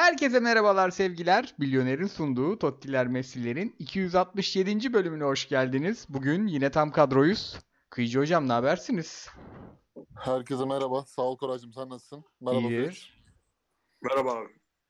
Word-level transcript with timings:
Herkese 0.00 0.40
merhabalar 0.40 0.90
sevgiler. 0.90 1.54
Milyoner'in 1.58 2.06
sunduğu 2.06 2.58
Tottiler 2.58 3.06
Messi'lerin 3.06 3.76
267. 3.78 4.92
bölümüne 4.92 5.24
hoş 5.24 5.48
geldiniz. 5.48 6.06
Bugün 6.08 6.46
yine 6.46 6.70
tam 6.70 6.90
kadroyuz. 6.90 7.58
Kıyıcı 7.90 8.18
hocam 8.18 8.48
ne 8.48 8.52
habersiniz? 8.52 9.28
Herkese 10.18 10.64
merhaba. 10.64 11.04
Sağ 11.06 11.22
ol 11.22 11.36
Koraycığım 11.38 11.72
sen 11.72 11.88
nasılsın? 11.88 12.24
Merhaba. 12.40 12.60
İyidir. 12.68 13.24
Merhaba 14.02 14.32
abi. 14.32 14.48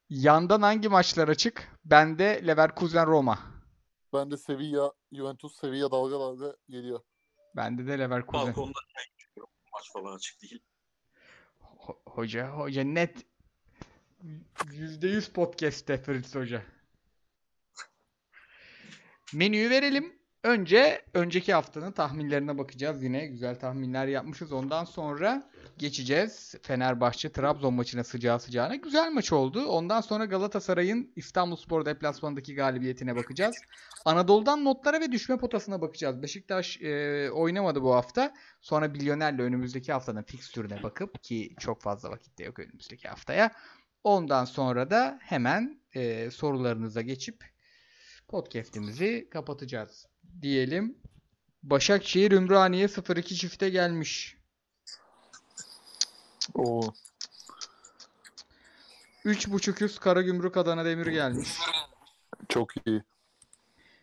Yandan 0.08 0.62
hangi 0.62 0.88
maçlar 0.88 1.29
açık? 1.29 1.68
Bende 1.84 2.46
Leverkusen 2.46 3.06
Roma. 3.06 3.38
Ben 4.12 4.30
de 4.30 4.36
Sevilla, 4.36 4.92
Juventus 5.12 5.56
Sevilla 5.61 5.90
dalga 5.90 6.20
dalga 6.20 6.56
geliyor. 6.68 7.00
Bende 7.56 7.86
de 7.86 7.98
Leverkusen. 7.98 8.46
Balkonda. 8.46 8.79
Maç 9.72 9.92
falan 9.92 10.16
açık 10.16 10.42
değil. 10.42 10.62
Ho- 11.61 11.98
hoca, 12.06 12.48
hoca 12.48 12.84
net 12.84 13.27
%100 14.25 15.32
podcast'te 15.32 15.96
Fritz 15.96 16.34
Hoca. 16.34 16.62
Menüyü 19.35 19.71
verelim. 19.71 20.21
Önce 20.44 21.03
önceki 21.14 21.54
haftanın 21.54 21.93
tahminlerine 21.93 22.58
bakacağız. 22.58 23.03
Yine 23.03 23.27
güzel 23.27 23.58
tahminler 23.58 24.07
yapmışız. 24.07 24.53
Ondan 24.53 24.85
sonra 24.85 25.50
geçeceğiz. 25.79 26.54
Fenerbahçe 26.63 27.32
Trabzon 27.32 27.75
maçına 27.75 28.04
sıcağı 28.04 28.41
sıcağına. 28.41 28.75
Güzel 28.75 29.13
maç 29.13 29.32
oldu. 29.32 29.67
Ondan 29.67 30.00
sonra 30.00 30.25
Galatasaray'ın 30.25 31.13
İstanbulspor 31.16 31.85
deplasmanındaki 31.85 32.55
galibiyetine 32.55 33.16
bakacağız. 33.16 33.56
Anadolu'dan 34.05 34.64
notlara 34.64 35.00
ve 35.00 35.12
düşme 35.12 35.36
potasına 35.39 35.80
bakacağız. 35.80 36.22
Beşiktaş 36.22 36.83
e, 36.83 37.30
oynamadı 37.30 37.83
bu 37.83 37.94
hafta. 37.94 38.34
Sonra 38.61 38.89
Milyoner'le 38.89 39.39
önümüzdeki 39.39 39.92
haftanın 39.92 40.22
fikstürüne 40.22 40.83
bakıp 40.83 41.22
ki 41.22 41.55
çok 41.58 41.83
fazla 41.83 42.11
vakit 42.11 42.39
de 42.39 42.44
yok 42.44 42.58
önümüzdeki 42.58 43.08
haftaya. 43.08 43.50
Ondan 44.05 44.45
sonra 44.45 44.91
da 44.91 45.19
hemen 45.22 45.81
e, 45.95 46.31
sorularınıza 46.31 47.00
geçip 47.00 47.45
podcast'imizi 48.28 49.28
kapatacağız 49.30 50.06
diyelim. 50.42 50.98
Başakşehir 51.62 52.33
Ümraniye 52.33 52.86
0-2 52.86 53.34
çifte 53.34 53.70
gelmiş. 53.70 54.36
Oo. 56.55 56.80
3.5 59.24 59.84
üst 59.84 60.00
Karagümrük 60.00 60.56
Adana 60.56 60.84
Demir 60.84 61.06
gelmiş. 61.06 61.48
Çok 62.48 62.86
iyi. 62.86 63.02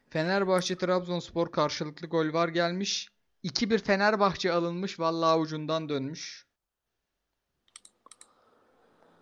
Fenerbahçe 0.10 0.78
Trabzonspor 0.78 1.52
karşılıklı 1.52 2.08
gol 2.08 2.34
var 2.34 2.50
gelmiş. 2.50 3.10
2-1 3.44 3.78
Fenerbahçe 3.78 4.52
alınmış. 4.52 5.00
Vallahi 5.00 5.40
ucundan 5.40 5.90
dönmüş. 5.90 6.47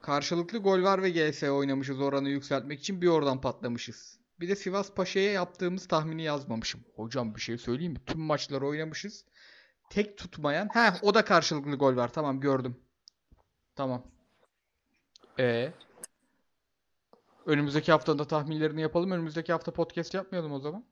Karşılıklı 0.06 0.58
gol 0.58 0.84
var 0.84 1.04
ve 1.04 1.10
GS 1.10 1.44
oynamışız 1.44 2.02
oranı 2.02 2.30
yükseltmek 2.30 2.80
için. 2.80 3.02
Bir 3.02 3.08
oradan 3.08 3.42
patlamışız. 3.42 4.20
Bir 4.40 4.50
de 4.50 4.56
Sivas 4.56 4.94
Paşa'ya 4.94 5.32
yaptığımız 5.32 5.88
tahmini 5.88 6.24
yazmamışım. 6.24 6.82
Hocam 6.96 7.36
bir 7.36 7.42
şey 7.42 7.58
söyleyeyim 7.58 7.94
mi? 7.94 8.00
Tüm 8.06 8.20
maçları 8.20 8.68
oynamışız. 8.68 9.26
Tek 9.90 10.18
tutmayan. 10.18 10.70
Ha 10.74 10.98
o 11.02 11.14
da 11.14 11.26
karşılıklı 11.26 11.76
gol 11.76 11.96
var. 11.96 12.14
Tamam 12.14 12.40
gördüm. 12.40 12.78
Tamam. 13.76 14.12
E 15.40 15.72
Önümüzdeki 17.46 17.92
haftada 17.92 18.28
tahminlerini 18.28 18.82
yapalım. 18.82 19.12
Önümüzdeki 19.12 19.52
hafta 19.52 19.74
podcast 19.74 20.14
yapmayalım 20.14 20.52
o 20.52 20.60
zaman. 20.60 20.86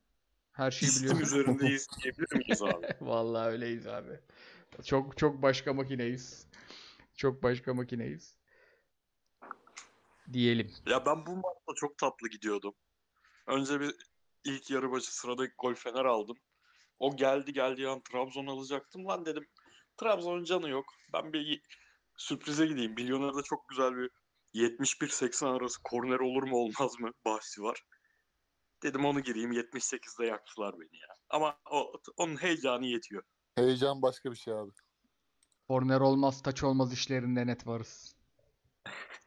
Her 0.51 0.71
şeyi 0.71 0.91
biliyoruz. 0.91 1.21
üzerindeyiz 1.21 1.87
diyebilir 2.03 2.35
miyiz 2.35 2.61
abi? 2.61 2.87
Vallahi 3.01 3.49
öyleyiz 3.51 3.87
abi. 3.87 4.19
Çok 4.83 5.17
çok 5.17 5.41
başka 5.41 5.73
makineyiz. 5.73 6.47
Çok 7.15 7.43
başka 7.43 7.73
makineyiz. 7.73 8.42
Diyelim. 10.33 10.71
ya 10.85 11.05
ben 11.05 11.25
bu 11.25 11.35
maçta 11.35 11.73
çok 11.75 11.97
tatlı 11.97 12.29
gidiyordum. 12.29 12.73
Önce 13.47 13.79
bir 13.79 13.95
ilk 14.45 14.69
yarı 14.69 14.91
başı 14.91 15.15
sıradaki 15.15 15.53
gol 15.57 15.73
Fener 15.73 16.05
aldım. 16.05 16.37
O 16.99 17.15
geldi 17.15 17.53
geldiği 17.53 17.87
an 17.87 18.01
Trabzon 18.01 18.47
alacaktım. 18.47 19.05
Lan 19.05 19.25
dedim 19.25 19.47
Trabzon'un 19.97 20.43
canı 20.43 20.69
yok. 20.69 20.85
Ben 21.13 21.33
bir 21.33 21.61
sürprize 22.17 22.65
gideyim. 22.65 22.93
Milyoner'de 22.93 23.43
çok 23.43 23.69
güzel 23.69 23.95
bir 23.95 24.09
71-80 24.53 25.45
arası 25.45 25.83
korner 25.83 26.19
olur 26.19 26.43
mu 26.43 26.57
olmaz 26.57 26.99
mı 26.99 27.11
bahsi 27.25 27.61
var. 27.61 27.83
Dedim 28.83 29.05
onu 29.05 29.19
gireyim 29.19 29.51
78'de 29.51 30.25
yaktılar 30.25 30.73
beni 30.79 30.99
ya. 30.99 31.15
Ama 31.29 31.57
o, 31.71 31.93
onun 32.17 32.41
heyecanı 32.41 32.85
yetiyor. 32.85 33.23
Heyecan 33.55 34.01
başka 34.01 34.31
bir 34.31 34.35
şey 34.35 34.53
abi. 34.53 34.71
Korner 35.67 35.99
olmaz, 35.99 36.41
taç 36.41 36.63
olmaz 36.63 36.93
işlerinde 36.93 37.47
net 37.47 37.67
varız. 37.67 38.15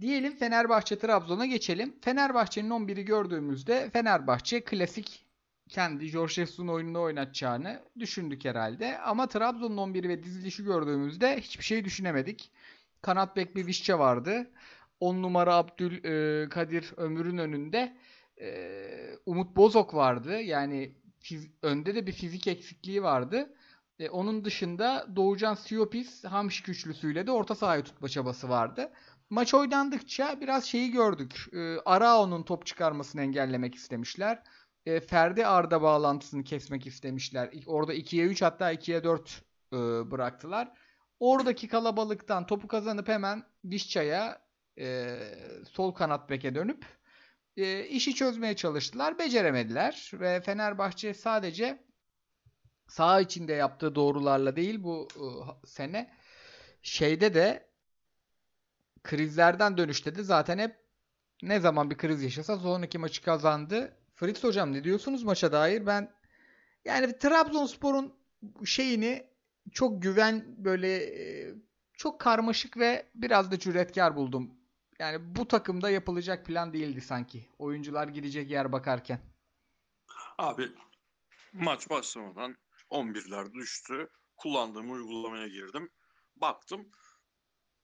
Diyelim 0.00 0.36
Fenerbahçe 0.36 0.98
Trabzon'a 0.98 1.46
geçelim. 1.46 1.94
Fenerbahçe'nin 2.00 2.70
11'i 2.70 3.04
gördüğümüzde 3.04 3.90
Fenerbahçe 3.90 4.60
klasik 4.60 5.26
kendi 5.68 6.06
Jorge 6.06 6.32
Jesus'un 6.32 6.68
oyununu 6.68 7.00
oynatacağını 7.02 7.82
düşündük 7.98 8.44
herhalde. 8.44 8.98
Ama 8.98 9.26
Trabzon'un 9.28 9.76
11'i 9.94 10.08
ve 10.08 10.22
dizilişi 10.22 10.64
gördüğümüzde 10.64 11.40
hiçbir 11.40 11.64
şey 11.64 11.84
düşünemedik. 11.84 12.50
Kanat 13.02 13.36
bek 13.36 13.56
bir 13.56 13.66
Vişça 13.66 13.98
vardı. 13.98 14.50
10 15.00 15.22
numara 15.22 15.54
Abdül 15.54 16.04
e, 16.04 16.48
Kadir 16.48 16.92
Ömür'ün 16.96 17.38
önünde 17.38 17.96
e, 18.40 18.48
Umut 19.26 19.56
Bozok 19.56 19.94
vardı. 19.94 20.40
Yani 20.40 20.92
fiz- 21.22 21.50
önde 21.62 21.94
de 21.94 22.06
bir 22.06 22.12
fizik 22.12 22.46
eksikliği 22.46 23.02
vardı. 23.02 23.54
E, 23.98 24.08
onun 24.08 24.44
dışında 24.44 25.06
Doğucan 25.16 25.54
Siopis 25.54 26.24
Hamşik 26.24 26.68
üçlüsüyle 26.68 27.26
de 27.26 27.30
orta 27.30 27.54
sahayı 27.54 27.82
tutma 27.82 28.08
çabası 28.08 28.48
vardı. 28.48 28.92
Maç 29.30 29.54
oynandıkça 29.54 30.40
biraz 30.40 30.64
şeyi 30.64 30.90
gördük. 30.90 31.46
E, 31.52 31.78
Arao'nun 31.84 32.42
top 32.42 32.66
çıkarmasını 32.66 33.22
engellemek 33.22 33.74
istemişler. 33.74 34.42
E, 34.86 35.00
Ferdi 35.00 35.46
Arda 35.46 35.82
bağlantısını 35.82 36.44
kesmek 36.44 36.86
istemişler. 36.86 37.50
Orada 37.66 37.94
2'ye 37.94 38.26
3 38.26 38.42
hatta 38.42 38.72
2'ye 38.72 39.04
4 39.04 39.42
e, 39.72 39.76
bıraktılar. 40.10 40.72
Oradaki 41.20 41.68
kalabalıktan 41.68 42.46
topu 42.46 42.68
kazanıp 42.68 43.08
hemen 43.08 43.44
Vişça'ya 43.64 44.42
e, 44.78 45.18
sol 45.70 45.92
kanat 45.92 46.30
beke 46.30 46.54
dönüp 46.54 46.84
e, 47.56 47.86
işi 47.86 48.14
çözmeye 48.14 48.56
çalıştılar. 48.56 49.18
Beceremediler 49.18 50.10
ve 50.14 50.40
Fenerbahçe 50.40 51.14
sadece 51.14 51.84
saha 52.88 53.20
içinde 53.20 53.52
yaptığı 53.52 53.94
doğrularla 53.94 54.56
değil 54.56 54.82
bu 54.82 55.08
e, 55.16 55.26
sene 55.66 56.14
şeyde 56.82 57.34
de 57.34 57.67
krizlerden 59.02 59.78
dönüşte 59.78 60.14
de 60.14 60.22
zaten 60.22 60.58
hep 60.58 60.76
ne 61.42 61.60
zaman 61.60 61.90
bir 61.90 61.96
kriz 61.96 62.22
yaşasa 62.22 62.56
sonraki 62.56 62.98
maçı 62.98 63.22
kazandı. 63.22 63.96
Fritz 64.14 64.44
hocam 64.44 64.72
ne 64.72 64.84
diyorsunuz 64.84 65.22
maça 65.22 65.52
dair? 65.52 65.86
Ben 65.86 66.12
yani 66.84 67.18
Trabzonspor'un 67.18 68.14
şeyini 68.64 69.26
çok 69.72 70.02
güven 70.02 70.44
böyle 70.58 70.96
e, 70.96 71.54
çok 71.92 72.20
karmaşık 72.20 72.76
ve 72.76 73.06
biraz 73.14 73.50
da 73.50 73.58
cüretkar 73.58 74.16
buldum. 74.16 74.50
Yani 74.98 75.36
bu 75.36 75.48
takımda 75.48 75.90
yapılacak 75.90 76.46
plan 76.46 76.72
değildi 76.72 77.00
sanki. 77.00 77.48
Oyuncular 77.58 78.08
gidecek 78.08 78.50
yer 78.50 78.72
bakarken. 78.72 79.20
Abi 80.38 80.68
maç 81.52 81.90
başlamadan 81.90 82.56
11'ler 82.90 83.54
düştü. 83.54 84.08
Kullandığım 84.36 84.90
uygulamaya 84.90 85.48
girdim. 85.48 85.90
Baktım. 86.36 86.90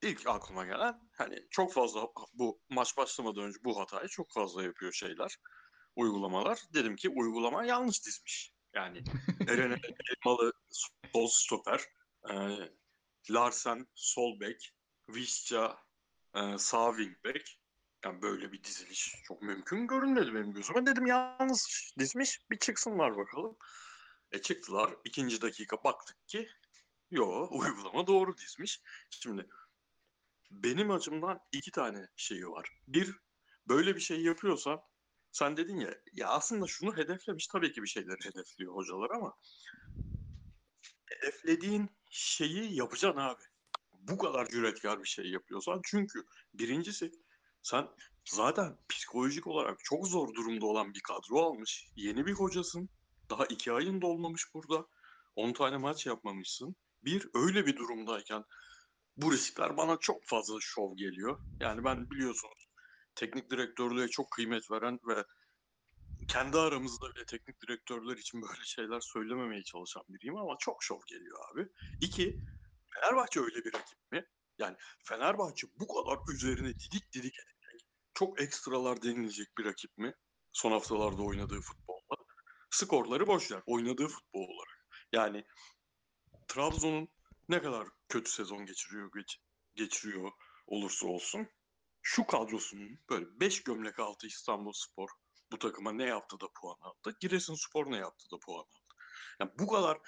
İlk 0.04 0.26
aklıma 0.26 0.64
gelen 0.64 1.00
hani 1.12 1.46
çok 1.50 1.72
fazla 1.72 2.08
bu 2.34 2.60
maç 2.70 2.96
başlamadan 2.96 3.44
önce 3.44 3.58
bu 3.64 3.80
hatayı 3.80 4.08
çok 4.08 4.32
fazla 4.32 4.62
yapıyor 4.62 4.92
şeyler. 4.92 5.38
Uygulamalar. 5.96 6.62
Dedim 6.74 6.96
ki 6.96 7.08
uygulama 7.08 7.64
yanlış 7.64 8.06
dizmiş. 8.06 8.52
Yani 8.74 9.04
Eren 9.48 9.80
Elmalı 10.10 10.52
sol 11.12 11.26
stoper, 11.26 11.80
e, 12.30 12.34
Larsen 13.30 13.86
sol 13.94 14.40
bek, 14.40 14.74
Visca 15.08 15.78
e, 16.34 16.58
sağ 16.58 16.96
wing 16.96 17.16
bek. 17.24 17.60
Yani 18.04 18.22
böyle 18.22 18.52
bir 18.52 18.64
diziliş 18.64 19.14
çok 19.24 19.42
mümkün 19.42 19.86
görünmedi 19.86 20.34
benim 20.34 20.52
gözüme. 20.52 20.86
Dedim 20.86 21.06
yalnız 21.06 21.92
dizmiş 21.98 22.40
bir 22.50 22.58
çıksınlar 22.58 23.16
bakalım. 23.16 23.56
E 24.32 24.42
çıktılar. 24.42 24.96
ikinci 25.04 25.42
dakika 25.42 25.84
baktık 25.84 26.28
ki 26.28 26.48
yo 27.10 27.48
uygulama 27.50 28.06
doğru 28.06 28.36
dizmiş. 28.36 28.80
Şimdi 29.10 29.48
benim 30.62 30.90
açımdan 30.90 31.38
iki 31.52 31.70
tane 31.70 32.08
şeyi 32.16 32.48
var. 32.48 32.68
Bir 32.88 33.16
böyle 33.68 33.96
bir 33.96 34.00
şey 34.00 34.20
yapıyorsan 34.20 34.80
sen 35.32 35.56
dedin 35.56 35.76
ya 35.76 35.94
ya 36.12 36.28
aslında 36.28 36.66
şunu 36.66 36.96
hedeflemiş 36.96 37.46
tabii 37.46 37.72
ki 37.72 37.82
bir 37.82 37.88
şeyleri 37.88 38.24
hedefliyor 38.24 38.74
hocalar 38.74 39.10
ama 39.10 39.34
hedeflediğin 41.06 41.90
şeyi 42.10 42.76
yapacaksın 42.76 43.20
abi. 43.20 43.42
Bu 43.92 44.18
kadar 44.18 44.48
cüretkar 44.48 45.02
bir 45.02 45.08
şey 45.08 45.30
yapıyorsan 45.30 45.80
çünkü 45.84 46.24
birincisi 46.54 47.12
sen 47.62 47.88
zaten 48.24 48.78
psikolojik 48.88 49.46
olarak 49.46 49.78
çok 49.84 50.06
zor 50.06 50.34
durumda 50.34 50.66
olan 50.66 50.94
bir 50.94 51.00
kadro 51.00 51.38
almış. 51.38 51.88
Yeni 51.96 52.26
bir 52.26 52.32
hocasın. 52.32 52.88
Daha 53.30 53.46
iki 53.46 53.72
ayın 53.72 54.02
da 54.02 54.06
olmamış 54.06 54.54
burada. 54.54 54.86
10 55.36 55.52
tane 55.52 55.76
maç 55.76 56.06
yapmamışsın. 56.06 56.76
Bir 57.04 57.28
öyle 57.34 57.66
bir 57.66 57.76
durumdayken 57.76 58.44
bu 59.16 59.32
riskler 59.32 59.76
bana 59.76 59.96
çok 59.96 60.24
fazla 60.24 60.60
şov 60.60 60.96
geliyor. 60.96 61.38
Yani 61.60 61.84
ben 61.84 62.10
biliyorsunuz 62.10 62.68
teknik 63.14 63.50
direktörlüğe 63.50 64.08
çok 64.08 64.30
kıymet 64.30 64.70
veren 64.70 64.98
ve 65.08 65.24
kendi 66.28 66.58
aramızda 66.58 67.14
bile 67.14 67.24
teknik 67.24 67.62
direktörler 67.62 68.16
için 68.16 68.42
böyle 68.42 68.64
şeyler 68.64 69.00
söylememeye 69.00 69.62
çalışan 69.62 70.04
biriyim 70.08 70.36
ama 70.36 70.56
çok 70.58 70.82
şov 70.82 71.00
geliyor 71.06 71.38
abi. 71.52 71.68
İki, 72.00 72.40
Fenerbahçe 72.94 73.40
öyle 73.40 73.64
bir 73.64 73.74
rakip 73.74 74.12
mi? 74.12 74.26
Yani 74.58 74.76
Fenerbahçe 75.04 75.66
bu 75.80 75.88
kadar 75.88 76.34
üzerine 76.34 76.68
didik 76.68 77.12
didik 77.12 77.34
edecek, 77.38 77.88
çok 78.14 78.40
ekstralar 78.40 79.02
denilecek 79.02 79.58
bir 79.58 79.64
rakip 79.64 79.98
mi? 79.98 80.14
Son 80.52 80.72
haftalarda 80.72 81.22
oynadığı 81.22 81.60
futbolla. 81.60 82.24
Skorları 82.70 83.26
boş 83.26 83.52
ver, 83.52 83.62
oynadığı 83.66 84.08
futbol 84.08 84.40
olarak. 84.40 84.86
Yani 85.12 85.44
Trabzon'un 86.48 87.08
ne 87.48 87.62
kadar 87.62 87.88
kötü 88.08 88.30
sezon 88.30 88.66
geçiriyor 88.66 89.10
geç, 89.14 89.38
geçiriyor 89.74 90.32
olursa 90.66 91.06
olsun 91.06 91.48
şu 92.02 92.26
kadrosunun 92.26 92.98
böyle 93.10 93.26
5 93.40 93.62
gömlek 93.62 93.98
altı 93.98 94.26
İstanbul 94.26 94.72
Spor 94.72 95.08
bu 95.52 95.58
takıma 95.58 95.92
ne 95.92 96.04
yaptı 96.04 96.40
da 96.40 96.46
puan 96.60 96.76
aldı. 96.80 97.16
Giresunspor 97.20 97.90
ne 97.90 97.96
yaptı 97.96 98.30
da 98.30 98.38
puan 98.38 98.58
aldı. 98.58 98.94
Yani 99.40 99.50
bu 99.58 99.66
kadar 99.66 99.98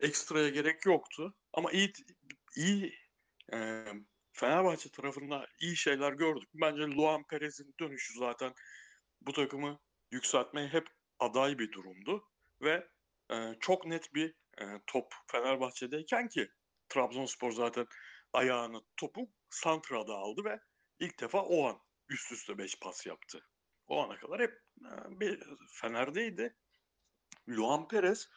ekstraya 0.00 0.48
gerek 0.48 0.86
yoktu 0.86 1.34
ama 1.52 1.72
iyi 1.72 1.92
iyi 2.56 2.94
e, 3.52 3.84
Fenerbahçe 4.32 4.90
tarafında 4.90 5.46
iyi 5.60 5.76
şeyler 5.76 6.12
gördük. 6.12 6.48
Bence 6.54 6.82
Luan 6.82 7.24
Perez'in 7.26 7.74
dönüşü 7.80 8.18
zaten 8.18 8.54
bu 9.20 9.32
takımı 9.32 9.78
yükseltmeye 10.10 10.68
hep 10.68 10.88
aday 11.18 11.58
bir 11.58 11.72
durumdu 11.72 12.24
ve 12.62 12.88
e, 13.32 13.54
çok 13.60 13.86
net 13.86 14.14
bir 14.14 14.34
e, 14.60 14.64
top 14.86 15.14
Fenerbahçe'deyken 15.26 16.28
ki 16.28 16.50
Trabzonspor 16.88 17.52
zaten 17.52 17.86
ayağını 18.32 18.82
topu 18.96 19.30
Santra'da 19.50 20.14
aldı 20.14 20.44
ve 20.44 20.60
ilk 20.98 21.20
defa 21.20 21.42
o 21.42 21.66
an 21.68 21.78
üst 22.08 22.32
üste 22.32 22.58
5 22.58 22.80
pas 22.80 23.06
yaptı. 23.06 23.46
O 23.86 24.02
ana 24.02 24.16
kadar 24.16 24.40
hep 24.40 24.62
e, 24.80 25.20
bir 25.20 25.42
Fener'deydi. 25.72 26.56
Luan 27.48 27.88
Perez 27.88 28.28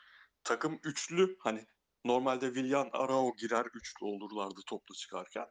takım 0.43 0.79
üçlü 0.83 1.37
hani 1.39 1.67
normalde 2.05 2.53
Villan 2.53 2.89
Arao 2.93 3.35
girer 3.35 3.65
üçlü 3.73 4.05
olurlardı 4.05 4.61
toplu 4.67 4.95
çıkarken. 4.95 5.47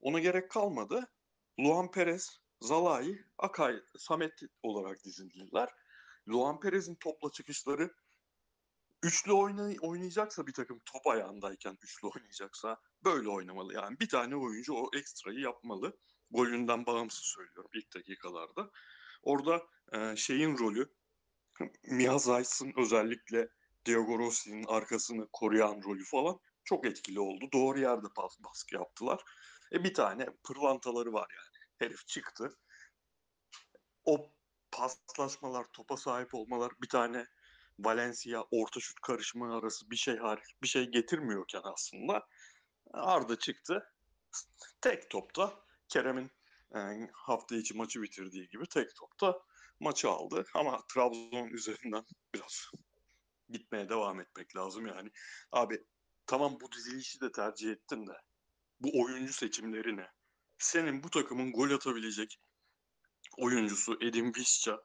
Ona 0.00 0.20
gerek 0.20 0.50
kalmadı. 0.50 1.12
Luan 1.60 1.90
Perez, 1.90 2.40
Zalai, 2.60 3.24
Akay, 3.38 3.80
Samet 3.98 4.40
olarak 4.62 5.04
dizildiler. 5.04 5.68
Luan 6.28 6.60
Perez'in 6.60 6.94
topla 6.94 7.32
çıkışları 7.32 7.94
üçlü 9.02 9.32
oynay 9.32 9.76
oynayacaksa 9.80 10.46
bir 10.46 10.52
takım 10.52 10.78
top 10.84 11.06
ayağındayken 11.06 11.78
üçlü 11.82 12.08
oynayacaksa 12.16 12.80
böyle 13.04 13.28
oynamalı. 13.28 13.74
Yani 13.74 14.00
bir 14.00 14.08
tane 14.08 14.36
oyuncu 14.36 14.74
o 14.74 14.90
ekstrayı 14.96 15.38
yapmalı. 15.38 15.98
Golünden 16.30 16.86
bağımsız 16.86 17.24
söylüyorum 17.24 17.70
ilk 17.74 17.94
dakikalarda. 17.94 18.70
Orada 19.22 19.62
e, 19.92 20.16
şeyin 20.16 20.58
rolü 20.58 20.94
Mia 21.84 22.18
Zayt'sın 22.18 22.72
özellikle 22.76 23.48
Diego 23.86 24.18
Rossi'nin 24.18 24.64
arkasını 24.64 25.28
koruyan 25.32 25.82
rolü 25.82 26.04
falan 26.04 26.40
çok 26.64 26.86
etkili 26.86 27.20
oldu. 27.20 27.48
Doğru 27.52 27.80
yerde 27.80 28.06
bas, 28.16 28.38
baskı 28.38 28.74
yaptılar. 28.74 29.22
E 29.72 29.84
bir 29.84 29.94
tane 29.94 30.26
pırlantaları 30.44 31.12
var 31.12 31.28
yani. 31.30 31.64
Herif 31.78 32.06
çıktı. 32.06 32.58
O 34.04 34.32
paslaşmalar, 34.70 35.64
topa 35.72 35.96
sahip 35.96 36.34
olmalar 36.34 36.72
bir 36.82 36.88
tane 36.88 37.26
Valencia 37.78 38.44
orta 38.50 38.80
şut 38.80 39.00
karışımı 39.00 39.56
arası 39.56 39.90
bir 39.90 39.96
şey 39.96 40.16
hariç 40.16 40.54
bir 40.62 40.68
şey 40.68 40.84
getirmiyorken 40.84 41.60
aslında 41.64 42.26
Arda 42.92 43.38
çıktı. 43.38 43.92
Tek 44.80 45.10
topta 45.10 45.64
Kerem'in 45.88 46.30
yani 46.74 47.08
hafta 47.12 47.56
içi 47.56 47.74
maçı 47.74 48.02
bitirdiği 48.02 48.48
gibi 48.48 48.66
tek 48.68 48.96
topta 48.96 49.42
maçı 49.80 50.10
aldı. 50.10 50.44
Ama 50.54 50.80
Trabzon 50.94 51.48
üzerinden 51.48 52.04
biraz 52.34 52.70
gitmeye 53.48 53.88
devam 53.88 54.20
etmek 54.20 54.56
lazım 54.56 54.86
yani. 54.86 55.10
Abi 55.52 55.84
tamam 56.26 56.58
bu 56.60 56.72
dizilişi 56.72 57.20
de 57.20 57.32
tercih 57.32 57.70
ettin 57.70 58.06
de 58.06 58.12
bu 58.80 59.02
oyuncu 59.02 59.32
seçimleri 59.32 59.96
ne? 59.96 60.06
Senin 60.58 61.02
bu 61.02 61.10
takımın 61.10 61.52
gol 61.52 61.70
atabilecek 61.70 62.40
oyuncusu 63.36 63.98
Edin 64.00 64.32
Visca 64.34 64.80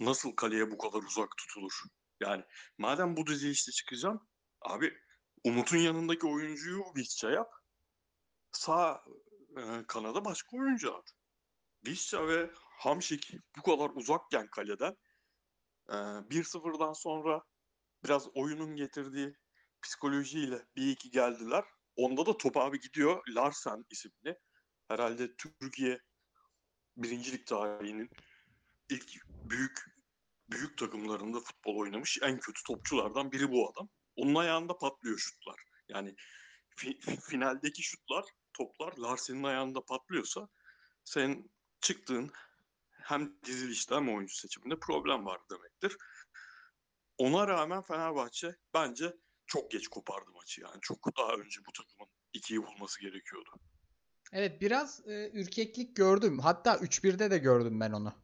nasıl 0.00 0.32
kaleye 0.36 0.70
bu 0.70 0.78
kadar 0.78 1.02
uzak 1.02 1.36
tutulur? 1.36 1.82
Yani 2.20 2.44
madem 2.78 3.16
bu 3.16 3.26
dizilişte 3.26 3.72
çıkacağım 3.72 4.28
abi 4.60 4.94
Umut'un 5.44 5.76
yanındaki 5.76 6.26
oyuncuyu 6.26 6.84
Visca 6.96 7.30
yap. 7.30 7.52
Sağ 8.52 9.04
e, 9.56 9.84
kanada 9.88 10.24
başka 10.24 10.56
oyuncu 10.56 10.96
at. 10.96 11.12
Visca 11.86 12.28
ve 12.28 12.50
Hamşik 12.54 13.32
bu 13.58 13.62
kadar 13.62 13.90
uzakken 13.94 14.46
kaleden 14.50 14.96
e, 15.88 15.92
1-0'dan 15.92 16.92
sonra 16.92 17.42
biraz 18.04 18.28
oyunun 18.34 18.76
getirdiği 18.76 19.34
psikolojiyle 19.82 20.66
bir 20.76 20.88
iki 20.88 21.10
geldiler. 21.10 21.64
Onda 21.96 22.26
da 22.26 22.36
top 22.36 22.56
abi 22.56 22.80
gidiyor. 22.80 23.22
Larsen 23.28 23.84
isimli. 23.90 24.38
Herhalde 24.88 25.36
Türkiye 25.36 26.00
birincilik 26.96 27.46
tarihinin 27.46 28.10
ilk 28.90 29.12
büyük 29.26 29.84
büyük 30.52 30.78
takımlarında 30.78 31.40
futbol 31.40 31.76
oynamış 31.76 32.18
en 32.22 32.40
kötü 32.40 32.62
topçulardan 32.62 33.32
biri 33.32 33.50
bu 33.50 33.70
adam. 33.70 33.88
Onun 34.16 34.34
ayağında 34.34 34.78
patlıyor 34.78 35.18
şutlar. 35.18 35.64
Yani 35.88 36.14
fi- 36.76 37.20
finaldeki 37.20 37.82
şutlar, 37.82 38.24
toplar 38.52 38.96
Larsen'in 38.96 39.42
ayağında 39.42 39.84
patlıyorsa 39.84 40.48
sen 41.04 41.50
çıktığın 41.80 42.30
hem 42.90 43.36
dizilişte 43.44 43.94
hem 43.94 44.14
oyuncu 44.14 44.34
seçiminde 44.34 44.78
problem 44.78 45.26
var 45.26 45.40
demektir. 45.50 45.96
Ona 47.18 47.48
rağmen 47.48 47.82
Fenerbahçe 47.82 48.56
bence 48.74 49.16
çok 49.46 49.70
geç 49.70 49.88
kopardı 49.88 50.30
maçı 50.34 50.60
yani. 50.60 50.78
Çok 50.80 51.16
daha 51.18 51.32
önce 51.32 51.60
bu 51.68 51.72
takımın 51.72 52.10
ikiyi 52.32 52.62
bulması 52.62 53.00
gerekiyordu. 53.00 53.50
Evet 54.32 54.60
biraz 54.60 55.08
e, 55.08 55.30
ürkeklik 55.34 55.96
gördüm. 55.96 56.38
Hatta 56.38 56.76
3-1'de 56.76 57.30
de 57.30 57.38
gördüm 57.38 57.80
ben 57.80 57.92
onu. 57.92 58.14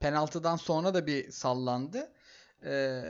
Penaltıdan 0.00 0.56
sonra 0.56 0.94
da 0.94 1.06
bir 1.06 1.30
sallandı. 1.30 2.12
Ee, 2.64 3.02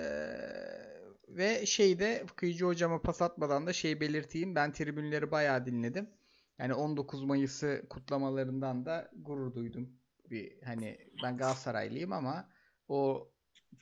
ve 1.28 1.66
şeyde 1.66 2.24
kıyıcı 2.36 2.64
hocama 2.64 3.02
pas 3.02 3.22
atmadan 3.22 3.66
da 3.66 3.72
şey 3.72 4.00
belirteyim. 4.00 4.54
Ben 4.54 4.72
tribünleri 4.72 5.30
bayağı 5.30 5.66
dinledim. 5.66 6.10
Yani 6.58 6.74
19 6.74 7.24
Mayıs'ı 7.24 7.82
kutlamalarından 7.90 8.86
da 8.86 9.10
gurur 9.16 9.54
duydum. 9.54 9.90
Bir 10.30 10.62
hani 10.62 10.98
ben 11.22 11.36
Galatasaraylıyım 11.36 12.12
ama 12.12 12.48
o 12.88 13.30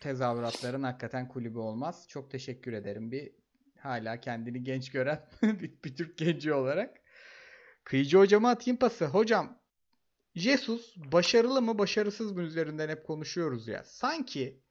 tezahüratların 0.01 0.83
hakikaten 0.83 1.29
kulübü 1.29 1.59
olmaz. 1.59 2.09
Çok 2.09 2.31
teşekkür 2.31 2.73
ederim 2.73 3.13
bir 3.13 3.33
hala 3.79 4.21
kendini 4.21 4.65
genç 4.65 4.91
gören 4.91 5.29
bir, 5.43 5.73
bir 5.85 5.97
Türk 5.97 6.19
genci 6.19 6.53
olarak. 6.53 7.01
Kıyıcı 7.85 8.19
hocama 8.19 8.51
atayım 8.51 8.79
pası. 8.79 9.07
Hocam 9.07 9.58
Jesus 10.39 10.97
başarılı 10.97 11.63
mı 11.63 11.79
başarısız 11.79 12.33
mı 12.33 12.43
üzerinden 12.43 12.89
hep 12.89 13.07
konuşuyoruz 13.07 13.69
ya. 13.69 13.85
Sanki 13.85 14.63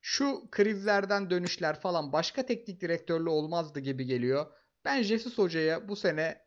şu 0.00 0.48
krizlerden 0.50 1.30
dönüşler 1.30 1.80
falan 1.80 2.12
başka 2.12 2.46
teknik 2.46 2.80
direktörlü 2.80 3.28
olmazdı 3.28 3.80
gibi 3.80 4.04
geliyor. 4.04 4.46
Ben 4.84 5.02
Jesus 5.02 5.38
hocaya 5.38 5.88
bu 5.88 5.96
sene 5.96 6.44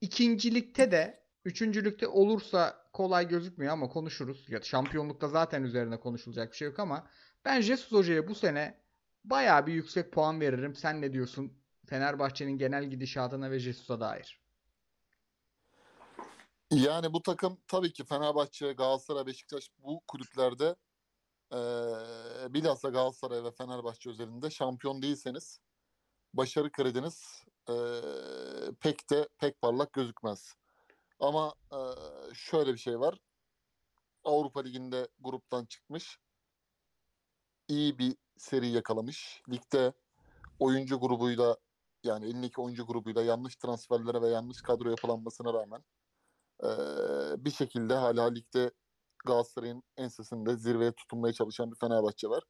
ikincilikte 0.00 0.90
de 0.90 1.26
üçüncülükte 1.44 2.08
olursa 2.08 2.86
kolay 2.92 3.28
gözükmüyor 3.28 3.72
ama 3.72 3.88
konuşuruz. 3.88 4.46
Ya 4.48 4.62
şampiyonlukta 4.62 5.28
zaten 5.28 5.62
üzerine 5.62 6.00
konuşulacak 6.00 6.52
bir 6.52 6.56
şey 6.56 6.68
yok 6.68 6.78
ama 6.78 7.10
ben 7.44 7.60
Jesus 7.60 7.92
hocaya 7.92 8.28
bu 8.28 8.34
sene 8.34 8.80
bayağı 9.24 9.66
bir 9.66 9.72
yüksek 9.72 10.12
puan 10.12 10.40
veririm. 10.40 10.74
Sen 10.74 11.02
ne 11.02 11.12
diyorsun 11.12 11.52
Fenerbahçe'nin 11.86 12.58
genel 12.58 12.84
gidişatına 12.84 13.50
ve 13.50 13.58
Jesus'a 13.58 14.00
dair? 14.00 14.45
Yani 16.70 17.12
bu 17.12 17.22
takım 17.22 17.58
tabii 17.68 17.92
ki 17.92 18.04
Fenerbahçe, 18.04 18.72
Galatasaray, 18.72 19.26
Beşiktaş 19.26 19.70
bu 19.78 20.00
kulüplerde 20.06 20.76
e, 21.52 21.58
bilhassa 22.54 22.88
Galatasaray 22.88 23.44
ve 23.44 23.50
Fenerbahçe 23.50 24.10
üzerinde 24.10 24.50
şampiyon 24.50 25.02
değilseniz 25.02 25.60
başarı 26.34 26.72
krediniz 26.72 27.44
e, 27.68 27.74
pek 28.80 29.10
de 29.10 29.28
pek 29.38 29.60
parlak 29.60 29.92
gözükmez. 29.92 30.54
Ama 31.20 31.54
e, 31.72 31.78
şöyle 32.34 32.72
bir 32.72 32.78
şey 32.78 33.00
var. 33.00 33.18
Avrupa 34.24 34.60
Ligi'nde 34.60 35.08
gruptan 35.20 35.66
çıkmış. 35.66 36.18
iyi 37.68 37.98
bir 37.98 38.16
seri 38.36 38.68
yakalamış. 38.68 39.42
Ligde 39.50 39.92
oyuncu 40.58 41.00
grubuyla 41.00 41.56
yani 42.04 42.26
elindeki 42.26 42.60
oyuncu 42.60 42.86
grubuyla 42.86 43.22
yanlış 43.22 43.56
transferlere 43.56 44.22
ve 44.22 44.28
yanlış 44.28 44.62
kadro 44.62 44.90
yapılanmasına 44.90 45.54
rağmen 45.54 45.84
e, 46.62 46.68
bir 47.44 47.50
şekilde 47.50 47.94
hala 47.94 48.24
ligde 48.28 48.70
Galatasaray'ın 49.26 49.82
ensesinde 49.96 50.56
zirveye 50.56 50.92
tutunmaya 50.92 51.32
çalışan 51.32 51.70
bir 51.70 51.76
Fenerbahçe 51.76 52.28
var. 52.28 52.42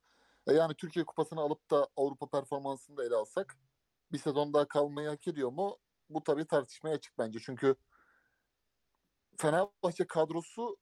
E, 0.47 0.53
yani 0.53 0.75
Türkiye 0.75 1.05
Kupası'nı 1.05 1.41
alıp 1.41 1.71
da 1.71 1.89
Avrupa 1.97 2.29
performansını 2.31 2.97
da 2.97 3.05
ele 3.05 3.15
alsak 3.15 3.57
bir 4.13 4.19
sezon 4.19 4.55
daha 4.55 4.69
kalmayı 4.69 5.09
hak 5.09 5.29
ediyor 5.29 5.53
mu? 5.53 5.79
Bu 6.11 6.23
tabii 6.23 6.47
tartışmaya 6.47 6.95
açık 6.95 7.19
bence. 7.19 7.39
Çünkü 7.43 7.77
Fenerbahçe 9.39 10.07
kadrosu 10.07 10.77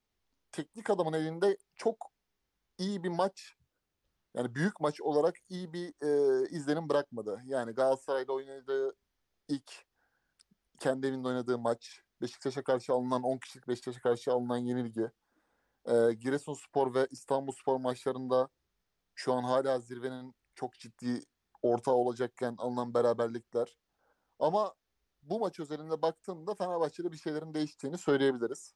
teknik 0.51 0.89
adamın 0.89 1.13
elinde 1.13 1.57
çok 1.75 2.11
iyi 2.77 3.03
bir 3.03 3.09
maç 3.09 3.55
yani 4.35 4.55
büyük 4.55 4.79
maç 4.79 5.01
olarak 5.01 5.35
iyi 5.49 5.73
bir 5.73 5.93
e, 6.01 6.43
izlenim 6.49 6.89
bırakmadı. 6.89 7.41
Yani 7.45 7.71
Galatasaray'da 7.71 8.33
oynadığı 8.33 8.95
ilk 9.47 9.85
kendi 10.79 11.07
evinde 11.07 11.27
oynadığı 11.27 11.57
maç, 11.57 12.01
Beşiktaş'a 12.25 12.63
karşı 12.63 12.93
alınan 12.93 13.23
10 13.23 13.37
kişilik 13.37 13.67
Beşiktaş'a 13.67 13.99
karşı 13.99 14.31
alınan 14.31 14.57
yenilgi, 14.57 15.11
e, 15.85 16.13
Giresunspor 16.13 16.93
ve 16.93 17.07
İstanbulspor 17.11 17.77
maçlarında 17.77 18.49
şu 19.15 19.33
an 19.33 19.43
hala 19.43 19.79
zirvenin 19.79 20.35
çok 20.55 20.73
ciddi 20.73 21.21
ortağı 21.61 21.95
olacakken 21.95 22.55
alınan 22.57 22.93
beraberlikler. 22.93 23.77
Ama 24.39 24.73
bu 25.21 25.39
maç 25.39 25.59
özelinde 25.59 26.01
baktığımda 26.01 26.55
Fenerbahçe'de 26.55 27.11
bir 27.11 27.17
şeylerin 27.17 27.53
değiştiğini 27.53 27.97
söyleyebiliriz. 27.97 28.73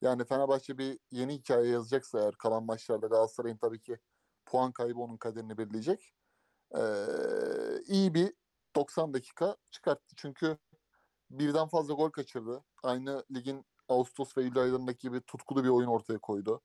Yani 0.00 0.24
Fenerbahçe 0.24 0.78
bir 0.78 0.98
yeni 1.10 1.34
hikaye 1.34 1.70
yazacaksa 1.70 2.20
eğer 2.20 2.34
kalan 2.34 2.64
maçlarda 2.64 3.06
Galatasaray'ın 3.06 3.56
tabii 3.56 3.80
ki 3.80 3.98
puan 4.46 4.72
kaybı 4.72 5.00
onun 5.00 5.16
kaderini 5.16 5.58
belirleyecek. 5.58 6.12
Ee, 6.76 6.80
iyi 7.86 8.14
bir 8.14 8.34
90 8.76 9.14
dakika 9.14 9.56
çıkarttı. 9.70 10.14
Çünkü 10.16 10.58
birden 11.30 11.68
fazla 11.68 11.94
gol 11.94 12.10
kaçırdı. 12.10 12.64
Aynı 12.82 13.24
ligin 13.34 13.66
Ağustos 13.88 14.36
ve 14.36 14.42
Eylül 14.42 14.58
aylarındaki 14.58 15.08
gibi 15.08 15.20
tutkulu 15.20 15.64
bir 15.64 15.68
oyun 15.68 15.88
ortaya 15.88 16.18
koydu. 16.18 16.62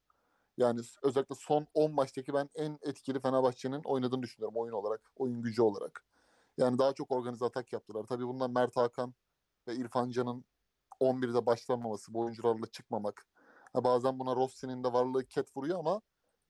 Yani 0.57 0.81
özellikle 1.03 1.35
son 1.35 1.67
10 1.73 1.93
maçtaki 1.93 2.33
ben 2.33 2.49
en 2.55 2.79
etkili 2.81 3.19
Fenerbahçe'nin 3.19 3.81
oynadığını 3.83 4.23
düşünüyorum 4.23 4.57
oyun 4.57 4.73
olarak, 4.73 5.11
oyun 5.15 5.41
gücü 5.41 5.61
olarak. 5.61 6.05
Yani 6.57 6.79
daha 6.79 6.93
çok 6.93 7.11
organize 7.11 7.45
atak 7.45 7.73
yaptılar. 7.73 8.03
Tabii 8.03 8.27
bundan 8.27 8.51
Mert 8.51 8.77
Hakan 8.77 9.13
ve 9.67 9.75
İrfan 9.75 10.09
Can'ın 10.09 10.45
11'de 10.99 11.45
başlamaması, 11.45 12.13
bu 12.13 12.19
oyuncularla 12.19 12.65
çıkmamak. 12.67 13.27
Ha, 13.73 13.83
bazen 13.83 14.19
buna 14.19 14.35
Rossi'nin 14.35 14.83
de 14.83 14.93
varlığı 14.93 15.25
ket 15.25 15.57
vuruyor 15.57 15.79
ama 15.79 16.01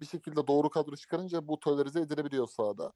bir 0.01 0.05
şekilde 0.05 0.47
doğru 0.47 0.69
kadro 0.69 0.95
çıkarınca 0.95 1.47
bu 1.47 1.59
tolerize 1.59 2.01
edilebiliyor 2.01 2.47
sahada. 2.47 2.93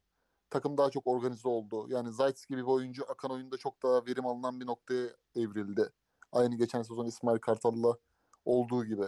Takım 0.50 0.78
daha 0.78 0.90
çok 0.90 1.06
organize 1.06 1.48
oldu. 1.48 1.86
Yani 1.88 2.12
Zayt 2.12 2.48
gibi 2.48 2.60
bir 2.60 2.66
oyuncu 2.66 3.04
akan 3.08 3.30
oyunda 3.30 3.56
çok 3.56 3.82
daha 3.82 4.06
verim 4.06 4.26
alınan 4.26 4.60
bir 4.60 4.66
noktaya 4.66 5.08
evrildi. 5.34 5.92
Aynı 6.32 6.56
geçen 6.56 6.82
sezon 6.82 7.06
İsmail 7.06 7.38
Kartal'la 7.38 7.96
olduğu 8.44 8.84
gibi. 8.84 9.06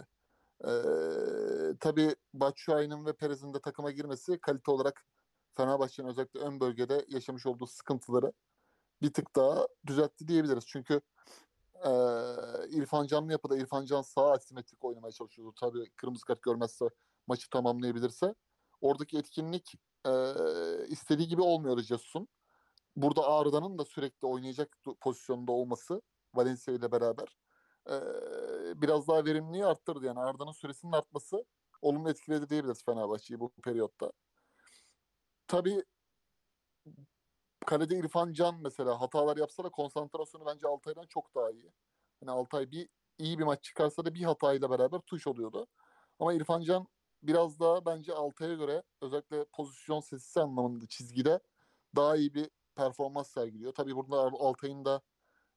Ee, 0.65 0.71
tabii 1.81 2.17
Batshuayi'nin 2.35 3.07
ve 3.07 3.13
Perez'in 3.13 3.55
de 3.55 3.61
takıma 3.61 3.91
girmesi 3.91 4.39
kalite 4.41 4.71
olarak 4.71 5.05
Fenerbahçe'nin 5.57 6.09
özellikle 6.09 6.41
ön 6.41 6.61
bölgede 6.61 7.05
yaşamış 7.09 7.47
olduğu 7.47 7.67
sıkıntıları 7.67 8.33
bir 9.03 9.13
tık 9.13 9.37
daha 9.37 9.67
düzeltti 9.87 10.29
diyebiliriz. 10.29 10.65
Çünkü 10.67 11.01
e, 11.75 11.91
İrfan 12.69 13.07
Can'ın 13.07 13.29
yapıda 13.29 13.57
İrfan 13.57 13.85
Can 13.85 14.03
sağ 14.03 14.33
asimetrik 14.33 14.85
oynamaya 14.85 15.13
çalışıyordu. 15.13 15.55
Tabii 15.61 15.91
kırmızı 15.91 16.25
kart 16.25 16.43
görmezse 16.43 16.89
maçı 17.27 17.51
tamamlayabilirse. 17.51 18.35
Oradaki 18.81 19.19
etkinlik 19.19 19.75
e, 20.07 20.13
istediği 20.89 21.29
gibi 21.29 21.43
olmuyor 21.43 21.79
Jesus'un. 21.81 22.29
Burada 22.97 23.29
Arda'nın 23.29 23.79
da 23.79 23.85
sürekli 23.85 24.27
oynayacak 24.27 24.79
pozisyonda 25.01 25.53
olması 25.53 26.03
Valencia 26.35 26.75
ile 26.75 26.93
beraber 26.93 27.37
e, 27.91 27.95
biraz 28.83 29.09
daha 29.09 29.25
verimliliği 29.25 29.67
arttırdı. 29.67 30.07
Yani 30.07 30.21
Arda'nın 30.21 30.53
süresinin 30.53 30.93
artması 30.93 31.45
olumlu 31.83 32.11
etkiledi 32.11 32.49
diyebiliriz 32.49 32.85
Fenerbahçe'yi 32.85 33.41
bu 33.41 33.53
periyotta. 33.65 34.13
Tabii 35.49 35.85
kalede 37.67 37.99
İrfan 37.99 38.33
Can 38.33 38.63
mesela 38.63 39.01
hatalar 39.01 39.37
yapsa 39.37 39.65
da 39.65 39.69
konsantrasyonu 39.69 40.47
bence 40.47 40.69
Altay'dan 40.69 41.07
çok 41.07 41.35
daha 41.35 41.51
iyi. 41.51 41.73
Yani 42.23 42.31
Altay 42.31 42.71
bir 42.71 42.89
iyi 43.19 43.39
bir 43.39 43.45
maç 43.45 43.65
çıkarsa 43.65 44.05
da 44.05 44.15
bir 44.15 44.23
hatayla 44.23 44.71
beraber 44.71 45.01
tuş 45.01 45.27
oluyordu. 45.27 45.67
Ama 46.19 46.35
İrfan 46.35 46.61
Can 46.63 46.87
biraz 47.23 47.61
daha 47.61 47.87
bence 47.87 48.15
Altay'a 48.15 48.55
göre 48.55 48.83
özellikle 49.01 49.45
pozisyon 49.45 50.01
sesi 50.01 50.41
anlamında 50.41 50.87
çizgide 50.87 51.41
daha 51.97 52.17
iyi 52.17 52.35
bir 52.35 52.51
performans 52.75 53.31
sergiliyor. 53.31 53.73
Tabii 53.73 53.97
burada 53.97 54.17
Altay'ın 54.17 54.85
da 54.85 55.01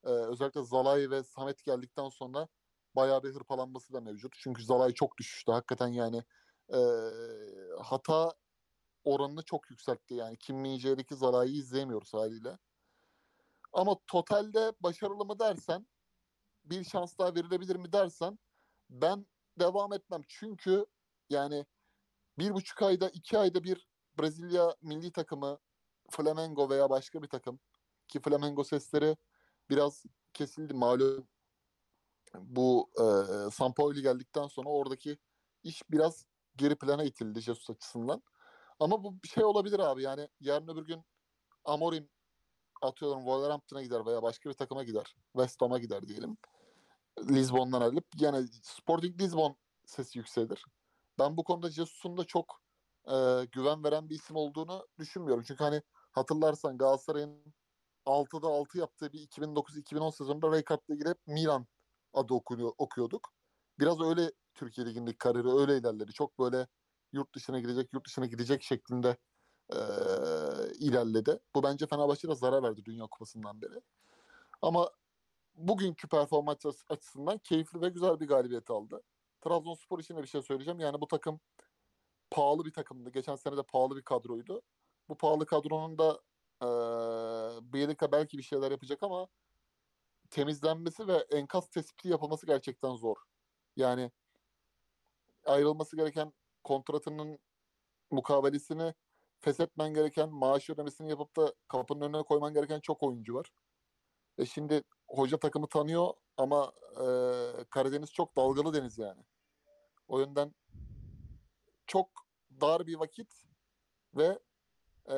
e, 0.04 0.10
özellikle 0.10 0.64
Zalay 0.64 1.10
ve 1.10 1.24
Samet 1.24 1.64
geldikten 1.64 2.10
sonra 2.10 2.48
bayağı 2.96 3.24
bir 3.24 3.36
hırpalanması 3.36 3.94
da 3.94 4.02
mevcut. 4.02 4.34
Çünkü 4.40 4.64
Zalay 4.64 4.94
çok 4.94 5.18
düşüştü. 5.18 5.52
Hakikaten 5.52 5.88
yani 5.88 6.24
e, 6.74 6.80
hata 7.80 8.34
oranını 9.04 9.44
çok 9.44 9.70
yükseltti. 9.70 10.14
Yani 10.14 10.38
Kim 10.38 10.58
Min-jae'deki 10.58 11.16
Zalay'ı 11.16 11.52
izleyemiyoruz 11.52 12.14
haliyle. 12.14 12.58
Ama 13.74 13.96
totalde 14.08 14.74
başarılı 14.80 15.26
mı 15.26 15.40
dersen 15.40 15.88
bir 16.66 16.84
şans 16.84 17.18
daha 17.18 17.36
verilebilir 17.36 17.76
mi 17.76 17.92
dersen 17.92 18.40
ben 18.90 19.26
devam 19.60 19.94
etmem. 19.94 20.22
Çünkü 20.28 20.86
yani 21.32 21.66
bir 22.40 22.54
buçuk 22.54 22.82
ayda 22.82 23.10
iki 23.10 23.38
ayda 23.38 23.64
bir 23.64 23.88
Brezilya 24.20 24.76
milli 24.82 25.12
takımı 25.12 25.60
Flamengo 26.10 26.70
veya 26.70 26.90
başka 26.90 27.24
bir 27.24 27.28
takım 27.28 27.60
ki 28.08 28.20
Flamengo 28.20 28.64
sesleri 28.64 29.18
biraz 29.70 30.06
kesildi 30.34 30.74
malum 30.74 31.28
bu 32.40 32.90
e, 33.00 33.06
Sampaoli 33.52 34.02
geldikten 34.02 34.48
sonra 34.48 34.70
oradaki 34.70 35.18
iş 35.64 35.82
biraz 35.92 36.26
geri 36.56 36.76
plana 36.76 37.04
itildi 37.04 37.42
Jesus 37.42 37.70
açısından. 37.70 38.24
Ama 38.80 39.04
bu 39.04 39.24
bir 39.24 39.28
şey 39.28 39.44
olabilir 39.44 39.80
abi 39.80 40.04
yani 40.04 40.30
yarın 40.40 40.68
öbür 40.68 40.86
gün 40.86 41.04
Amorim 41.66 42.10
atıyorum 42.82 43.20
Wolverhampton'a 43.20 43.82
gider 43.82 44.06
veya 44.06 44.24
başka 44.24 44.50
bir 44.50 44.54
takıma 44.54 44.84
gider. 44.84 45.16
West 45.34 45.62
Ham'a 45.62 45.80
gider 45.80 46.08
diyelim. 46.08 46.38
Lisbon'dan 47.30 47.82
alıp 47.82 48.06
yani 48.20 48.48
Sporting 48.64 49.22
Lisbon 49.22 49.56
sesi 49.86 50.20
yükselir. 50.20 50.66
Ben 51.22 51.38
bu 51.38 51.44
konuda 51.44 51.70
Jesus'un 51.70 52.18
da 52.18 52.24
çok 52.26 52.62
e, 53.06 53.46
güven 53.52 53.84
veren 53.84 54.10
bir 54.10 54.16
isim 54.16 54.36
olduğunu 54.36 54.88
düşünmüyorum. 55.00 55.44
Çünkü 55.48 55.64
hani 55.64 55.82
hatırlarsan 56.12 56.78
Galatasaray'ın 56.78 57.54
6'da 58.06 58.48
6 58.48 58.78
yaptığı 58.78 59.14
bir 59.14 59.20
2009-2010 59.28 60.12
sezonunda 60.12 60.58
Rijkaard'la 60.58 60.96
girip 60.96 61.18
Milan 61.28 61.68
adı 62.14 62.34
okunuyor, 62.34 62.72
okuyorduk. 62.78 63.34
Biraz 63.80 64.02
öyle 64.02 64.32
Türkiye 64.54 64.88
Ligi'ndeki 64.88 65.18
kariyeri 65.18 65.50
öyle 65.50 65.78
ilerledi. 65.78 66.14
Çok 66.14 66.40
böyle 66.40 66.68
yurt 67.14 67.36
dışına 67.36 67.60
gidecek, 67.60 67.94
yurt 67.94 68.08
dışına 68.08 68.26
gidecek 68.26 68.64
şeklinde 68.64 69.18
e, 69.70 69.78
ilerledi. 70.80 71.40
Bu 71.56 71.64
bence 71.64 71.88
Fenerbahçe'ye 71.88 72.36
zarar 72.36 72.64
verdi 72.64 72.86
Dünya 72.86 73.08
Kupası'ndan 73.08 73.62
beri. 73.62 73.82
Ama 74.62 74.92
bugünkü 75.54 76.08
performans 76.08 76.66
açısından 76.90 77.38
keyifli 77.38 77.82
ve 77.82 77.90
güzel 77.90 78.20
bir 78.20 78.28
galibiyet 78.28 78.72
aldı. 78.72 79.02
Trabzonspor 79.42 80.00
için 80.00 80.18
de 80.18 80.22
bir 80.24 80.28
şey 80.28 80.42
söyleyeceğim. 80.42 80.80
Yani 80.80 81.02
bu 81.02 81.08
takım 81.08 81.40
pahalı 82.32 82.66
bir 82.66 82.74
takımdı. 82.74 83.10
Geçen 83.10 83.36
sene 83.36 83.58
de 83.58 83.64
pahalı 83.64 83.98
bir 83.98 84.02
kadroydu. 84.02 84.62
Bu 85.10 85.18
pahalı 85.18 85.46
kadronun 85.46 85.98
da 85.98 86.22
e, 86.62 86.68
Bielika 87.74 88.12
belki 88.12 88.38
bir 88.38 88.44
şeyler 88.44 88.72
yapacak 88.72 89.04
ama 89.04 89.28
temizlenmesi 90.30 91.08
ve 91.08 91.26
enkaz 91.32 91.70
tespiti 91.70 92.10
yapılması 92.10 92.46
gerçekten 92.46 92.96
zor. 92.96 93.16
Yani 93.76 94.12
ayrılması 95.46 95.96
gereken 95.96 96.34
kontratının 96.64 97.40
mukabelesini 98.12 98.94
feshetmen 99.40 99.94
gereken, 99.94 100.30
maaş 100.30 100.70
ödemesini 100.70 101.10
yapıp 101.10 101.36
da 101.36 101.54
kapının 101.68 102.02
önüne 102.02 102.24
koyman 102.24 102.54
gereken 102.54 102.80
çok 102.80 103.04
oyuncu 103.04 103.36
var. 103.36 103.52
E 104.38 104.46
şimdi 104.46 104.84
hoca 105.08 105.38
takımı 105.40 105.68
tanıyor 105.68 106.14
ama 106.38 106.74
e, 106.92 107.06
Karadeniz 107.70 108.14
çok 108.14 108.38
dalgalı 108.38 108.74
deniz 108.74 108.98
yani. 108.98 109.24
O 110.12 110.20
yönden 110.20 110.56
çok 111.88 112.28
dar 112.62 112.88
bir 112.88 112.96
vakit 112.96 113.34
ve 114.16 114.40
e, 115.06 115.16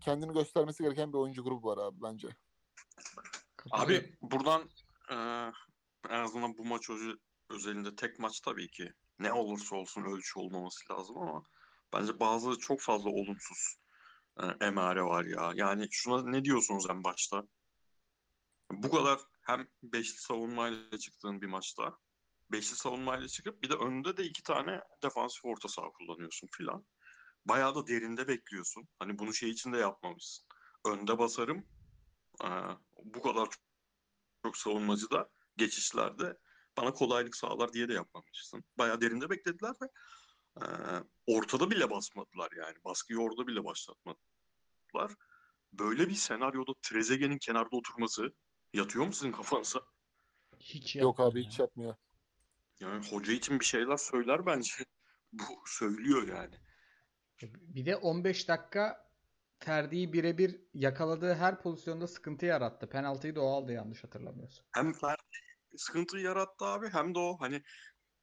kendini 0.00 0.32
göstermesi 0.32 0.82
gereken 0.82 1.12
bir 1.12 1.18
oyuncu 1.18 1.44
grubu 1.44 1.68
var 1.68 1.78
abi 1.78 2.02
bence. 2.02 2.28
Abi 3.70 4.16
buradan 4.22 4.70
e, 5.10 5.14
en 6.08 6.20
azından 6.20 6.58
bu 6.58 6.64
maç 6.64 6.90
öz- 6.90 7.18
özelinde 7.50 7.96
tek 7.96 8.18
maç 8.18 8.40
tabii 8.40 8.70
ki 8.70 8.92
ne 9.18 9.32
olursa 9.32 9.76
olsun 9.76 10.02
ölçü 10.02 10.38
olmaması 10.38 10.92
lazım 10.92 11.18
ama 11.18 11.42
bence 11.92 12.20
bazı 12.20 12.58
çok 12.58 12.80
fazla 12.80 13.10
olumsuz 13.10 13.76
e, 14.40 14.44
emare 14.66 15.02
var 15.02 15.24
ya. 15.24 15.52
Yani 15.54 15.88
şuna 15.90 16.30
ne 16.30 16.44
diyorsunuz 16.44 16.86
en 16.90 17.04
başta? 17.04 17.46
Bu 18.70 18.90
kadar 18.90 19.20
hem 19.42 19.68
beşli 19.82 20.18
savunmayla 20.18 20.98
çıktığın 20.98 21.40
bir 21.40 21.46
maçta 21.46 21.98
beşli 22.52 22.76
savunmayla 22.76 23.28
çıkıp 23.28 23.62
bir 23.62 23.70
de 23.70 23.74
önde 23.74 24.16
de 24.16 24.24
iki 24.24 24.42
tane 24.42 24.80
defansif 25.02 25.44
orta 25.44 25.68
saha 25.68 25.90
kullanıyorsun 25.90 26.48
filan. 26.52 26.86
Bayağı 27.44 27.74
da 27.74 27.86
derinde 27.86 28.28
bekliyorsun. 28.28 28.88
Hani 28.98 29.18
bunu 29.18 29.34
şey 29.34 29.50
için 29.50 29.72
de 29.72 29.78
yapmamışsın. 29.78 30.46
Önde 30.86 31.18
basarım. 31.18 31.66
Ee, 32.44 32.48
bu 33.04 33.22
kadar 33.22 33.44
çok, 33.44 33.62
çok 34.42 34.56
savunmacı 34.56 35.10
da 35.10 35.30
geçişlerde 35.56 36.38
bana 36.76 36.92
kolaylık 36.92 37.36
sağlar 37.36 37.72
diye 37.72 37.88
de 37.88 37.92
yapmamışsın. 37.92 38.64
Bayağı 38.78 39.00
derinde 39.00 39.30
beklediler 39.30 39.74
ve 39.82 39.88
e, 40.60 40.66
ortada 41.26 41.70
bile 41.70 41.90
basmadılar 41.90 42.50
yani. 42.56 42.76
Baskıyı 42.84 43.18
orada 43.18 43.46
bile 43.46 43.64
başlatmadılar. 43.64 45.14
Böyle 45.72 46.08
bir 46.08 46.14
senaryoda 46.14 46.72
Trezeguet'in 46.82 47.38
kenarda 47.38 47.76
oturması 47.76 48.34
yatıyor 48.72 49.06
mu 49.06 49.12
sizin 49.12 49.32
kafanıza? 49.32 49.80
Hiç 50.60 50.96
Yok 50.96 51.20
abi 51.20 51.42
ya. 51.42 51.50
hiç 51.50 51.58
yapmıyor. 51.58 51.94
Yani 52.80 53.10
hoca 53.10 53.32
için 53.32 53.60
bir 53.60 53.64
şeyler 53.64 53.96
söyler 53.96 54.46
bence. 54.46 54.74
Bu 55.32 55.44
söylüyor 55.66 56.28
yani. 56.28 56.54
Bir 57.42 57.86
de 57.86 57.96
15 57.96 58.48
dakika 58.48 59.10
Ferdi'yi 59.58 60.12
birebir 60.12 60.60
yakaladığı 60.74 61.34
her 61.34 61.62
pozisyonda 61.62 62.06
sıkıntı 62.06 62.46
yarattı. 62.46 62.88
Penaltıyı 62.88 63.34
da 63.34 63.40
o 63.40 63.48
aldı 63.48 63.72
yanlış 63.72 64.04
hatırlamıyorsam. 64.04 64.66
Hem 64.72 64.92
Ferdi 64.92 65.22
sıkıntı 65.76 66.18
yarattı 66.18 66.64
abi 66.64 66.88
hem 66.88 67.14
de 67.14 67.18
o 67.18 67.36
hani 67.40 67.62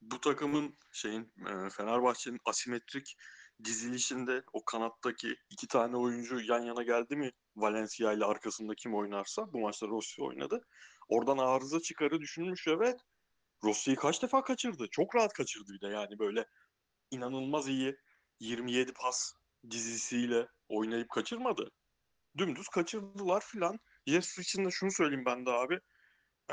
bu 0.00 0.20
takımın 0.20 0.78
şeyin 0.92 1.32
e, 1.48 1.70
Fenerbahçe'nin 1.70 2.40
asimetrik 2.44 3.16
dizilişinde 3.64 4.42
o 4.52 4.64
kanattaki 4.64 5.36
iki 5.50 5.68
tane 5.68 5.96
oyuncu 5.96 6.40
yan 6.40 6.62
yana 6.62 6.82
geldi 6.82 7.16
mi 7.16 7.30
Valencia 7.56 8.12
ile 8.12 8.24
arkasında 8.24 8.74
kim 8.74 8.94
oynarsa 8.94 9.52
bu 9.52 9.60
maçta 9.60 9.86
Rossi 9.86 10.22
oynadı. 10.22 10.66
Oradan 11.08 11.38
arıza 11.38 11.80
çıkarı 11.80 12.20
düşünmüş 12.20 12.66
evet. 12.68 13.00
Rossi'yi 13.64 13.96
kaç 13.96 14.22
defa 14.22 14.42
kaçırdı? 14.42 14.86
Çok 14.90 15.14
rahat 15.14 15.32
kaçırdı 15.32 15.72
bir 15.72 15.80
de 15.80 15.88
yani 15.88 16.18
böyle 16.18 16.46
inanılmaz 17.10 17.68
iyi 17.68 17.96
27 18.40 18.92
pas 18.92 19.32
dizisiyle 19.70 20.48
oynayıp 20.68 21.10
kaçırmadı. 21.10 21.70
Dümdüz 22.38 22.68
kaçırdılar 22.68 23.40
filan. 23.40 23.80
Jesus 24.06 24.38
için 24.38 24.64
de 24.64 24.70
şunu 24.70 24.90
söyleyeyim 24.92 25.24
ben 25.26 25.46
de 25.46 25.50
abi. 25.50 25.80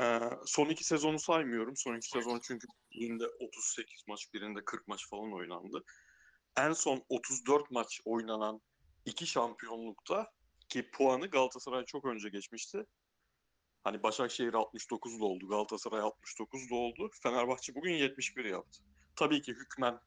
Ee, 0.00 0.20
son 0.46 0.68
iki 0.68 0.84
sezonu 0.84 1.18
saymıyorum. 1.18 1.76
Son 1.76 1.96
iki 1.96 2.08
sezon 2.08 2.40
çünkü 2.42 2.66
birinde 2.92 3.24
38 3.40 4.04
maç, 4.08 4.34
birinde 4.34 4.64
40 4.64 4.88
maç 4.88 5.08
falan 5.08 5.32
oynandı. 5.32 5.84
En 6.56 6.72
son 6.72 7.04
34 7.08 7.70
maç 7.70 8.00
oynanan 8.04 8.60
iki 9.04 9.26
şampiyonlukta 9.26 10.30
ki 10.68 10.90
puanı 10.90 11.26
Galatasaray 11.26 11.84
çok 11.84 12.04
önce 12.04 12.28
geçmişti. 12.28 12.86
Hani 13.84 14.02
Başakşehir 14.02 14.52
69'da 14.52 15.24
oldu, 15.24 15.48
Galatasaray 15.48 16.00
69'da 16.00 16.74
oldu. 16.74 17.10
Fenerbahçe 17.22 17.74
bugün 17.74 17.92
71 17.92 18.44
yaptı. 18.44 18.82
Tabii 19.16 19.42
ki 19.42 19.52
hükmen 19.52 20.00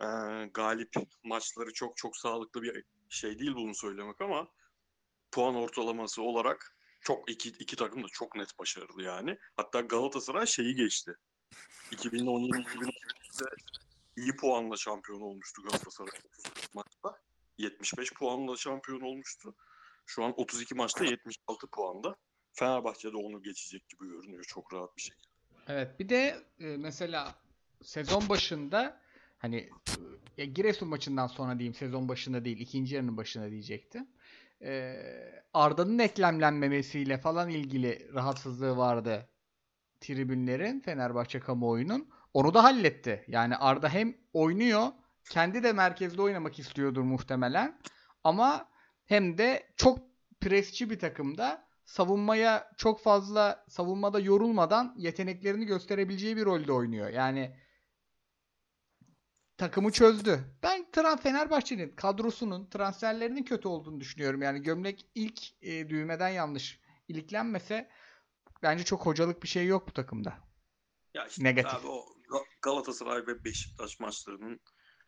e, 0.00 0.06
galip 0.54 0.94
maçları 1.24 1.72
çok 1.72 1.96
çok 1.96 2.16
sağlıklı 2.16 2.62
bir 2.62 2.84
şey 3.08 3.38
değil 3.38 3.54
bunu 3.54 3.74
söylemek 3.74 4.20
ama 4.20 4.48
puan 5.32 5.54
ortalaması 5.54 6.22
olarak 6.22 6.76
çok 7.00 7.30
iki, 7.30 7.48
iki 7.48 7.76
takım 7.76 8.04
da 8.04 8.06
çok 8.12 8.36
net 8.36 8.58
başarılı 8.58 9.02
yani. 9.02 9.38
Hatta 9.56 9.80
Galatasaray 9.80 10.46
şeyi 10.46 10.74
geçti. 10.74 11.14
2017-2018'de 11.90 13.44
iyi 14.16 14.36
puanla 14.36 14.76
şampiyon 14.76 15.20
olmuştu 15.20 15.62
Galatasaray 15.62 16.20
30 16.38 16.74
maçta. 16.74 17.20
75 17.58 18.12
puanla 18.12 18.56
şampiyon 18.56 19.00
olmuştu. 19.00 19.54
Şu 20.06 20.24
an 20.24 20.40
32 20.40 20.74
maçta 20.74 21.04
76 21.04 21.66
puanda. 21.66 22.16
Fenerbahçe 22.54 23.12
de 23.12 23.16
onu 23.16 23.42
geçecek 23.42 23.88
gibi 23.88 24.08
görünüyor 24.08 24.44
çok 24.48 24.74
rahat 24.74 24.96
bir 24.96 25.02
şekilde. 25.02 25.28
Evet 25.68 26.00
bir 26.00 26.08
de 26.08 26.36
e, 26.60 26.76
mesela 26.76 27.34
sezon 27.82 28.28
başında 28.28 29.00
hani 29.38 29.68
e, 30.38 30.44
Giresun 30.44 30.88
maçından 30.88 31.26
sonra 31.26 31.58
diyeyim 31.58 31.74
sezon 31.74 32.08
başında 32.08 32.44
değil 32.44 32.60
ikinci 32.60 32.94
yarının 32.94 33.16
başında 33.16 33.50
diyecektim. 33.50 34.08
E, 34.62 34.96
Arda'nın 35.54 35.98
eklemlenmemesiyle 35.98 37.18
falan 37.18 37.50
ilgili 37.50 38.14
rahatsızlığı 38.14 38.76
vardı 38.76 39.28
tribünlerin 40.00 40.80
Fenerbahçe 40.80 41.40
kamuoyunun. 41.40 42.08
Onu 42.34 42.54
da 42.54 42.64
halletti. 42.64 43.24
Yani 43.28 43.56
Arda 43.56 43.88
hem 43.88 44.14
oynuyor 44.32 44.88
kendi 45.30 45.62
de 45.62 45.72
merkezde 45.72 46.22
oynamak 46.22 46.58
istiyordur 46.58 47.02
muhtemelen. 47.02 47.78
Ama 48.24 48.68
hem 49.06 49.38
de 49.38 49.72
çok 49.76 49.98
presçi 50.40 50.90
bir 50.90 50.98
takımda 50.98 51.66
savunmaya 51.84 52.70
çok 52.76 53.02
fazla 53.02 53.64
savunmada 53.68 54.20
yorulmadan 54.20 54.94
yeteneklerini 54.98 55.66
gösterebileceği 55.66 56.36
bir 56.36 56.44
rolde 56.44 56.72
oynuyor. 56.72 57.08
Yani 57.08 57.56
takımı 59.56 59.92
çözdü. 59.92 60.44
Ben 60.62 60.90
Tran 60.90 61.16
Fenerbahçe'nin 61.16 61.96
kadrosunun 61.96 62.70
transferlerinin 62.70 63.44
kötü 63.44 63.68
olduğunu 63.68 64.00
düşünüyorum. 64.00 64.42
Yani 64.42 64.62
gömlek 64.62 65.06
ilk 65.14 65.62
e, 65.62 65.88
düğmeden 65.88 66.28
yanlış 66.28 66.80
iliklenmese 67.08 67.90
bence 68.62 68.84
çok 68.84 69.06
hocalık 69.06 69.42
bir 69.42 69.48
şey 69.48 69.66
yok 69.66 69.88
bu 69.88 69.92
takımda. 69.92 70.38
Ya 71.14 71.26
işte 71.26 71.44
Negatif. 71.44 71.74
abi 71.74 71.86
o 71.86 72.04
Ga- 72.30 72.46
Galatasaray 72.62 73.26
ve 73.26 73.44
Beşiktaş 73.44 74.00
maçlarının 74.00 74.60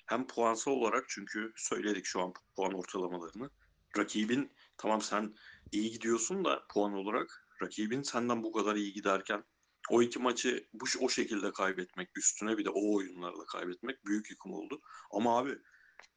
hem 0.07 0.27
puansal 0.27 0.73
olarak 0.73 1.05
çünkü 1.09 1.53
söyledik 1.57 2.05
şu 2.05 2.23
an 2.23 2.33
puan 2.57 2.73
ortalamalarını. 2.73 3.51
Rakibin 3.99 4.53
tamam 4.79 5.01
sen 5.01 5.35
iyi 5.73 5.91
gidiyorsun 5.91 6.45
da 6.45 6.67
puan 6.69 6.93
olarak 6.93 7.47
rakibin 7.63 8.03
senden 8.03 8.43
bu 8.43 8.53
kadar 8.53 8.77
iyi 8.77 8.93
giderken 8.93 9.45
o 9.91 10.03
iki 10.03 10.19
maçı 10.19 10.69
bu 10.73 10.85
o 11.01 11.09
şekilde 11.09 11.53
kaybetmek 11.53 12.19
üstüne 12.19 12.59
bir 12.59 12.65
de 12.65 12.71
o 12.71 12.97
oyunlarla 12.97 13.45
kaybetmek 13.45 14.07
büyük 14.07 14.31
yıkım 14.31 14.53
oldu. 14.53 14.81
Ama 15.11 15.39
abi 15.39 15.59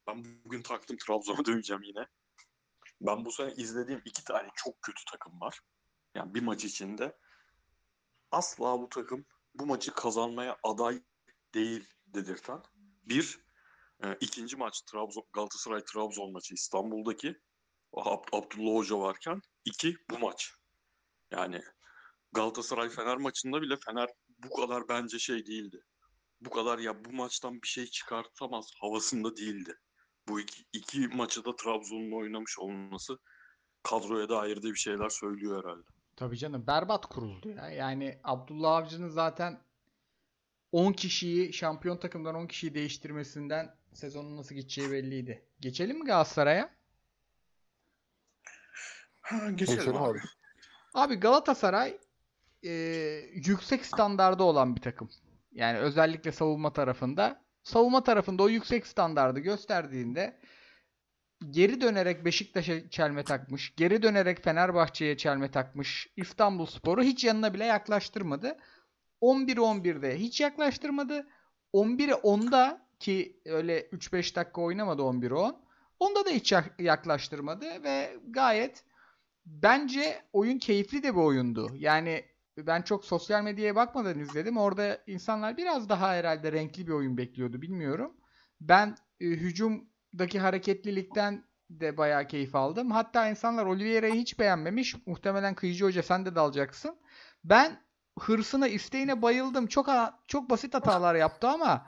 ben 0.08 0.44
bugün 0.46 0.62
taktım 0.62 0.98
Trabzon'a 0.98 1.38
döneceğim 1.46 1.84
yine. 1.84 2.08
Ben 3.02 3.26
bu 3.26 3.32
sene 3.32 3.54
izlediğim 3.54 4.02
iki 4.06 4.24
tane 4.24 4.50
çok 4.56 4.82
kötü 4.82 5.06
takım 5.12 5.42
var. 5.42 5.60
Yani 6.16 6.34
bir 6.34 6.42
maç 6.42 6.66
içinde. 6.66 7.18
Asla 8.32 8.80
bu 8.82 8.90
takım 8.90 9.26
bu 9.56 9.66
maçı 9.66 9.94
kazanmaya 9.94 10.58
aday 10.64 11.04
değil 11.54 11.90
dedirten. 12.08 12.64
Bir, 13.04 13.40
e, 14.04 14.18
ikinci 14.22 14.58
maç 14.58 14.82
Trabzon, 14.82 15.26
Galatasaray 15.34 15.84
Trabzon 15.84 16.32
maçı 16.32 16.54
İstanbul'daki 16.54 17.42
Ab- 17.94 18.38
Abdullah 18.38 18.76
Hoca 18.76 19.00
varken. 19.00 19.42
iki 19.66 19.96
bu 20.10 20.20
maç. 20.20 20.54
Yani 21.32 21.62
Galatasaray 22.32 22.90
Fener 22.90 23.18
maçında 23.18 23.62
bile 23.62 23.78
Fener 23.86 24.10
bu 24.44 24.50
kadar 24.56 24.88
bence 24.90 25.20
şey 25.20 25.46
değildi. 25.46 25.84
Bu 26.42 26.50
kadar 26.50 26.80
ya 26.80 27.06
bu 27.06 27.12
maçtan 27.14 27.62
bir 27.62 27.68
şey 27.68 27.86
çıkartamaz 27.86 28.72
havasında 28.82 29.38
değildi. 29.38 29.76
Bu 30.28 30.40
iki, 30.40 30.64
iki 30.74 31.08
maçı 31.08 31.46
da 31.46 31.56
Trabzon'un 31.56 32.12
oynamış 32.12 32.60
olması 32.60 33.18
kadroya 33.84 34.30
dair 34.30 34.58
de 34.58 34.68
bir 34.70 34.76
şeyler 34.76 35.10
söylüyor 35.10 35.64
herhalde. 35.64 35.88
Tabii 36.16 36.38
canım 36.38 36.68
berbat 36.68 37.06
kuruldu 37.06 37.50
ya. 37.50 37.70
Yani 37.70 38.20
Abdullah 38.24 38.72
Avcı'nın 38.76 39.10
zaten 39.10 39.62
10 40.72 40.94
kişiyi 40.94 41.54
şampiyon 41.54 41.98
takımdan 41.98 42.36
10 42.36 42.48
kişiyi 42.48 42.74
değiştirmesinden 42.74 43.76
sezonun 43.94 44.38
nasıl 44.38 44.56
geçeceği 44.56 44.92
belliydi. 44.92 45.46
Geçelim 45.60 46.00
mi 46.00 46.06
Galatasaray'a? 46.06 46.79
Ha, 49.30 49.52
geçelim, 49.52 49.80
Geçelim 49.80 49.98
abi. 50.02 50.10
abi. 50.20 50.20
Abi 50.94 51.16
Galatasaray 51.16 51.98
e, 52.64 52.72
yüksek 53.34 53.86
standarda 53.86 54.44
olan 54.44 54.76
bir 54.76 54.82
takım. 54.82 55.10
Yani 55.52 55.78
özellikle 55.78 56.32
savunma 56.32 56.74
tarafında. 56.74 57.42
Savunma 57.64 58.04
tarafında 58.04 58.44
o 58.44 58.50
yüksek 58.50 58.88
standardı 58.88 59.40
gösterdiğinde 59.40 60.40
geri 61.50 61.82
dönerek 61.82 62.26
Beşiktaş'a 62.26 62.90
çelme 62.90 63.24
takmış. 63.24 63.74
Geri 63.76 64.02
dönerek 64.04 64.44
Fenerbahçe'ye 64.44 65.18
çelme 65.18 65.52
takmış. 65.52 66.08
İstanbulspor'u 66.18 67.04
hiç 67.04 67.24
yanına 67.24 67.54
bile 67.54 67.66
yaklaştırmadı. 67.66 68.58
11-11'de 69.22 70.20
hiç 70.20 70.42
yaklaştırmadı. 70.42 71.28
11'e 71.74 72.14
10'da 72.14 72.82
ki 73.00 73.42
öyle 73.46 73.82
3-5 73.82 74.36
dakika 74.36 74.62
oynamadı 74.62 75.02
11'e 75.02 75.34
10. 75.34 75.62
Onda 76.00 76.26
da 76.26 76.30
hiç 76.30 76.52
yak- 76.52 76.80
yaklaştırmadı 76.80 77.84
ve 77.84 78.18
gayet 78.30 78.84
bence 79.50 80.22
oyun 80.34 80.60
keyifli 80.60 81.04
de 81.04 81.14
bir 81.14 81.20
oyundu. 81.20 81.72
Yani 81.76 82.26
ben 82.58 82.82
çok 82.82 83.06
sosyal 83.06 83.44
medyaya 83.44 83.76
bakmadan 83.76 84.20
izledim. 84.20 84.58
Orada 84.58 84.98
insanlar 85.08 85.58
biraz 85.58 85.90
daha 85.90 86.14
herhalde 86.14 86.52
renkli 86.52 86.88
bir 86.88 86.92
oyun 86.92 87.18
bekliyordu 87.18 87.62
bilmiyorum. 87.62 88.14
Ben 88.62 88.98
e, 89.20 89.26
hücumdaki 89.26 90.40
hareketlilikten 90.40 91.44
de 91.70 91.98
bayağı 91.98 92.28
keyif 92.28 92.56
aldım. 92.56 92.92
Hatta 92.92 93.30
insanlar 93.30 93.66
Oliveira'yı 93.66 94.14
hiç 94.14 94.40
beğenmemiş. 94.40 94.96
Muhtemelen 95.08 95.56
Kıyıcı 95.56 95.86
Hoca 95.86 96.04
sen 96.04 96.26
de 96.26 96.36
dalacaksın. 96.36 96.96
Ben 97.44 97.80
hırsına, 98.20 98.68
isteğine 98.68 99.22
bayıldım. 99.22 99.68
Çok 99.68 99.90
çok 100.28 100.50
basit 100.50 100.74
hatalar 100.74 101.16
yaptı 101.16 101.48
ama 101.48 101.86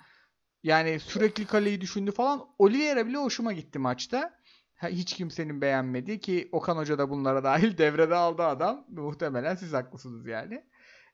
yani 0.64 1.00
sürekli 1.00 1.46
kaleyi 1.46 1.82
düşündü 1.82 2.12
falan. 2.12 2.48
Oliveira 2.60 3.08
bile 3.08 3.18
hoşuma 3.18 3.54
gitti 3.54 3.80
maçta. 3.80 4.41
Hiç 4.84 5.14
kimsenin 5.14 5.62
beğenmediği 5.62 6.20
ki 6.20 6.50
Okan 6.52 6.78
Hoca 6.78 6.98
da 6.98 7.10
bunlara 7.10 7.44
dahil 7.44 7.78
devrede 7.78 8.16
aldı 8.16 8.44
adam. 8.44 8.86
Muhtemelen 8.90 9.56
siz 9.56 9.74
haklısınız 9.74 10.28
yani. 10.28 10.66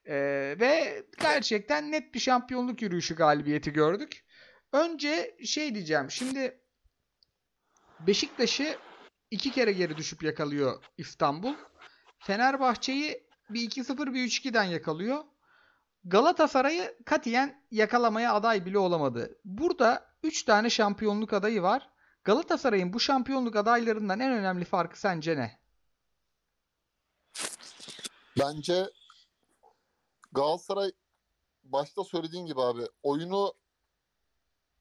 Ee, 0.08 0.56
ve 0.60 1.04
gerçekten 1.22 1.92
net 1.92 2.14
bir 2.14 2.20
şampiyonluk 2.20 2.82
yürüyüşü 2.82 3.16
galibiyeti 3.16 3.74
gördük. 3.74 4.26
Önce 4.74 5.38
şey 5.46 5.76
diyeceğim. 5.76 6.12
Şimdi 6.12 6.62
Beşiktaş'ı 8.00 8.78
iki 9.32 9.52
kere 9.52 9.72
geri 9.72 9.98
düşüp 9.98 10.24
yakalıyor 10.24 10.84
İstanbul. 10.98 11.54
Fenerbahçe'yi 12.20 13.28
bir 13.50 13.70
2-0 13.70 14.14
bir 14.14 14.28
3-2'den 14.28 14.64
yakalıyor. 14.64 15.24
Galatasaray'ı 16.04 16.98
katiyen 17.06 17.64
yakalamaya 17.72 18.34
aday 18.34 18.66
bile 18.66 18.78
olamadı. 18.78 19.40
Burada 19.46 20.16
3 20.24 20.44
tane 20.44 20.70
şampiyonluk 20.70 21.34
adayı 21.34 21.62
var. 21.62 21.90
Galatasaray'ın 22.28 22.94
bu 22.94 23.00
şampiyonluk 23.00 23.56
adaylarından 23.56 24.20
en 24.20 24.32
önemli 24.32 24.66
farkı 24.66 25.00
sence 25.00 25.38
ne? 25.38 25.60
Bence 28.40 28.90
Galatasaray 30.32 30.92
başta 31.64 32.04
söylediğin 32.04 32.46
gibi 32.46 32.62
abi 32.62 32.88
oyunu 33.04 33.54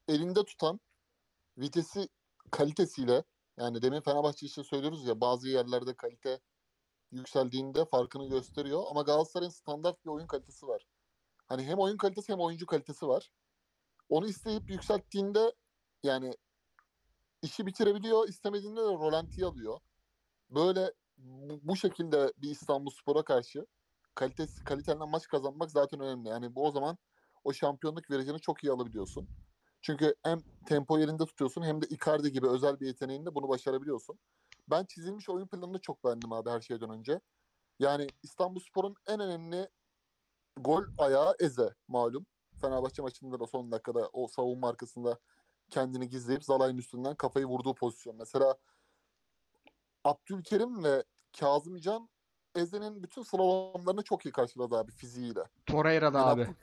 elinde 0.07 0.45
tutan 0.45 0.79
vitesi 1.57 2.09
kalitesiyle 2.51 3.23
yani 3.57 3.81
demin 3.81 4.01
Fenerbahçe 4.01 4.45
için 4.45 4.63
söylüyoruz 4.63 5.05
ya 5.07 5.21
bazı 5.21 5.49
yerlerde 5.49 5.93
kalite 5.93 6.39
yükseldiğinde 7.11 7.85
farkını 7.85 8.29
gösteriyor 8.29 8.83
ama 8.89 9.01
Galatasaray'ın 9.01 9.51
standart 9.51 10.05
bir 10.05 10.09
oyun 10.09 10.27
kalitesi 10.27 10.67
var. 10.67 10.87
Hani 11.45 11.63
hem 11.63 11.79
oyun 11.79 11.97
kalitesi 11.97 12.31
hem 12.33 12.39
oyuncu 12.39 12.65
kalitesi 12.65 13.07
var. 13.07 13.31
Onu 14.09 14.27
isteyip 14.27 14.69
yükselttiğinde 14.69 15.53
yani 16.03 16.33
işi 17.41 17.65
bitirebiliyor, 17.65 18.27
istemediğinde 18.27 18.81
de 18.81 18.85
rolantiye 18.85 19.47
alıyor. 19.47 19.79
Böyle 20.49 20.93
bu, 21.63 21.75
şekilde 21.75 22.33
bir 22.37 22.49
İstanbulspor'a 22.49 23.23
karşı 23.23 23.65
kalitesi 24.15 24.63
kalitenden 24.63 25.09
maç 25.09 25.27
kazanmak 25.27 25.71
zaten 25.71 25.99
önemli. 25.99 26.29
Yani 26.29 26.55
bu 26.55 26.65
o 26.65 26.71
zaman 26.71 26.97
o 27.43 27.53
şampiyonluk 27.53 28.11
virajını 28.11 28.39
çok 28.39 28.63
iyi 28.63 28.71
alabiliyorsun. 28.71 29.27
Çünkü 29.81 30.15
hem 30.23 30.39
tempo 30.65 30.97
yerinde 30.97 31.25
tutuyorsun 31.25 31.63
hem 31.63 31.81
de 31.81 31.85
Icardi 31.87 32.31
gibi 32.31 32.47
özel 32.47 32.79
bir 32.79 32.87
yeteneğinde 32.87 33.35
bunu 33.35 33.49
başarabiliyorsun. 33.49 34.19
Ben 34.67 34.85
çizilmiş 34.85 35.29
oyun 35.29 35.47
planını 35.47 35.81
çok 35.81 36.03
beğendim 36.03 36.33
abi 36.33 36.49
her 36.49 36.61
şeyden 36.61 36.89
önce. 36.89 37.21
Yani 37.79 38.07
İstanbulspor'un 38.23 38.95
en 39.07 39.19
önemli 39.19 39.69
gol 40.59 40.83
ayağı 40.97 41.35
Eze 41.39 41.75
malum. 41.87 42.25
Fenerbahçe 42.55 43.01
maçında 43.01 43.39
da 43.39 43.47
son 43.47 43.71
dakikada 43.71 44.09
o 44.13 44.27
savunma 44.27 44.69
arkasında 44.69 45.19
kendini 45.69 46.09
gizleyip 46.09 46.43
Zalai'nin 46.43 46.77
üstünden 46.77 47.15
kafayı 47.15 47.45
vurduğu 47.45 47.75
pozisyon. 47.75 48.15
Mesela 48.15 48.57
Abdülkerim 50.03 50.83
ve 50.83 51.03
Kazımcan 51.39 52.09
Eze'nin 52.55 53.03
bütün 53.03 53.23
slalomlarını 53.23 54.03
çok 54.03 54.25
iyi 54.25 54.31
karşıladı 54.31 54.77
abi 54.77 54.91
fiziğiyle. 54.91 55.43
Torreira'da 55.65 56.17
Yani 56.17 56.29
abi. 56.29 56.41
Abdül- 56.41 56.55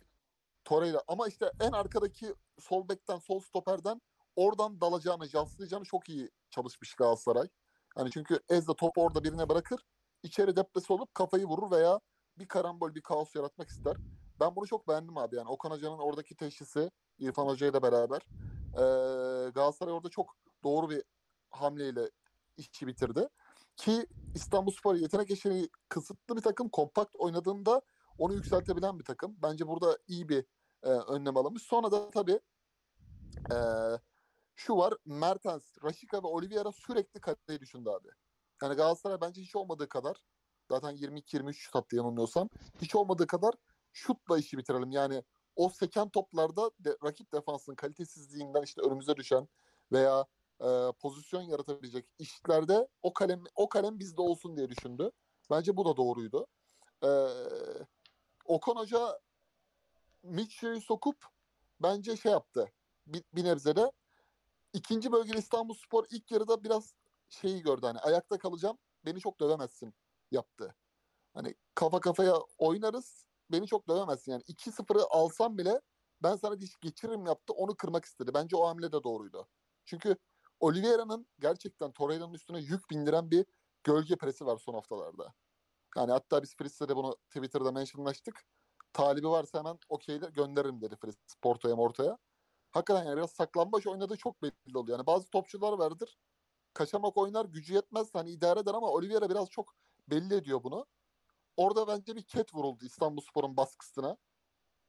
Torreira 0.65 1.03
ama 1.09 1.29
işte 1.29 1.53
en 1.61 1.73
arkadaki 1.73 2.35
sol 2.59 2.89
bekten 2.89 3.19
sol 3.19 3.41
stoperden 3.41 4.01
oradan 4.37 4.81
dalacağını, 4.81 5.27
jaslayacağını 5.29 5.85
çok 5.85 6.09
iyi 6.09 6.31
çalışmış 6.51 6.95
Galatasaray. 6.95 7.49
Hani 7.95 8.11
çünkü 8.11 8.41
Eze 8.49 8.75
topu 8.75 9.03
orada 9.03 9.25
birine 9.25 9.49
bırakır, 9.49 9.81
içeri 10.23 10.57
depresi 10.57 10.93
olup 10.93 11.15
kafayı 11.15 11.45
vurur 11.45 11.71
veya 11.71 12.01
bir 12.39 12.49
karambol, 12.49 12.95
bir 12.95 13.01
kaos 13.03 13.35
yaratmak 13.35 13.69
ister. 13.69 13.97
Ben 14.41 14.57
bunu 14.57 14.67
çok 14.67 14.89
beğendim 14.89 15.19
abi 15.19 15.37
yani. 15.37 15.49
Okan 15.49 15.71
Hoca'nın 15.71 15.99
oradaki 15.99 16.35
teşhisi 16.35 16.91
İrfan 17.19 17.47
Hoca 17.47 17.67
ile 17.67 17.83
beraber 17.83 18.23
eee 18.77 19.51
Galatasaray 19.51 19.95
orada 19.95 20.09
çok 20.09 20.37
doğru 20.65 20.91
bir 20.91 21.03
hamleyle 21.51 22.11
işi 22.57 22.87
bitirdi. 22.87 23.29
Ki 23.77 24.07
İstanbulspor 24.35 24.95
yetenek 24.95 25.31
eşiği 25.31 25.71
kısıtlı 25.89 26.37
bir 26.37 26.43
takım 26.43 26.69
kompakt 26.69 27.17
oynadığında 27.17 27.83
onu 28.19 28.35
yükseltebilen 28.35 28.99
bir 28.99 29.05
takım. 29.05 29.37
Bence 29.43 29.69
burada 29.69 29.99
iyi 30.07 30.29
bir 30.29 30.45
e, 30.83 30.89
önlem 30.89 31.37
alınmış. 31.37 31.63
Sonra 31.63 31.93
da 31.93 32.11
tabii 32.11 32.41
e, 33.53 33.57
şu 34.57 34.77
var. 34.77 34.95
Mertens, 35.05 35.63
Rashica 35.85 36.23
ve 36.23 36.27
Oliveira 36.27 36.73
sürekli 36.73 37.21
kaleyi 37.21 37.61
düşündü 37.61 37.91
abi. 37.91 38.09
Yani 38.63 38.75
Galatasaray 38.75 39.21
bence 39.21 39.43
hiç 39.43 39.57
olmadığı 39.57 39.89
kadar 39.89 40.17
zaten 40.71 40.97
22-23 40.97 41.53
şut 41.53 41.77
attı 41.77 41.97
yanılmıyorsam. 41.97 42.49
Hiç 42.83 42.95
olmadığı 42.95 43.27
kadar 43.27 43.55
şutla 43.93 44.39
işi 44.39 44.59
bitirelim. 44.59 44.91
Yani 44.91 45.23
o 45.57 45.69
seken 45.69 46.09
toplarda 46.09 46.71
de, 46.79 46.97
rakip 47.05 47.33
defansının 47.33 47.77
kalitesizliğinden 47.77 48.63
işte 48.63 48.81
önümüze 48.81 49.17
düşen 49.17 49.49
veya 49.93 50.27
e, 50.61 50.93
pozisyon 51.01 51.43
yaratabilecek 51.43 52.07
işlerde 52.19 52.89
o 53.03 53.13
kalem 53.13 53.45
o 53.55 53.69
kalem 53.69 53.99
bizde 53.99 54.23
olsun 54.23 54.57
diye 54.57 54.69
düşündü. 54.69 55.11
Bence 55.51 55.77
bu 55.77 55.85
da 55.85 55.97
doğruydu. 55.97 56.47
E, 57.05 57.11
Okan 58.45 58.77
Hoca 58.77 59.21
Mitchell'i 60.23 60.81
sokup 60.81 61.27
bence 61.81 62.17
şey 62.17 62.33
yaptı. 62.33 62.73
Bir, 63.07 63.25
bir 63.35 63.45
nebze 63.45 63.77
de 63.77 63.93
ikinci 64.73 65.13
bölgeli 65.13 65.39
İstanbulspor 65.39 66.07
ilk 66.11 66.31
yarıda 66.31 66.65
biraz 66.65 66.95
şeyi 67.29 67.63
gördü 67.63 67.87
hani 67.87 67.99
ayakta 67.99 68.39
kalacağım 68.39 68.79
beni 69.05 69.21
çok 69.21 69.41
dövemezsin 69.41 69.95
yaptı. 70.31 70.75
Hani 71.35 71.55
kafa 71.75 72.01
kafaya 72.01 72.35
oynarız 72.59 73.27
beni 73.51 73.67
çok 73.67 73.89
dövemezsin 73.89 74.33
yani 74.33 74.43
2-0'ı 74.43 75.07
alsam 75.11 75.59
bile 75.59 75.81
ben 76.23 76.37
sana 76.37 76.61
diş 76.61 76.77
geçiririm 76.81 77.27
yaptı 77.27 77.53
onu 77.53 77.77
kırmak 77.77 78.05
istedi. 78.05 78.31
Bence 78.35 78.57
o 78.57 78.67
hamle 78.67 78.93
de 78.93 79.03
doğruydu. 79.03 79.49
Çünkü 79.85 80.17
Oliveira'nın 80.61 81.27
gerçekten 81.39 81.93
Torreira'nın 81.93 82.35
üstüne 82.35 82.59
yük 82.61 82.91
bindiren 82.91 83.31
bir 83.31 83.47
gölge 83.85 84.17
presi 84.17 84.47
var 84.47 84.59
son 84.59 84.75
haftalarda. 84.75 85.35
Yani 85.97 86.13
hatta 86.13 86.43
biz 86.43 86.57
Fritz'le 86.57 86.89
de 86.89 86.97
bunu 86.97 87.17
Twitter'da 87.31 87.73
mentionlaştık. 87.73 88.45
Talibi 88.93 89.29
varsa 89.29 89.59
hemen 89.59 89.79
okeyler 89.89 90.29
gönderirim 90.29 90.81
dedi 90.81 90.97
Fritz 90.97 91.35
Porto'ya 91.43 91.77
Morto'ya. 91.77 92.19
Hakikaten 92.71 93.05
yani 93.05 93.17
biraz 93.17 93.31
saklambaç 93.31 93.87
oynadığı 93.87 94.17
çok 94.17 94.43
belli 94.43 94.79
oluyor. 94.79 94.99
Yani 94.99 95.07
bazı 95.07 95.31
topçular 95.31 95.73
vardır. 95.73 96.17
Kaçamak 96.75 97.17
oynar 97.17 97.45
gücü 97.45 97.75
yetmez 97.75 98.15
hani 98.15 98.31
idare 98.31 98.61
eder 98.61 98.75
ama 98.75 98.89
Oliveira 98.91 99.31
biraz 99.31 99.51
çok 99.51 99.75
belli 100.09 100.35
ediyor 100.35 100.63
bunu. 100.65 100.87
Orada 101.57 101.89
bence 101.89 102.17
bir 102.17 102.23
ket 102.23 102.55
vuruldu 102.55 102.85
İstanbulspor'un 102.85 103.57
baskısına. 103.57 104.17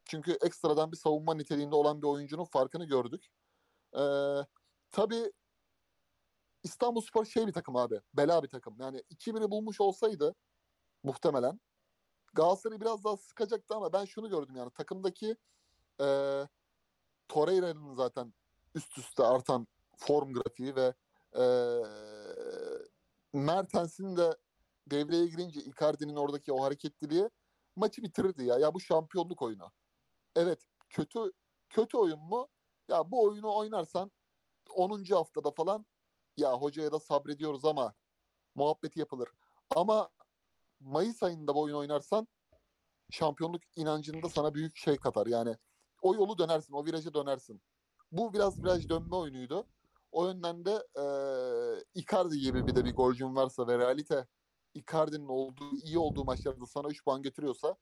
Çünkü 0.05 0.37
ekstradan 0.41 0.91
bir 0.91 0.97
savunma 0.97 1.35
niteliğinde 1.35 1.75
olan 1.75 2.01
bir 2.01 2.07
oyuncunun 2.07 2.45
farkını 2.45 2.85
gördük. 2.85 3.27
Ee, 3.97 3.99
tabii 4.91 5.31
İstanbulspor 6.63 7.25
şey 7.25 7.47
bir 7.47 7.53
takım 7.53 7.75
abi. 7.75 8.01
Bela 8.13 8.43
bir 8.43 8.49
takım. 8.49 8.75
Yani 8.79 8.97
2-1'i 9.09 9.51
bulmuş 9.51 9.81
olsaydı 9.81 10.35
muhtemelen 11.03 11.59
Galatasaray 12.33 12.81
biraz 12.81 13.03
daha 13.03 13.17
sıkacaktı 13.17 13.75
ama 13.75 13.93
ben 13.93 14.05
şunu 14.05 14.29
gördüm 14.29 14.55
yani 14.55 14.71
takımdaki 14.71 15.37
e, 16.01 16.07
Torreira'nın 17.27 17.93
zaten 17.93 18.33
üst 18.75 18.97
üste 18.97 19.23
artan 19.23 19.67
form 19.97 20.33
grafiği 20.33 20.75
ve 20.75 20.93
e, 21.37 21.45
Mertens'in 23.33 24.17
de 24.17 24.37
devreye 24.87 25.27
girince 25.27 25.59
Icardi'nin 25.59 26.15
oradaki 26.15 26.53
o 26.53 26.63
hareketliliği 26.63 27.29
maçı 27.75 28.03
bitirirdi 28.03 28.43
ya. 28.43 28.59
Ya 28.59 28.73
bu 28.73 28.79
şampiyonluk 28.79 29.41
oyunu. 29.41 29.71
Evet 30.35 30.65
kötü 30.89 31.31
kötü 31.69 31.97
oyun 31.97 32.19
mu? 32.19 32.47
Ya 32.89 33.11
bu 33.11 33.23
oyunu 33.23 33.55
oynarsan 33.55 34.11
10. 34.75 35.03
haftada 35.03 35.51
falan 35.51 35.85
ya 36.37 36.53
hocaya 36.53 36.91
da 36.91 36.99
sabrediyoruz 36.99 37.65
ama 37.65 37.93
muhabbeti 38.55 38.99
yapılır. 38.99 39.29
Ama 39.75 40.09
Mayıs 40.79 41.23
ayında 41.23 41.55
bu 41.55 41.61
oyunu 41.61 41.77
oynarsan 41.77 42.27
şampiyonluk 43.11 43.61
inancında 43.75 44.29
sana 44.29 44.53
büyük 44.53 44.77
şey 44.77 44.97
katar. 44.97 45.27
Yani 45.27 45.55
o 46.01 46.15
yolu 46.15 46.37
dönersin, 46.37 46.73
o 46.73 46.85
viraja 46.85 47.13
dönersin. 47.13 47.61
Bu 48.11 48.33
biraz 48.33 48.63
viraj 48.63 48.89
dönme 48.89 49.15
oyunuydu. 49.15 49.67
O 50.11 50.27
yönden 50.27 50.65
de 50.65 50.71
e, 50.95 51.03
Icardi 51.93 52.39
gibi 52.39 52.67
bir 52.67 52.75
de 52.75 52.85
bir 52.85 52.95
golcün 52.95 53.35
varsa 53.35 53.67
ve 53.67 53.77
realite 53.77 54.27
Icardi'nin 54.75 55.27
olduğu, 55.27 55.77
iyi 55.83 55.97
olduğu 55.97 56.25
maçlarda 56.25 56.65
sana 56.65 56.87
3 56.87 57.03
puan 57.03 57.21
getiriyorsa 57.21 57.75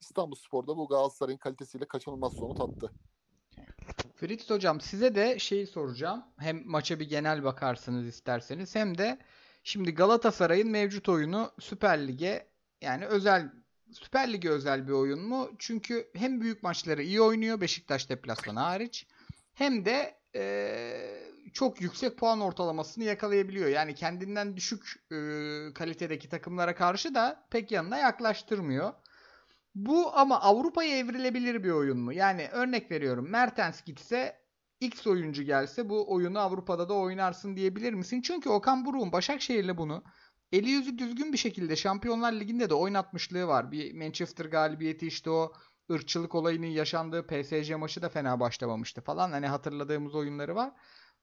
İstanbul 0.00 0.36
Spor'da 0.36 0.76
bu 0.76 0.88
Galatasaray'ın 0.88 1.38
kalitesiyle 1.38 1.84
kaçınılmaz 1.84 2.32
sonu 2.32 2.54
tattı. 2.54 2.92
Fritz 4.14 4.50
hocam 4.50 4.80
size 4.80 5.14
de 5.14 5.38
şeyi 5.38 5.66
soracağım. 5.66 6.24
Hem 6.38 6.68
maça 6.68 7.00
bir 7.00 7.08
genel 7.08 7.44
bakarsınız 7.44 8.06
isterseniz 8.06 8.74
hem 8.74 8.98
de 8.98 9.18
şimdi 9.64 9.94
Galatasaray'ın 9.94 10.70
mevcut 10.70 11.08
oyunu 11.08 11.50
Süper 11.58 12.08
Lig'e 12.08 12.48
yani 12.80 13.06
özel 13.06 13.52
Süper 13.92 14.32
Lig'e 14.32 14.50
özel 14.50 14.88
bir 14.88 14.92
oyun 14.92 15.20
mu? 15.20 15.50
Çünkü 15.58 16.10
hem 16.14 16.40
büyük 16.40 16.62
maçları 16.62 17.02
iyi 17.02 17.20
oynuyor 17.20 17.60
Beşiktaş 17.60 18.08
deplasmanı 18.08 18.60
hariç 18.60 19.06
hem 19.54 19.84
de 19.84 20.19
eee, 20.34 21.32
çok 21.52 21.80
yüksek 21.80 22.18
puan 22.18 22.40
ortalamasını 22.40 23.04
yakalayabiliyor. 23.04 23.68
Yani 23.68 23.94
kendinden 23.94 24.56
düşük 24.56 24.92
eee, 25.10 25.72
kalitedeki 25.74 26.28
takımlara 26.28 26.74
karşı 26.74 27.14
da 27.14 27.46
pek 27.50 27.70
yanına 27.72 27.98
yaklaştırmıyor. 27.98 28.92
Bu 29.74 30.16
ama 30.18 30.40
Avrupa'ya 30.40 30.98
evrilebilir 30.98 31.64
bir 31.64 31.70
oyun 31.70 31.98
mu? 31.98 32.12
Yani 32.12 32.48
örnek 32.52 32.90
veriyorum 32.90 33.30
Mertens 33.30 33.84
gitse 33.84 34.40
X 34.80 35.06
oyuncu 35.06 35.42
gelse 35.42 35.88
bu 35.88 36.12
oyunu 36.14 36.38
Avrupa'da 36.38 36.88
da 36.88 36.94
oynarsın 36.94 37.56
diyebilir 37.56 37.92
misin? 37.92 38.20
Çünkü 38.22 38.48
Okan 38.48 38.84
Buruk'un 38.84 39.12
Başakşehir'le 39.12 39.76
bunu 39.78 40.04
eli 40.52 40.70
yüzü 40.70 40.98
düzgün 40.98 41.32
bir 41.32 41.38
şekilde 41.38 41.76
Şampiyonlar 41.76 42.32
Ligi'nde 42.32 42.70
de 42.70 42.74
oynatmışlığı 42.74 43.46
var. 43.46 43.72
Bir 43.72 43.94
Manchester 43.94 44.44
galibiyeti 44.44 45.06
işte 45.06 45.30
o 45.30 45.52
ırkçılık 45.90 46.34
olayının 46.34 46.66
yaşandığı 46.66 47.26
PSG 47.26 47.76
maçı 47.76 48.02
da 48.02 48.08
fena 48.08 48.40
başlamamıştı 48.40 49.00
falan. 49.00 49.30
Hani 49.30 49.46
hatırladığımız 49.46 50.14
oyunları 50.14 50.54
var. 50.54 50.72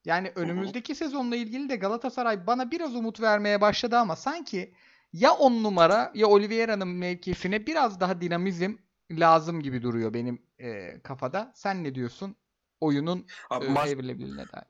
Yani 0.06 0.32
önümüzdeki 0.36 0.96
sezonla 0.96 1.36
ilgili 1.36 1.70
de 1.70 1.76
Galatasaray 1.76 2.48
bana 2.48 2.72
biraz 2.72 2.96
umut 2.96 3.22
vermeye 3.22 3.62
başladı 3.62 3.98
ama 3.98 4.16
sanki 4.16 4.74
ya 5.14 5.34
10 5.34 5.64
numara 5.64 6.12
ya 6.16 6.28
Oliveira'nın 6.28 6.88
mevkisine 6.88 7.68
biraz 7.68 8.00
daha 8.00 8.22
dinamizm 8.22 8.76
lazım 9.12 9.62
gibi 9.62 9.82
duruyor 9.82 10.14
benim 10.14 10.42
e, 10.60 11.02
kafada. 11.02 11.52
Sen 11.56 11.84
ne 11.84 11.96
diyorsun? 11.96 12.36
Oyunun 12.82 13.26
Abi 13.50 13.66
e, 13.66 13.70
maç, 13.70 13.90
dair. 13.90 14.66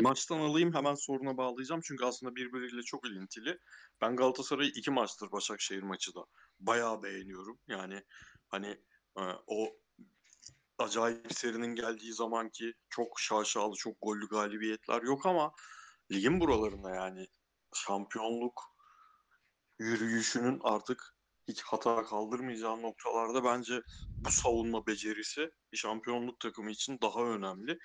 maçtan 0.00 0.38
alayım 0.38 0.74
hemen 0.74 0.94
soruna 0.94 1.36
bağlayacağım. 1.36 1.80
Çünkü 1.84 2.04
aslında 2.04 2.36
birbiriyle 2.36 2.82
çok 2.82 3.06
ilintili. 3.06 3.58
Ben 4.00 4.16
Galatasaray'ı 4.16 4.70
iki 4.70 4.90
maçtır 4.90 5.32
Başakşehir 5.32 5.82
maçı 5.82 6.14
da 6.14 6.20
bayağı 6.60 7.02
beğeniyorum. 7.02 7.58
Yani 7.68 8.02
hani 8.48 8.78
o 9.46 9.76
acayip 10.78 11.32
serinin 11.32 11.74
geldiği 11.74 12.12
zamanki 12.12 12.74
çok 12.88 13.20
şaşalı, 13.20 13.74
çok 13.74 13.96
gollü 14.02 14.28
galibiyetler 14.28 15.02
yok 15.02 15.26
ama 15.26 15.52
ligin 16.12 16.40
buralarında 16.40 16.90
yani 16.90 17.26
şampiyonluk 17.74 18.62
yürüyüşünün 19.78 20.60
artık 20.62 21.14
hiç 21.48 21.62
hata 21.62 22.04
kaldırmayacağı 22.04 22.82
noktalarda 22.82 23.44
bence 23.44 23.82
bu 24.18 24.30
savunma 24.30 24.86
becerisi 24.86 25.50
bir 25.72 25.76
şampiyonluk 25.76 26.40
takımı 26.40 26.70
için 26.70 26.98
daha 27.02 27.24
önemli. 27.24 27.78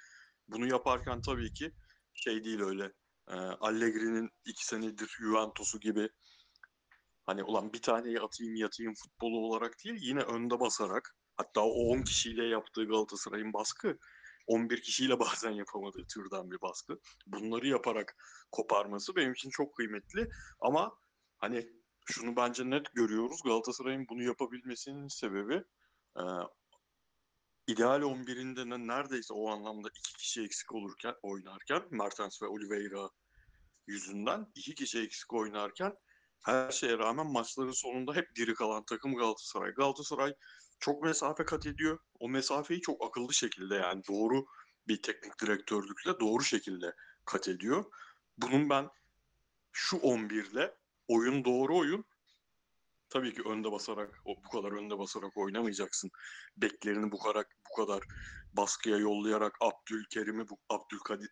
Bunu 0.47 0.67
yaparken 0.67 1.21
tabii 1.21 1.53
ki 1.53 1.71
şey 2.13 2.43
değil 2.43 2.61
öyle 2.61 2.93
e, 3.27 3.33
Allegri'nin 3.35 4.29
iki 4.45 4.65
senedir 4.65 5.07
Juventus'u 5.07 5.79
gibi 5.79 6.09
hani 7.25 7.43
ulan 7.43 7.73
bir 7.73 7.81
taneyi 7.81 8.19
atayım 8.19 8.55
yatayım 8.55 8.93
futbolu 8.93 9.37
olarak 9.39 9.75
değil 9.85 9.97
yine 9.99 10.19
önde 10.21 10.59
basarak 10.59 11.15
hatta 11.37 11.61
o 11.61 11.69
10 11.69 12.01
kişiyle 12.01 12.45
yaptığı 12.45 12.85
Galatasaray'ın 12.85 13.53
baskı 13.53 13.97
11 14.47 14.81
kişiyle 14.81 15.19
bazen 15.19 15.51
yapamadığı 15.51 16.05
türden 16.13 16.51
bir 16.51 16.61
baskı. 16.61 16.99
Bunları 17.27 17.67
yaparak 17.67 18.15
koparması 18.51 19.15
benim 19.15 19.33
için 19.33 19.49
çok 19.49 19.75
kıymetli 19.75 20.29
ama 20.59 20.97
hani 21.39 21.69
şunu 22.05 22.35
bence 22.35 22.69
net 22.69 22.93
görüyoruz. 22.93 23.39
Galatasaray'ın 23.45 24.05
bunu 24.09 24.23
yapabilmesinin 24.23 25.07
sebebi 25.07 25.63
e, 26.17 26.23
ideal 27.67 28.01
11'inde 28.01 28.69
ne- 28.69 28.87
neredeyse 28.87 29.33
o 29.33 29.49
anlamda 29.49 29.89
iki 29.97 30.13
kişi 30.13 30.43
eksik 30.43 30.73
olurken 30.73 31.13
oynarken 31.21 31.83
Mertens 31.91 32.41
ve 32.41 32.47
Oliveira 32.47 33.09
yüzünden 33.87 34.51
iki 34.55 34.75
kişi 34.75 34.99
eksik 34.99 35.33
oynarken 35.33 35.93
her 36.43 36.71
şeye 36.71 36.97
rağmen 36.97 37.27
maçların 37.27 37.71
sonunda 37.71 38.15
hep 38.15 38.35
diri 38.35 38.53
kalan 38.53 38.85
takım 38.85 39.15
Galatasaray. 39.15 39.71
Galatasaray 39.71 40.33
çok 40.79 41.03
mesafe 41.03 41.45
kat 41.45 41.65
ediyor. 41.65 41.99
O 42.19 42.29
mesafeyi 42.29 42.81
çok 42.81 43.05
akıllı 43.05 43.33
şekilde 43.33 43.75
yani 43.75 44.01
doğru 44.09 44.45
bir 44.87 45.01
teknik 45.01 45.41
direktörlükle 45.41 46.19
doğru 46.19 46.43
şekilde 46.43 46.95
kat 47.25 47.47
ediyor. 47.47 47.85
Bunun 48.37 48.69
ben 48.69 48.89
şu 49.71 49.97
11'le 49.97 50.75
oyun 51.07 51.45
doğru 51.45 51.77
oyun 51.77 52.05
tabii 53.09 53.33
ki 53.33 53.41
önde 53.45 53.71
basarak 53.71 54.21
o 54.25 54.35
bu 54.45 54.49
kadar 54.49 54.71
önde 54.71 54.97
basarak 54.97 55.37
oynamayacaksın. 55.37 56.11
Beklerini 56.57 57.11
bu 57.11 57.19
kadar 57.19 57.45
bu 57.71 57.75
kadar 57.75 58.03
baskıya 58.53 58.97
yollayarak 58.97 59.57
Abdülkerim'i 59.61 60.49
bu 60.49 60.57
Abdülkadir 60.69 61.29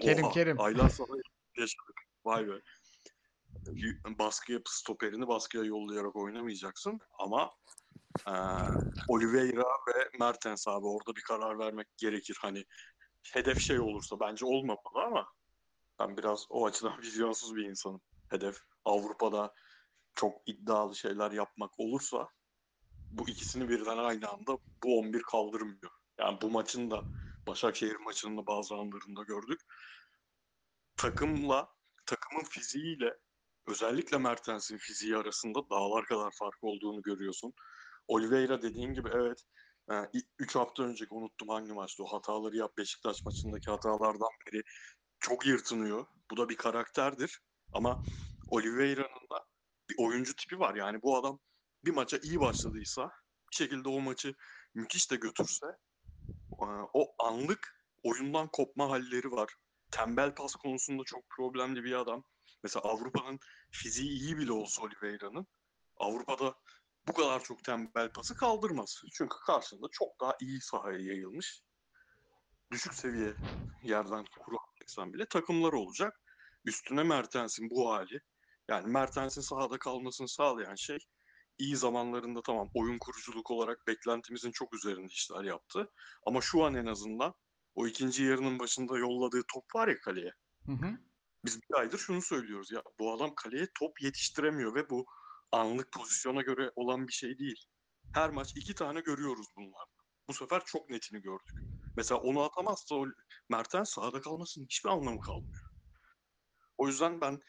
Kerim, 0.00 0.24
Oha, 0.24 0.32
Kerim. 0.32 0.60
Aylar 0.60 0.88
sonra 0.88 1.12
yaşadık. 1.56 2.00
Vay 2.24 2.48
be. 2.48 2.52
Baskıya 4.18 4.58
stoperini 4.66 5.28
baskıya 5.28 5.64
yollayarak 5.64 6.16
oynamayacaksın 6.16 7.00
ama 7.18 7.50
eee 8.26 8.68
Oliveira 9.08 9.64
ve 9.88 10.10
Mertens 10.20 10.68
abi 10.68 10.86
orada 10.86 11.16
bir 11.16 11.22
karar 11.22 11.58
vermek 11.58 11.86
gerekir. 11.98 12.38
Hani 12.40 12.64
hedef 13.32 13.58
şey 13.58 13.80
olursa 13.80 14.20
bence 14.20 14.46
olmamalı 14.46 15.04
ama 15.06 15.26
ben 15.98 16.16
biraz 16.16 16.46
o 16.50 16.66
açıdan 16.66 16.98
vizyonsuz 17.02 17.56
bir 17.56 17.64
insanım. 17.64 18.00
Hedef 18.28 18.58
Avrupa'da 18.84 19.54
çok 20.14 20.48
iddialı 20.48 20.96
şeyler 20.96 21.30
yapmak 21.30 21.80
olursa 21.80 22.28
bu 23.10 23.28
ikisini 23.28 23.68
birden 23.68 23.98
aynı 23.98 24.28
anda 24.28 24.58
bu 24.84 24.98
11 24.98 25.22
kaldırmıyor. 25.22 25.92
Yani 26.18 26.38
bu 26.42 26.50
maçın 26.50 26.90
da 26.90 27.04
Başakşehir 27.48 27.96
maçının 27.96 28.36
da 28.38 28.46
bazı 28.46 28.74
anlarında 28.74 29.22
gördük. 29.22 29.60
Takımla, 30.96 31.68
takımın 32.06 32.44
fiziğiyle 32.44 33.18
özellikle 33.66 34.18
Mertens'in 34.18 34.78
fiziği 34.78 35.16
arasında 35.16 35.70
dağlar 35.70 36.06
kadar 36.06 36.30
fark 36.38 36.64
olduğunu 36.64 37.02
görüyorsun. 37.02 37.52
Oliveira 38.08 38.62
dediğin 38.62 38.94
gibi 38.94 39.08
evet 39.12 39.44
3 40.38 40.54
hafta 40.54 40.82
önceki 40.82 41.14
unuttum 41.14 41.48
hangi 41.48 41.72
maçtı 41.72 42.04
o 42.04 42.06
hataları 42.06 42.56
yap 42.56 42.76
Beşiktaş 42.78 43.24
maçındaki 43.24 43.70
hatalardan 43.70 44.28
beri 44.46 44.62
çok 45.20 45.46
yırtınıyor. 45.46 46.06
Bu 46.30 46.36
da 46.36 46.48
bir 46.48 46.56
karakterdir. 46.56 47.40
Ama 47.72 48.02
Oliveira'nın 48.48 49.28
da 49.32 49.44
bir 49.90 49.94
oyuncu 49.98 50.36
tipi 50.36 50.58
var. 50.58 50.74
Yani 50.74 51.02
bu 51.02 51.16
adam 51.16 51.38
bir 51.84 51.90
maça 51.90 52.18
iyi 52.22 52.40
başladıysa 52.40 53.10
bir 53.50 53.56
şekilde 53.56 53.88
o 53.88 54.00
maçı 54.00 54.34
müthiş 54.74 55.10
de 55.10 55.16
götürse 55.16 55.66
e, 56.62 56.66
o 56.92 57.14
anlık 57.18 57.82
oyundan 58.02 58.48
kopma 58.48 58.90
halleri 58.90 59.30
var. 59.30 59.54
Tembel 59.90 60.34
pas 60.34 60.54
konusunda 60.54 61.02
çok 61.04 61.22
problemli 61.30 61.84
bir 61.84 61.92
adam. 61.92 62.24
Mesela 62.62 62.82
Avrupa'nın 62.82 63.38
fiziği 63.70 64.10
iyi 64.10 64.38
bile 64.38 64.52
olsa 64.52 64.82
Oliveira'nın 64.82 65.46
Avrupa'da 65.96 66.54
bu 67.08 67.12
kadar 67.12 67.44
çok 67.44 67.64
tembel 67.64 68.12
pası 68.12 68.34
kaldırmaz. 68.34 69.02
Çünkü 69.12 69.36
karşısında 69.46 69.86
çok 69.92 70.20
daha 70.20 70.36
iyi 70.40 70.60
sahaya 70.60 70.98
yayılmış 70.98 71.62
düşük 72.72 72.94
seviye 72.94 73.34
yerden 73.82 74.24
kuracaksan 74.40 75.12
bile 75.12 75.26
takımlar 75.26 75.72
olacak. 75.72 76.20
Üstüne 76.64 77.02
Mertens'in 77.02 77.70
bu 77.70 77.92
hali. 77.92 78.20
Yani 78.68 78.86
Mertens'in 78.86 79.40
sahada 79.40 79.78
kalmasını 79.78 80.28
sağlayan 80.28 80.74
şey 80.74 80.98
iyi 81.58 81.76
zamanlarında 81.76 82.42
tamam 82.42 82.70
oyun 82.74 82.98
kuruculuk 82.98 83.50
olarak 83.50 83.86
beklentimizin 83.86 84.50
çok 84.50 84.74
üzerinde 84.74 85.06
işler 85.06 85.44
yaptı. 85.44 85.90
Ama 86.26 86.40
şu 86.40 86.64
an 86.64 86.74
en 86.74 86.86
azından 86.86 87.34
o 87.74 87.86
ikinci 87.86 88.24
yarının 88.24 88.58
başında 88.58 88.98
yolladığı 88.98 89.42
top 89.54 89.74
var 89.74 89.88
ya 89.88 90.00
kaleye. 90.00 90.32
Hı 90.66 90.72
hı. 90.72 90.98
Biz 91.44 91.60
bir 91.62 91.74
aydır 91.74 91.98
şunu 91.98 92.22
söylüyoruz 92.22 92.72
ya 92.72 92.82
bu 92.98 93.12
adam 93.12 93.34
kaleye 93.34 93.66
top 93.78 94.02
yetiştiremiyor 94.02 94.74
ve 94.74 94.90
bu 94.90 95.06
anlık 95.52 95.92
pozisyona 95.92 96.42
göre 96.42 96.70
olan 96.76 97.08
bir 97.08 97.12
şey 97.12 97.38
değil. 97.38 97.64
Her 98.12 98.30
maç 98.30 98.52
iki 98.56 98.74
tane 98.74 99.00
görüyoruz 99.00 99.46
bunlar. 99.56 99.88
Bu 100.28 100.34
sefer 100.34 100.62
çok 100.64 100.90
netini 100.90 101.22
gördük. 101.22 101.60
Mesela 101.96 102.20
onu 102.20 102.42
atamazsa 102.42 102.94
o 102.94 103.06
Mertens 103.48 103.90
sahada 103.90 104.20
kalmasının 104.20 104.64
hiçbir 104.64 104.90
anlamı 104.90 105.20
kalmıyor. 105.20 105.62
O 106.78 106.86
yüzden 106.86 107.20
ben 107.20 107.40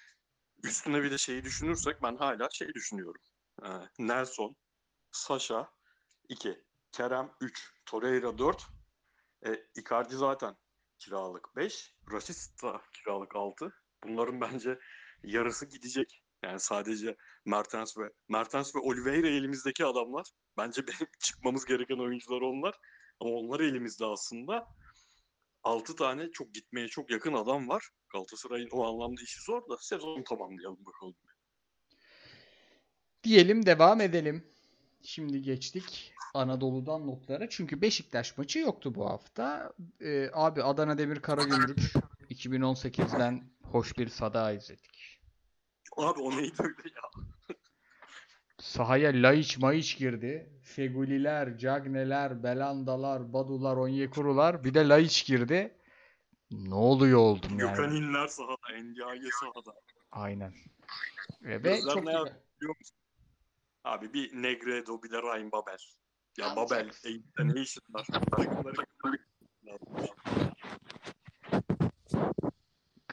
üstüne 0.64 1.04
bir 1.04 1.12
de 1.12 1.18
şeyi 1.18 1.44
düşünürsek 1.44 2.04
ben 2.04 2.16
hala 2.16 2.50
şey 2.52 2.74
düşünüyorum. 2.74 3.22
Ee, 3.64 3.68
Nelson, 4.00 4.56
Sasha 5.12 5.72
2, 6.30 6.64
Kerem 6.92 7.32
3, 7.42 7.74
Torreira 7.86 8.38
4, 8.38 8.68
e, 9.46 9.68
Icardi 9.76 10.16
zaten 10.16 10.58
kiralık 11.00 11.56
5, 11.56 11.96
Rasista 12.12 12.82
kiralık 12.94 13.36
6. 13.36 13.83
Bunların 14.08 14.42
bence 14.42 14.80
yarısı 15.24 15.66
gidecek. 15.66 16.24
Yani 16.44 16.60
sadece 16.60 17.16
Mertens 17.46 17.98
ve 17.98 18.10
Mertens 18.30 18.76
ve 18.76 18.80
Oliveira 18.80 19.28
elimizdeki 19.28 19.86
adamlar. 19.86 20.28
Bence 20.58 20.88
benim 20.88 21.12
çıkmamız 21.20 21.66
gereken 21.66 21.98
oyuncular 21.98 22.42
onlar. 22.42 22.76
Ama 23.20 23.32
onlar 23.32 23.60
elimizde 23.60 24.06
aslında. 24.06 24.68
6 25.64 25.96
tane 25.96 26.32
çok 26.32 26.54
gitmeye 26.54 26.88
çok 26.88 27.12
yakın 27.12 27.34
adam 27.34 27.70
var. 27.70 27.90
Galatasaray'ın 28.14 28.70
o 28.72 28.86
anlamda 28.86 29.22
işi 29.22 29.42
zor 29.42 29.70
da 29.70 29.78
sezonu 29.78 30.24
tamamlayalım 30.24 30.86
bakalım. 30.86 31.16
Diyelim 33.24 33.66
devam 33.66 34.02
edelim. 34.02 34.44
Şimdi 35.04 35.42
geçtik 35.42 36.14
Anadolu'dan 36.34 37.08
notlara. 37.08 37.50
Çünkü 37.50 37.82
Beşiktaş 37.82 38.38
maçı 38.38 38.60
yoktu 38.60 38.96
bu 38.96 39.10
hafta. 39.10 39.74
Ee, 40.02 40.30
abi 40.34 40.64
Adana 40.64 40.98
Demir 40.98 41.20
Karagümrük 41.20 41.80
2018'den 42.46 43.52
hoş 43.72 43.98
bir 43.98 44.08
sada 44.08 44.52
izledik. 44.52 45.22
Abi 45.98 46.20
o 46.20 46.32
neydi 46.32 46.56
öyle 46.60 46.90
ya? 46.96 47.24
Sahaya 48.60 49.12
Laiç 49.14 49.58
Maiç 49.58 49.98
girdi. 49.98 50.60
Feguliler, 50.64 51.58
Cagneler, 51.58 52.44
Belandalar, 52.44 53.34
Badular, 53.34 53.78
Onyekurular. 53.78 54.64
Bir 54.64 54.74
de 54.74 54.90
Laiç 54.90 55.26
girdi. 55.26 55.78
Ne 56.52 56.76
oluyor 56.76 57.20
oldum 57.20 57.60
yani. 57.60 57.70
Gökhan 57.70 57.96
İnler 57.96 58.28
sahada, 58.28 58.74
Endiaye 58.74 59.30
sahada. 59.40 59.74
Aynen. 60.12 60.54
Ve, 61.42 61.64
ve 61.64 61.82
çok 61.82 62.04
ne 62.04 62.12
güzel. 62.12 62.34
Abi 63.84 64.14
bir 64.14 64.42
Negredo 64.42 65.04
bir 65.04 65.12
de 65.12 65.22
Ryan 65.22 65.52
Babel. 65.52 65.78
Ya 66.38 66.56
Babel, 66.56 66.92
Eyüp'te 67.04 67.48
ne 67.48 67.62
işin 67.62 67.84
var? 67.90 68.08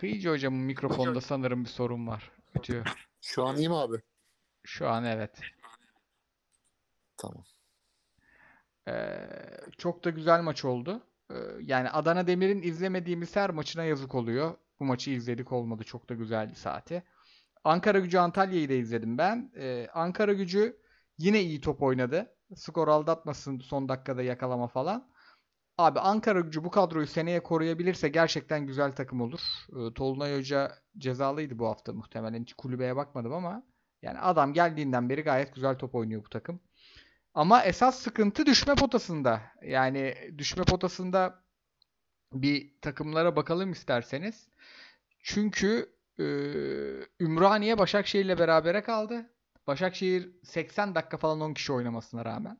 Kıyıcı 0.00 0.30
hocamın 0.30 0.60
mikrofonda 0.60 1.20
sanırım 1.20 1.64
bir 1.64 1.68
sorun 1.68 2.06
var. 2.06 2.30
Ötüyor. 2.58 2.86
Şu 3.20 3.46
an 3.46 3.56
iyi 3.56 3.68
mi 3.68 3.76
abi? 3.76 3.96
Şu 4.64 4.88
an 4.88 5.04
evet. 5.04 5.40
Tamam. 7.16 7.44
Ee, 8.88 9.28
çok 9.78 10.04
da 10.04 10.10
güzel 10.10 10.42
maç 10.42 10.64
oldu. 10.64 11.02
Ee, 11.30 11.34
yani 11.62 11.90
Adana 11.90 12.26
Demir'in 12.26 12.62
izlemediğimiz 12.62 13.36
her 13.36 13.50
maçına 13.50 13.84
yazık 13.84 14.14
oluyor. 14.14 14.54
Bu 14.80 14.84
maçı 14.84 15.10
izledik 15.10 15.52
olmadı. 15.52 15.84
Çok 15.84 16.08
da 16.08 16.14
güzeldi 16.14 16.54
saati. 16.54 17.02
Ankara 17.64 17.98
Gücü 17.98 18.18
Antalya'yı 18.18 18.68
da 18.68 18.74
izledim 18.74 19.18
ben. 19.18 19.52
Ee, 19.56 19.88
Ankara 19.94 20.32
Gücü 20.32 20.76
yine 21.18 21.40
iyi 21.40 21.60
top 21.60 21.82
oynadı. 21.82 22.36
Skor 22.54 22.88
aldatmasın 22.88 23.58
son 23.58 23.88
dakikada 23.88 24.22
yakalama 24.22 24.66
falan. 24.66 25.09
Abi 25.80 26.00
Ankara 26.00 26.40
Gücü 26.40 26.64
bu 26.64 26.70
kadroyu 26.70 27.06
seneye 27.06 27.42
koruyabilirse 27.42 28.08
gerçekten 28.08 28.66
güzel 28.66 28.92
takım 28.92 29.20
olur. 29.20 29.40
Ee, 29.72 29.94
Tolunay 29.94 30.36
Hoca 30.38 30.72
cezalıydı 30.98 31.58
bu 31.58 31.68
hafta 31.68 31.92
muhtemelen. 31.92 32.42
Hiç 32.42 32.52
kulübeye 32.54 32.96
bakmadım 32.96 33.32
ama 33.32 33.62
yani 34.02 34.18
adam 34.18 34.52
geldiğinden 34.52 35.08
beri 35.08 35.22
gayet 35.22 35.54
güzel 35.54 35.78
top 35.78 35.94
oynuyor 35.94 36.24
bu 36.24 36.28
takım. 36.28 36.60
Ama 37.34 37.62
esas 37.64 37.98
sıkıntı 37.98 38.46
düşme 38.46 38.74
potasında. 38.74 39.40
Yani 39.62 40.14
düşme 40.38 40.64
potasında 40.64 41.44
bir 42.32 42.80
takımlara 42.82 43.36
bakalım 43.36 43.72
isterseniz. 43.72 44.48
Çünkü 45.22 45.96
e, 46.18 46.24
Ümraniye 47.20 47.78
Başakşehir'le 47.78 48.38
berabere 48.38 48.82
kaldı. 48.82 49.30
Başakşehir 49.66 50.30
80 50.44 50.94
dakika 50.94 51.16
falan 51.16 51.40
10 51.40 51.54
kişi 51.54 51.72
oynamasına 51.72 52.24
rağmen. 52.24 52.58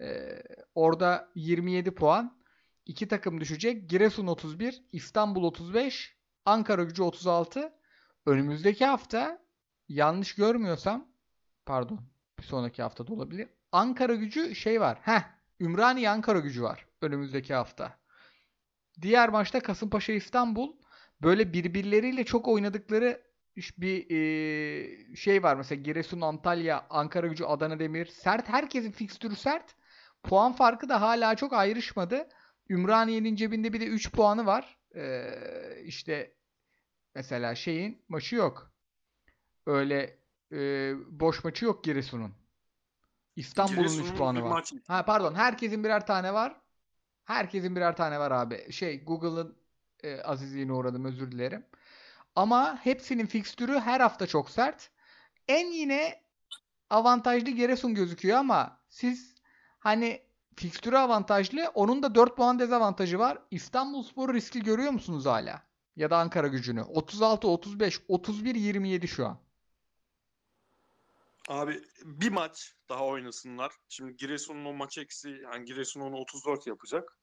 E, 0.00 0.42
orada 0.74 1.28
27 1.34 1.94
puan. 1.94 2.41
İki 2.86 3.08
takım 3.08 3.40
düşecek. 3.40 3.90
Giresun 3.90 4.26
31, 4.26 4.82
İstanbul 4.92 5.44
35, 5.44 6.16
Ankara 6.44 6.82
gücü 6.84 7.02
36. 7.02 7.72
Önümüzdeki 8.26 8.86
hafta 8.86 9.42
yanlış 9.88 10.34
görmüyorsam 10.34 11.08
pardon 11.66 12.00
bir 12.38 12.44
sonraki 12.44 12.82
hafta 12.82 13.06
da 13.06 13.12
olabilir. 13.12 13.48
Ankara 13.72 14.14
gücü 14.14 14.54
şey 14.54 14.80
var. 14.80 14.98
Heh. 15.02 15.22
Ümraniye 15.60 16.10
Ankara 16.10 16.38
gücü 16.38 16.62
var 16.62 16.86
önümüzdeki 17.02 17.54
hafta. 17.54 17.98
Diğer 19.02 19.28
maçta 19.28 19.60
Kasımpaşa 19.60 20.12
İstanbul 20.12 20.72
böyle 21.22 21.52
birbirleriyle 21.52 22.24
çok 22.24 22.48
oynadıkları 22.48 23.22
bir 23.56 24.10
e, 24.10 25.16
şey 25.16 25.42
var. 25.42 25.56
Mesela 25.56 25.82
Giresun 25.82 26.20
Antalya, 26.20 26.86
Ankara 26.90 27.26
gücü 27.26 27.44
Adana 27.44 27.78
Demir. 27.78 28.06
Sert. 28.06 28.48
Herkesin 28.48 28.92
fikstürü 28.92 29.36
sert. 29.36 29.74
Puan 30.22 30.52
farkı 30.52 30.88
da 30.88 31.00
hala 31.00 31.34
çok 31.34 31.52
ayrışmadı. 31.52 32.28
Ümraniye'nin 32.70 33.36
cebinde 33.36 33.72
bir 33.72 33.80
de 33.80 33.86
3 33.86 34.12
puanı 34.12 34.46
var. 34.46 34.78
Ee, 34.94 35.82
işte 35.84 36.34
mesela 37.14 37.54
şeyin 37.54 38.04
maçı 38.08 38.36
yok. 38.36 38.72
Öyle 39.66 40.18
e, 40.52 40.58
boş 41.20 41.44
maçı 41.44 41.64
yok 41.64 41.84
Giresun'un. 41.84 42.34
İstanbul'un 43.36 43.84
3 43.84 43.92
Giresun'un 43.92 44.16
puanı 44.16 44.42
var. 44.44 44.50
maç- 44.50 44.72
Ha 44.86 45.04
pardon, 45.04 45.34
herkesin 45.34 45.84
birer 45.84 46.06
tane 46.06 46.34
var. 46.34 46.60
Herkesin 47.24 47.76
birer 47.76 47.96
tane 47.96 48.18
var 48.18 48.30
abi. 48.30 48.72
Şey 48.72 49.04
Google'ın 49.04 49.56
e, 50.02 50.20
azizliğine 50.20 50.72
uğradım 50.72 51.04
özür 51.04 51.32
dilerim. 51.32 51.66
Ama 52.36 52.78
hepsinin 52.84 53.26
fikstürü 53.26 53.78
her 53.80 54.00
hafta 54.00 54.26
çok 54.26 54.50
sert. 54.50 54.90
En 55.48 55.66
yine 55.66 56.22
avantajlı 56.90 57.50
Giresun 57.50 57.94
gözüküyor 57.94 58.38
ama 58.38 58.80
siz 58.88 59.34
hani 59.78 60.22
fikstürü 60.56 60.96
avantajlı. 60.96 61.70
Onun 61.74 62.02
da 62.02 62.14
4 62.14 62.36
puan 62.36 62.58
dezavantajı 62.58 63.18
var. 63.18 63.38
İstanbulspor 63.50 64.34
riskli 64.34 64.62
görüyor 64.62 64.92
musunuz 64.92 65.26
hala? 65.26 65.62
Ya 65.96 66.10
da 66.10 66.16
Ankara 66.18 66.48
gücünü. 66.48 66.82
36, 66.82 67.48
35, 67.48 68.00
31, 68.08 68.54
27 68.54 69.08
şu 69.08 69.26
an. 69.26 69.38
Abi 71.48 71.82
bir 72.04 72.30
maç 72.30 72.74
daha 72.88 73.04
oynasınlar. 73.04 73.72
Şimdi 73.88 74.16
Giresun'un 74.16 74.64
o 74.64 74.72
maç 74.72 74.98
eksi 74.98 75.28
yani 75.28 75.64
Giresun 75.64 76.00
onu 76.00 76.16
34 76.16 76.66
yapacak. 76.66 77.18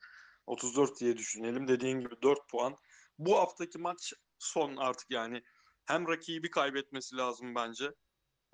34 0.47 0.99
diye 0.99 1.17
düşünelim. 1.17 1.67
Dediğin 1.67 1.99
gibi 1.99 2.21
4 2.21 2.49
puan. 2.49 2.77
Bu 3.19 3.37
haftaki 3.37 3.77
maç 3.77 4.13
son 4.39 4.75
artık 4.75 5.11
yani 5.11 5.43
hem 5.85 6.07
rakibi 6.07 6.49
kaybetmesi 6.49 7.17
lazım 7.17 7.55
bence 7.55 7.91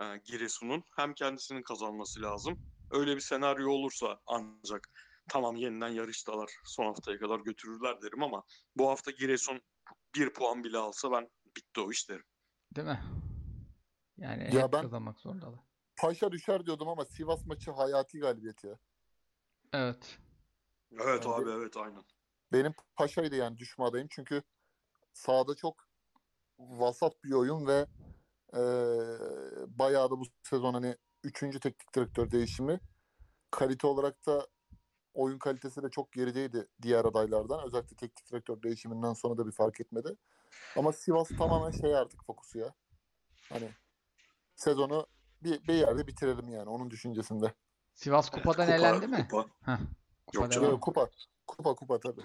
e, 0.01 0.03
Giresun'un 0.25 0.83
hem 0.95 1.13
kendisinin 1.13 1.63
kazanması 1.63 2.21
lazım. 2.21 2.59
Öyle 2.91 3.15
bir 3.15 3.21
senaryo 3.21 3.69
olursa 3.69 4.19
ancak 4.27 4.89
tamam 5.29 5.55
yeniden 5.55 5.87
yarıştalar 5.87 6.49
son 6.65 6.85
haftaya 6.85 7.19
kadar 7.19 7.39
götürürler 7.39 8.01
derim 8.01 8.23
ama 8.23 8.43
bu 8.75 8.89
hafta 8.89 9.11
Giresun 9.11 9.61
bir 10.15 10.33
puan 10.33 10.63
bile 10.63 10.77
alsa 10.77 11.11
ben 11.11 11.29
bitti 11.55 11.79
o 11.81 11.91
iş 11.91 12.09
derim. 12.09 12.25
Değil 12.75 12.87
mi? 12.87 13.03
Yani 14.17 14.55
Ya 14.55 14.63
hep 14.63 14.73
ben- 14.73 14.81
kazanmak 14.81 15.19
zorundalar. 15.19 15.59
Paşa 15.97 16.31
düşer 16.31 16.65
diyordum 16.65 16.87
ama 16.87 17.05
Sivas 17.05 17.45
maçı 17.45 17.71
hayati 17.71 18.19
galibiyet 18.19 18.63
ya. 18.63 18.77
Evet. 19.73 20.19
Evet 20.91 21.25
Bence- 21.25 21.29
abi 21.29 21.49
evet 21.49 21.77
aynen. 21.77 22.03
Benim 22.51 22.73
Paşa'ydı 22.95 23.35
yani 23.35 23.57
düşme 23.57 23.85
adayım 23.85 24.07
çünkü 24.11 24.43
sahada 25.13 25.55
çok 25.55 25.87
vasat 26.59 27.23
bir 27.23 27.31
oyun 27.31 27.67
ve 27.67 27.85
eee 28.53 28.59
bayağı 29.67 30.11
da 30.11 30.19
bu 30.19 30.23
sezon 30.43 30.73
hani 30.73 30.97
3. 31.25 31.39
teknik 31.59 31.95
direktör 31.95 32.31
değişimi 32.31 32.79
kalite 33.51 33.87
olarak 33.87 34.25
da 34.25 34.47
oyun 35.13 35.39
kalitesi 35.39 35.83
de 35.83 35.89
çok 35.89 36.11
gerideydi 36.13 36.67
diğer 36.81 37.05
adaylardan. 37.05 37.65
Özellikle 37.65 37.95
teknik 37.95 38.31
direktör 38.31 38.61
değişiminden 38.61 39.13
sonra 39.13 39.37
da 39.37 39.47
bir 39.47 39.51
fark 39.51 39.81
etmedi. 39.81 40.15
Ama 40.77 40.93
Sivas 40.93 41.29
tamamen 41.37 41.71
şey 41.71 41.95
artık 41.95 42.25
fokusu 42.25 42.59
ya. 42.59 42.73
Hani 43.49 43.69
sezonu 44.55 45.07
bir, 45.43 45.67
bir 45.67 45.73
yerde 45.73 46.07
bitirelim 46.07 46.49
yani 46.49 46.69
onun 46.69 46.91
düşüncesinde. 46.91 47.53
Sivas 47.93 48.29
kupadan 48.29 48.67
Kupa- 48.67 48.75
elendi 48.75 49.07
mi? 49.07 49.27
kupa. 49.29 49.45
Heh. 49.65 49.77
Kupa 50.27 50.43
Yok 50.43 50.51
canım. 50.51 50.79
kupa. 50.79 51.09
Kupa 51.47 51.75
kupa 51.75 51.99
tabii. 51.99 52.21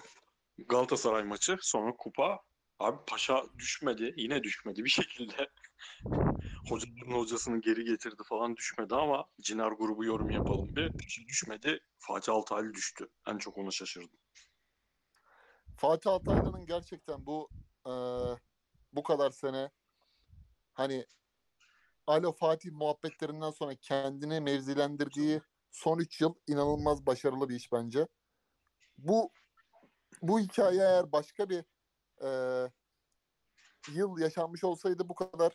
Galatasaray 0.69 1.23
maçı 1.25 1.57
sonra 1.61 1.97
kupa. 1.97 2.41
Abi 2.79 2.99
Paşa 3.07 3.45
düşmedi. 3.59 4.15
Yine 4.17 4.43
düşmedi 4.43 4.85
bir 4.85 4.91
şekilde. 4.91 5.49
Hocanın 6.69 7.15
hocasını 7.15 7.61
geri 7.61 7.85
getirdi 7.85 8.23
falan 8.25 8.57
düşmedi 8.57 8.95
ama 8.95 9.27
Cinar 9.41 9.73
grubu 9.73 10.05
yorum 10.05 10.31
yapalım 10.31 10.77
bir. 10.77 10.91
Paşa 10.91 11.23
düşmedi. 11.29 11.81
Fatih 11.99 12.33
Altaylı 12.33 12.75
düştü. 12.75 13.09
En 13.27 13.39
çok 13.39 13.59
ona 13.59 13.71
şaşırdım. 13.71 14.19
Fatih 15.77 16.11
Altaylı'nın 16.11 16.67
gerçekten 16.67 17.27
bu 17.27 17.51
eee, 17.87 18.37
bu 18.93 19.03
kadar 19.03 19.31
sene 19.31 19.71
hani 20.73 21.07
Alo 22.07 22.33
Fatih 22.33 22.71
muhabbetlerinden 22.73 23.51
sonra 23.51 23.75
kendini 23.75 24.41
mevzilendirdiği 24.41 25.41
son 25.71 25.99
3 25.99 26.21
yıl 26.21 26.35
inanılmaz 26.47 27.07
başarılı 27.07 27.49
bir 27.49 27.55
iş 27.55 27.73
bence. 27.73 28.09
Bu 28.99 29.33
bu 30.23 30.41
hikaye 30.41 30.81
eğer 30.81 31.13
başka 31.13 31.49
bir 31.49 31.65
eee, 32.23 32.73
yıl 33.93 34.19
yaşanmış 34.19 34.65
olsaydı 34.65 35.09
bu 35.09 35.15
kadar 35.15 35.53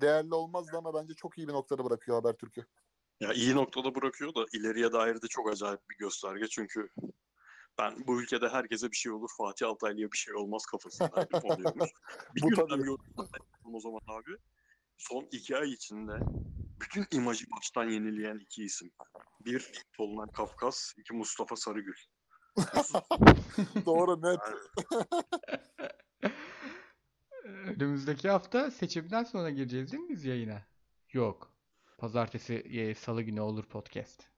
değerli 0.00 0.34
olmazdı 0.34 0.76
ama 0.76 0.94
bence 0.94 1.14
çok 1.14 1.38
iyi 1.38 1.48
bir 1.48 1.52
noktada 1.52 1.84
bırakıyor 1.84 2.16
Habertürk'ü. 2.16 2.66
Ya 3.20 3.32
iyi 3.32 3.54
noktada 3.54 3.94
bırakıyor 3.94 4.34
da 4.34 4.46
ileriye 4.52 4.92
dair 4.92 5.22
de 5.22 5.26
çok 5.28 5.52
acayip 5.52 5.90
bir 5.90 5.96
gösterge 5.96 6.48
çünkü 6.48 6.88
ben 7.78 8.06
bu 8.06 8.22
ülkede 8.22 8.48
herkese 8.48 8.90
bir 8.90 8.96
şey 8.96 9.12
olur 9.12 9.30
Fatih 9.36 9.68
Altaylı'ya 9.68 10.12
bir 10.12 10.16
şey 10.16 10.34
olmaz 10.34 10.66
kafasında 10.66 11.26
oluyormuş. 11.42 11.90
Bir 12.34 12.42
Bu 12.42 12.48
gündem 12.48 12.84
yorum 12.84 13.04
o 13.72 13.80
zaman 13.80 14.00
abi. 14.06 14.36
Son 14.96 15.28
iki 15.32 15.56
ay 15.56 15.72
içinde 15.72 16.18
bütün 16.80 17.06
imajı 17.10 17.46
baştan 17.56 17.84
yenileyen 17.84 18.38
iki 18.38 18.64
isim. 18.64 18.92
Bir 19.40 19.72
Tolunay 19.92 20.32
Kafkas, 20.32 20.92
iki 20.96 21.14
Mustafa 21.14 21.56
Sarıgül. 21.56 21.96
Doğru 23.86 24.22
net. 24.22 24.40
Önümüzdeki 27.64 28.28
hafta 28.28 28.70
seçimden 28.70 29.24
sonra 29.24 29.50
gireceğiz 29.50 29.92
değil 29.92 30.02
mi 30.02 30.08
biz 30.08 30.24
yayına? 30.24 30.62
Yok. 31.12 31.50
Pazartesi, 31.98 32.54
e, 32.54 32.94
salı 32.94 33.22
günü 33.22 33.40
olur 33.40 33.64
podcast. 33.64 34.28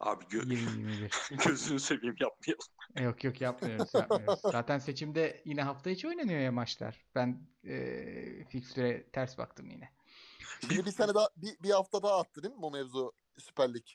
Abi 0.00 0.24
gö- 0.24 0.46
20-21. 0.46 1.46
gözünü 1.48 1.80
seveyim 1.80 2.16
yapmayalım. 2.20 2.66
E, 2.96 3.02
Yok 3.02 3.24
yok 3.24 3.40
yapmıyoruz, 3.40 3.94
yapmıyoruz. 3.94 4.40
Zaten 4.52 4.78
seçimde 4.78 5.42
yine 5.44 5.62
hafta 5.62 5.90
içi 5.90 6.08
oynanıyor 6.08 6.40
ya 6.40 6.52
maçlar. 6.52 7.06
Ben 7.14 7.48
e, 7.64 8.44
fikstüre 8.44 9.10
ters 9.10 9.38
baktım 9.38 9.70
yine. 9.70 9.92
Şimdi 10.60 10.86
bir 10.86 10.90
sene 10.90 11.14
daha 11.14 11.28
bir, 11.36 11.62
bir 11.62 11.70
hafta 11.70 12.02
daha 12.02 12.20
attı 12.20 12.42
değil 12.42 12.54
mi 12.54 12.62
bu 12.62 12.70
mevzu 12.70 13.12
Süper 13.38 13.74
Lig? 13.74 13.86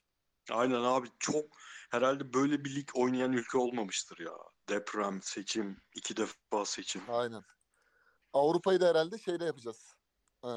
Aynen 0.51 0.83
abi 0.83 1.07
çok 1.19 1.45
herhalde 1.91 2.33
böyle 2.33 2.65
bir 2.65 2.75
lig 2.75 2.89
oynayan 2.93 3.33
ülke 3.33 3.57
olmamıştır 3.57 4.19
ya. 4.19 4.31
Deprem, 4.69 5.21
seçim, 5.21 5.77
iki 5.95 6.17
defa 6.17 6.65
seçim. 6.65 7.01
Aynen. 7.07 7.43
Avrupa'yı 8.33 8.81
da 8.81 8.89
herhalde 8.89 9.17
şeyle 9.17 9.45
yapacağız. 9.45 9.95
Ee, 10.45 10.49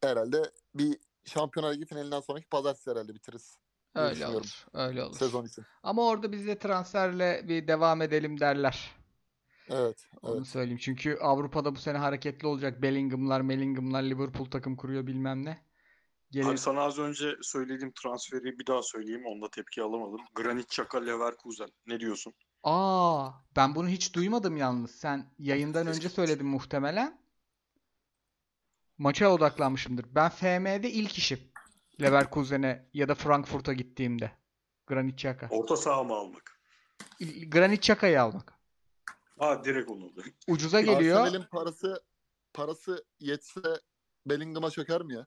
herhalde 0.00 0.50
bir 0.74 0.98
Şampiyonlar 1.24 1.74
Ligi 1.74 1.86
finalinden 1.86 2.20
sonraki 2.20 2.48
pazartesi 2.48 2.90
herhalde 2.90 3.14
bitiririz. 3.14 3.58
Öyle 3.94 4.26
olur. 4.26 4.66
Öyle 4.72 5.04
olur. 5.04 5.16
Sezon 5.16 5.46
için. 5.46 5.64
Ama 5.82 6.06
orada 6.06 6.32
bize 6.32 6.58
transferle 6.58 7.44
bir 7.48 7.68
devam 7.68 8.02
edelim 8.02 8.40
derler. 8.40 8.96
Evet. 9.68 10.06
Onu 10.22 10.36
evet. 10.36 10.46
söyleyeyim. 10.46 10.78
Çünkü 10.82 11.18
Avrupa'da 11.20 11.74
bu 11.74 11.78
sene 11.78 11.98
hareketli 11.98 12.46
olacak. 12.46 12.82
Bellingham'lar, 12.82 13.40
Mellingham'lar, 13.40 14.02
Liverpool 14.02 14.44
takım 14.44 14.76
kuruyor 14.76 15.06
bilmem 15.06 15.44
ne. 15.44 15.66
Gelir. 16.30 16.46
Abi 16.46 16.58
sana 16.58 16.80
az 16.80 16.98
önce 16.98 17.36
söylediğim 17.42 17.92
transferi 17.92 18.58
bir 18.58 18.66
daha 18.66 18.82
söyleyeyim. 18.82 19.26
Onda 19.26 19.50
tepki 19.50 19.82
alamadım. 19.82 20.20
Granit 20.34 20.64
Xhaka 20.72 20.98
Leverkusen. 20.98 21.68
Ne 21.86 22.00
diyorsun? 22.00 22.34
Aa, 22.66 23.30
ben 23.56 23.74
bunu 23.74 23.88
hiç 23.88 24.14
duymadım 24.14 24.56
yalnız. 24.56 24.90
Sen 24.90 25.30
yayından 25.38 25.86
önce 25.86 26.08
söyledin 26.08 26.46
muhtemelen. 26.46 27.20
Maça 28.98 29.28
odaklanmışımdır. 29.28 30.06
Ben 30.14 30.28
FM'de 30.28 30.90
ilk 30.90 31.18
işim. 31.18 31.40
Leverkusen'e 32.00 32.88
ya 32.94 33.08
da 33.08 33.14
Frankfurt'a 33.14 33.72
gittiğimde. 33.72 34.32
Granit 34.86 35.14
Xhaka. 35.14 35.48
Orta 35.50 35.76
saha 35.76 36.04
mı 36.04 36.14
almak? 36.14 36.60
Granit 37.48 37.78
Xhaka'yı 37.78 38.22
almak. 38.22 38.58
Ha 39.38 39.64
direkt 39.64 39.90
onu. 39.90 40.12
Ucuza 40.48 40.80
geliyor. 40.80 41.20
Arsenal'in 41.20 41.46
parası 41.46 42.04
parası 42.52 43.04
yetse 43.20 43.60
Bellingham'a 44.26 44.70
çöker 44.70 45.02
mi 45.02 45.14
ya? 45.14 45.26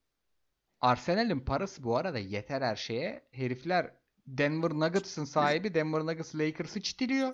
Arsenal'in 0.82 1.40
parası 1.40 1.84
bu 1.84 1.98
arada 1.98 2.20
yeter 2.20 2.62
her 2.62 2.76
şeye. 2.76 3.28
Herifler 3.32 3.96
Denver 4.38 4.70
Nuggets'ın 4.70 5.26
sahibi 5.26 5.74
Denver 5.74 6.00
Nuggets 6.00 6.36
Lakers'ı 6.36 6.82
çitiliyor. 6.82 7.34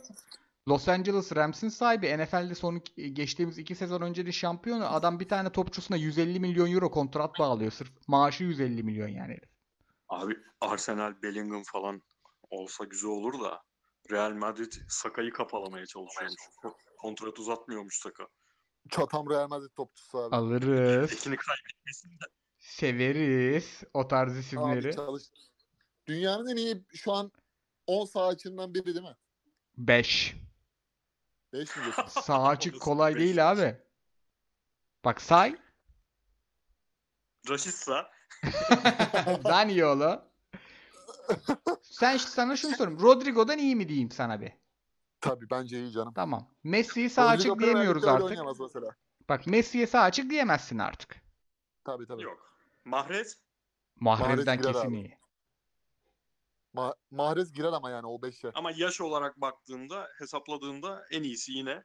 Los 0.67 0.87
Angeles 0.87 1.35
Rams'in 1.35 1.69
sahibi 1.69 2.17
NFL'de 2.17 2.55
son 2.55 2.75
iki- 2.75 3.13
geçtiğimiz 3.13 3.57
iki 3.57 3.75
sezon 3.75 4.01
önce 4.01 4.25
de 4.25 4.31
şampiyonu. 4.31 4.93
Adam 4.93 5.19
bir 5.19 5.27
tane 5.29 5.49
topçusuna 5.51 5.97
150 5.97 6.39
milyon 6.39 6.71
euro 6.71 6.91
kontrat 6.91 7.39
bağlıyor. 7.39 7.71
Sırf 7.71 7.91
maaşı 8.07 8.43
150 8.43 8.83
milyon 8.83 9.07
yani 9.07 9.31
herif. 9.33 9.49
Abi 10.09 10.33
Arsenal, 10.61 11.21
Bellingham 11.23 11.63
falan 11.71 12.01
olsa 12.49 12.83
güzel 12.85 13.09
olur 13.09 13.43
da 13.43 13.61
Real 14.11 14.31
Madrid 14.31 14.73
Saka'yı 14.89 15.31
kapalamaya 15.33 15.85
çalışıyormuş. 15.85 16.41
Kontrat 16.97 17.39
uzatmıyormuş 17.39 17.95
Saka. 17.99 18.27
Çatam 18.89 19.29
Real 19.29 19.47
Madrid 19.47 19.69
topçusu 19.75 20.17
abi. 20.17 20.35
Alırız. 20.35 21.09
Tekini 21.09 21.37
kaybetmesin 21.37 22.09
de. 22.09 22.25
Severiz 22.59 23.83
o 23.93 24.07
tarz 24.07 24.37
isimleri. 24.37 24.87
Abi 24.87 24.95
çalış. 24.95 25.23
Dünyanın 26.07 26.47
en 26.47 26.55
iyi 26.55 26.85
şu 26.93 27.13
an 27.13 27.31
10 27.87 28.05
sağ 28.05 28.27
açığından 28.27 28.73
biri 28.73 28.85
değil 28.85 29.01
mi? 29.01 29.15
5. 29.77 30.35
5 31.53 31.77
mi 31.77 31.83
diyorsun? 31.83 32.21
Sağ 32.21 32.43
açık 32.43 32.81
kolay 32.81 33.15
beş. 33.15 33.21
değil 33.21 33.51
abi. 33.51 33.77
Bak 35.05 35.21
say. 35.21 35.55
Rashica 37.49 38.11
Zaniolo. 39.43 40.21
Sen 41.81 42.17
sana 42.17 42.55
şunu 42.55 42.75
sorayım. 42.75 42.99
Rodrigo'dan 42.99 43.57
iyi 43.57 43.75
mi 43.75 43.89
diyeyim 43.89 44.11
sana 44.11 44.41
bir? 44.41 44.51
Tabii 45.21 45.49
bence 45.49 45.79
iyi 45.79 45.91
canım. 45.91 46.13
Tamam. 46.13 46.49
Messi'yi 46.63 47.09
sağ 47.09 47.33
Rodrigo 47.33 47.53
açık 47.53 47.59
diyemiyoruz 47.63 48.05
artık. 48.05 48.37
mesela. 48.59 48.95
Bak 49.29 49.47
Messi'ye 49.47 49.87
sağ 49.87 50.01
açık 50.01 50.29
diyemezsin 50.29 50.77
artık. 50.77 51.21
Tabii 51.83 52.07
tabii. 52.07 52.23
yok. 52.23 52.57
Mahrez 52.85 53.37
Mahrez'den 53.95 54.57
girer 54.57 54.73
kesin 54.73 54.87
abi. 54.87 54.95
iyi. 54.95 55.17
Ma- 56.75 56.95
Mahrez 57.11 57.53
girer 57.53 57.73
ama 57.73 57.89
yani 57.89 58.07
o 58.07 58.15
5'e. 58.21 58.51
ama 58.55 58.71
yaş 58.75 59.01
olarak 59.01 59.41
baktığında 59.41 60.07
hesapladığında 60.17 61.05
en 61.11 61.23
iyisi 61.23 61.51
yine 61.51 61.83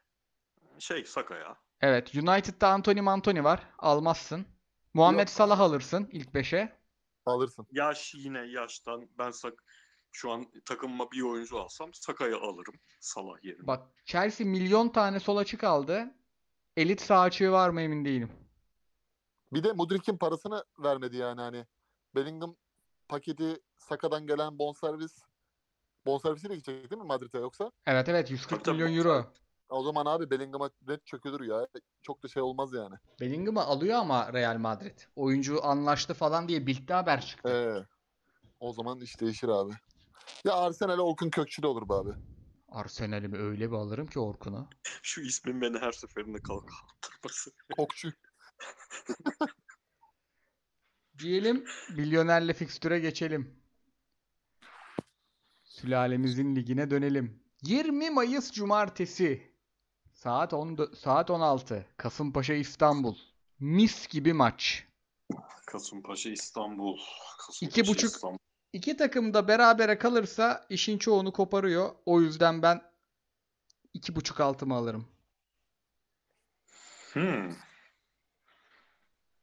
şey 0.79 1.05
Saka 1.05 1.37
ya. 1.37 1.57
Evet. 1.81 2.15
United'da 2.15 2.69
Anthony 2.69 3.01
Mantoni 3.01 3.45
var. 3.45 3.63
Almazsın. 3.79 4.47
Muhammed 4.95 5.19
Yok. 5.19 5.29
Salah 5.29 5.61
alırsın 5.61 6.09
ilk 6.13 6.29
5'e. 6.29 6.81
Alırsın. 7.27 7.67
Yaş 7.73 8.15
yine 8.15 8.39
yaştan 8.47 9.09
ben 9.19 9.31
sak 9.31 9.65
şu 10.13 10.31
an 10.31 10.47
takımıma 10.65 11.11
bir 11.11 11.23
oyuncu 11.23 11.59
alsam 11.61 11.95
Saka'yı 11.95 12.37
alırım 12.37 12.75
Salah 13.01 13.45
yerine. 13.45 13.67
Bak 13.67 13.89
Chelsea 14.05 14.47
milyon 14.47 14.89
tane 14.89 15.21
sol 15.21 15.37
açık 15.37 15.65
aldı. 15.65 16.15
Elit 16.77 17.01
sağ 17.01 17.21
açığı 17.21 17.53
var 17.53 17.71
mı 17.71 17.81
emin 17.81 18.05
değilim. 18.05 18.31
Bir 19.53 19.65
de 19.65 19.73
Mudrik'in 19.73 20.17
parasını 20.19 20.65
vermedi 20.79 21.17
yani 21.17 21.41
hani. 21.41 21.67
Bellingham 22.15 22.57
paketi 23.11 23.61
Saka'dan 23.79 24.27
gelen 24.27 24.59
bonservis 24.59 25.23
bonservisiyle 26.07 26.55
gidecek 26.55 26.91
değil 26.91 27.03
mi 27.03 27.07
Madrid'e 27.09 27.39
yoksa? 27.39 27.73
Evet 27.87 28.09
evet 28.09 28.31
140 28.31 28.65
Tabii, 28.65 28.77
milyon 28.77 28.97
euro. 28.97 29.33
O 29.69 29.83
zaman 29.83 30.07
abi 30.07 30.31
Bellingham'a 30.31 30.71
net 30.87 31.07
çökülür 31.07 31.41
ya. 31.47 31.67
Çok 32.03 32.23
da 32.23 32.29
şey 32.29 32.43
olmaz 32.43 32.73
yani. 32.73 32.95
Bellingham'ı 33.21 33.63
alıyor 33.63 33.99
ama 33.99 34.33
Real 34.33 34.59
Madrid. 34.59 34.99
Oyuncu 35.17 35.65
anlaştı 35.65 36.15
falan 36.15 36.49
diye 36.49 36.67
Bild'de 36.67 36.95
haber 36.95 37.21
çıktı. 37.21 37.49
Ee, 37.49 37.87
o 38.61 38.73
zaman 38.73 39.01
iş 39.01 39.21
değişir 39.21 39.49
abi. 39.49 39.73
Ya 40.45 40.55
Arsenal'e 40.55 41.01
Orkun 41.01 41.31
Kökçü 41.31 41.63
de 41.63 41.67
olur 41.67 41.89
be 41.89 41.95
abi. 41.95 42.11
Arsenal'imi 42.69 43.39
öyle 43.39 43.71
bir 43.71 43.77
alırım 43.77 44.07
ki 44.07 44.21
Orkun'u. 44.21 44.69
Şu 45.03 45.21
ismin 45.21 45.61
beni 45.61 45.79
her 45.79 45.93
seferinde 45.93 46.39
kalkındırması. 46.39 47.51
Kokçu. 47.77 48.13
Diyelim 51.23 51.65
milyonerle 51.97 52.53
fikstüre 52.55 52.99
geçelim. 52.99 53.61
Sülalemizin 55.65 56.57
ligine 56.57 56.91
dönelim. 56.91 57.43
20 57.63 58.11
Mayıs 58.11 58.53
Cumartesi. 58.53 59.51
Saat 60.13 60.53
10 60.53 60.91
saat 60.97 61.31
16. 61.31 61.87
Kasımpaşa 61.97 62.55
İstanbul. 62.55 63.17
Mis 63.61 64.09
gibi 64.09 64.33
maç. 64.33 64.87
Kasımpaşa 65.67 66.31
İstanbul. 66.31 66.99
İki 67.61 67.67
Kasımpaşa 67.67 67.93
buçuk- 67.93 68.11
İstanbul. 68.15 68.39
İki 68.73 68.97
takım 68.97 69.35
da 69.35 69.49
berabere 69.49 69.99
kalırsa 69.99 70.67
işin 70.71 70.99
çoğunu 70.99 71.33
koparıyor. 71.33 71.91
O 72.07 72.21
yüzden 72.21 72.63
ben 72.63 72.83
iki 73.95 74.17
buçuk 74.17 74.41
altımı 74.41 74.75
alırım. 74.75 75.09
Hmm. 77.13 77.57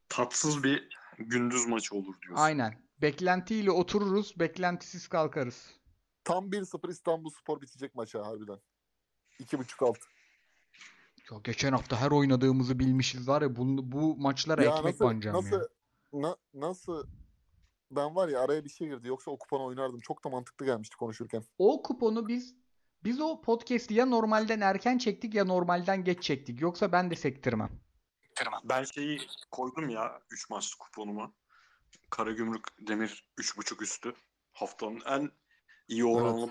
Tatsız 0.09 0.63
bir 0.63 0.96
gündüz 1.17 1.67
maçı 1.67 1.95
olur 1.95 2.21
diyorsun. 2.21 2.43
Aynen. 2.43 2.73
Beklentiyle 3.01 3.71
otururuz, 3.71 4.39
beklentisiz 4.39 5.07
kalkarız. 5.07 5.69
Tam 6.23 6.51
1-0 6.51 6.91
İstanbul 6.91 7.29
Spor 7.29 7.61
bitecek 7.61 7.95
maça 7.95 8.25
harbiden. 8.25 8.59
2.5 9.39 9.85
alt. 9.85 9.97
Ya 11.31 11.37
geçen 11.43 11.71
hafta 11.71 12.01
her 12.01 12.11
oynadığımızı 12.11 12.79
bilmişiz 12.79 13.27
var 13.27 13.41
ya 13.41 13.55
bu, 13.55 13.91
bu 13.91 14.17
maçlara 14.17 14.63
Ya 14.63 14.71
ekmek 14.71 14.85
nasıl, 14.85 15.05
banacağım 15.05 15.37
nasıl, 15.37 15.55
ya. 15.59 15.67
na- 16.13 16.37
nasıl 16.53 17.07
ben 17.91 18.15
var 18.15 18.27
ya 18.27 18.41
araya 18.41 18.65
bir 18.65 18.69
şey 18.69 18.87
girdi. 18.87 19.07
Yoksa 19.07 19.31
o 19.31 19.37
kuponu 19.37 19.65
oynardım. 19.65 19.99
Çok 19.99 20.25
da 20.25 20.29
mantıklı 20.29 20.65
gelmişti 20.65 20.97
konuşurken. 20.97 21.43
O 21.57 21.81
kuponu 21.83 22.27
biz 22.27 22.55
biz 23.03 23.21
o 23.21 23.41
podcast'i 23.41 23.93
ya 23.93 24.05
normalden 24.05 24.61
erken 24.61 24.97
çektik 24.97 25.33
ya 25.33 25.45
normalden 25.45 26.03
geç 26.03 26.23
çektik. 26.23 26.61
Yoksa 26.61 26.91
ben 26.91 27.11
de 27.11 27.15
sektirmem. 27.15 27.69
Ben 28.63 28.83
şeyi 28.83 29.19
koydum 29.51 29.89
ya 29.89 30.19
3 30.31 30.49
maç 30.49 30.73
kuponuma. 30.73 31.31
Karagümrük 32.09 32.63
Demir 32.87 33.27
3.5 33.37 33.81
üstü. 33.81 34.13
Haftanın 34.53 35.01
en 35.05 35.31
iyi 35.87 36.05
oranlı. 36.05 36.49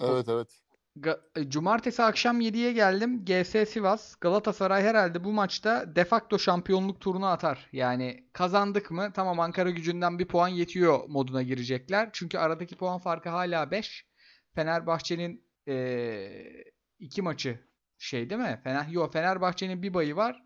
Evet 0.00 0.28
evet. 0.28 0.48
Ga- 0.96 1.20
e, 1.36 1.50
Cumartesi 1.50 2.02
akşam 2.02 2.40
7'ye 2.40 2.72
geldim. 2.72 3.24
GS 3.24 3.68
Sivas. 3.70 4.14
Galatasaray 4.20 4.82
herhalde 4.82 5.24
bu 5.24 5.32
maçta 5.32 5.96
de 5.96 6.04
facto 6.04 6.38
şampiyonluk 6.38 7.00
turunu 7.00 7.26
atar. 7.26 7.68
Yani 7.72 8.28
kazandık 8.32 8.90
mı 8.90 9.12
tamam 9.14 9.40
Ankara 9.40 9.70
gücünden 9.70 10.18
bir 10.18 10.28
puan 10.28 10.48
yetiyor 10.48 11.08
moduna 11.08 11.42
girecekler. 11.42 12.10
Çünkü 12.12 12.38
aradaki 12.38 12.76
puan 12.76 12.98
farkı 12.98 13.28
hala 13.28 13.70
5. 13.70 14.06
Fenerbahçe'nin 14.54 15.50
eee, 15.66 16.64
iki 16.98 17.22
maçı 17.22 17.68
şey 17.98 18.30
değil 18.30 18.40
mi? 18.40 18.60
Fener, 18.64 18.86
yo, 18.86 19.10
Fenerbahçe'nin 19.10 19.82
bir 19.82 19.94
bayı 19.94 20.16
var. 20.16 20.44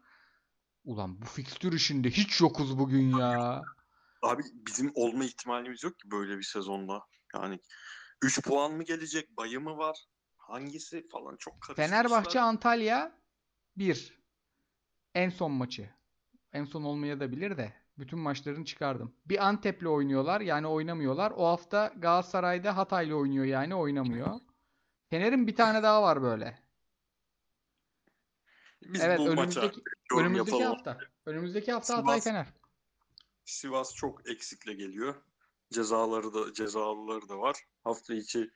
Ulan 0.85 1.23
bu 1.23 1.27
fikstür 1.27 1.73
işinde 1.73 2.11
hiç 2.11 2.41
yokuz 2.41 2.79
bugün 2.79 3.19
ya. 3.19 3.63
Abi 4.23 4.43
bizim 4.67 4.93
olma 4.95 5.25
ihtimalimiz 5.25 5.85
yok 5.85 5.99
ki 5.99 6.11
böyle 6.11 6.39
bir 6.39 6.43
sezonda. 6.43 7.03
Yani 7.35 7.61
3 8.23 8.43
puan 8.43 8.73
mı 8.73 8.83
gelecek? 8.83 9.37
Bayı 9.37 9.61
mı 9.61 9.79
var? 9.79 9.99
Hangisi 10.37 11.09
falan 11.09 11.37
çok 11.37 11.61
karışık. 11.61 11.77
Fenerbahçe. 11.77 12.41
Antalya 12.41 13.19
1. 13.77 14.19
En 15.15 15.31
son 15.31 15.53
maçı. 15.53 15.91
En 16.53 16.65
son 16.65 16.83
olmaya 16.83 17.21
da 17.21 17.33
bilir 17.33 17.57
de 17.57 17.73
bütün 17.99 18.19
maçlarını 18.19 18.65
çıkardım. 18.65 19.15
Bir 19.27 19.47
Antep'le 19.47 19.87
oynuyorlar 19.87 20.41
yani 20.41 20.67
oynamıyorlar. 20.67 21.33
O 21.37 21.47
hafta 21.47 21.93
Galatasaray'da 21.97 22.77
Hatay'la 22.77 23.15
oynuyor 23.15 23.45
yani 23.45 23.75
oynamıyor. 23.75 24.41
Fener'in 25.11 25.47
bir 25.47 25.57
tane 25.57 25.83
daha 25.83 26.03
var 26.03 26.23
böyle. 26.23 26.68
Biz 28.83 29.01
evet 29.01 29.19
bu 29.19 29.35
maça 29.35 29.61
önümüzdeki 29.61 29.83
yorum 30.11 30.25
önümüzdeki 30.25 30.51
yapalım. 30.63 30.75
hafta. 30.77 30.99
Önümüzdeki 31.27 31.73
hafta 31.73 31.95
Sivas- 31.95 31.97
Hatay 32.01 32.21
Fener. 32.21 32.47
Sivas 33.45 33.95
çok 33.95 34.31
eksikle 34.31 34.75
geliyor. 34.75 35.15
Cezaları 35.73 36.35
da 36.35 36.53
cezalıları 36.53 37.29
da 37.29 37.39
var. 37.39 37.57
Hafta 37.85 38.15
içi 38.15 38.51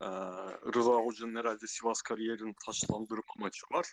e, 0.00 0.08
Rıza 0.74 0.90
Hoca'nın 0.92 1.36
herhalde 1.36 1.66
Sivas 1.66 2.02
kariyerini 2.02 2.54
taşlandırma 2.66 3.22
maçı 3.38 3.66
var. 3.72 3.86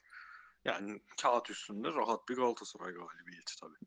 Yani 0.66 1.02
kağıt 1.22 1.50
üstünde 1.50 1.88
rahat 1.88 2.30
bir 2.30 2.36
Galatasaray 2.36 2.94
galibiyeti 2.94 3.56
tabii. 3.62 3.78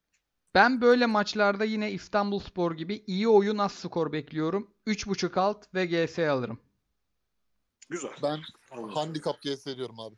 Ben 0.55 0.81
böyle 0.81 1.07
maçlarda 1.07 1.65
yine 1.65 1.93
İstanbulspor 1.93 2.73
gibi 2.77 3.05
iyi 3.07 3.29
oyun 3.29 3.59
az 3.59 3.73
skor 3.73 4.13
bekliyorum. 4.13 4.75
3.5 4.87 5.41
alt 5.41 5.75
ve 5.75 5.87
GS 5.87 6.19
alırım. 6.19 6.61
Güzel. 7.91 8.13
Ben 8.23 8.41
Anladım. 8.71 8.95
handikap 8.95 9.43
GS 9.43 9.67
ediyorum 9.67 10.01
abi. 10.01 10.17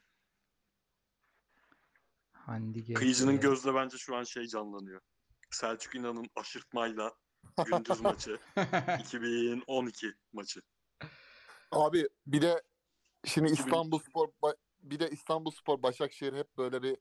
Handi. 2.47 2.95
Kıyıcının 2.95 3.41
gözde 3.41 3.75
bence 3.75 3.99
şu 3.99 4.17
an 4.17 4.23
şey 4.23 4.47
canlanıyor. 4.47 5.01
Selçuk 5.51 5.95
İnan'ın 5.95 6.27
aşırtmayla 6.37 7.13
gündüz 7.67 8.01
maçı. 8.01 8.39
2012 9.01 10.15
maçı. 10.33 10.63
Abi 11.73 12.09
bir 12.27 12.43
de 12.43 12.63
şimdi 13.25 13.53
2000 13.53 13.65
İstanbul 13.65 13.99
Spor 13.99 14.29
bir 14.83 14.99
de 14.99 15.11
İstanbul 15.11 15.51
Spor 15.51 15.83
Başakşehir 15.83 16.33
hep 16.33 16.59
böyle 16.59 16.83
bir 16.83 16.97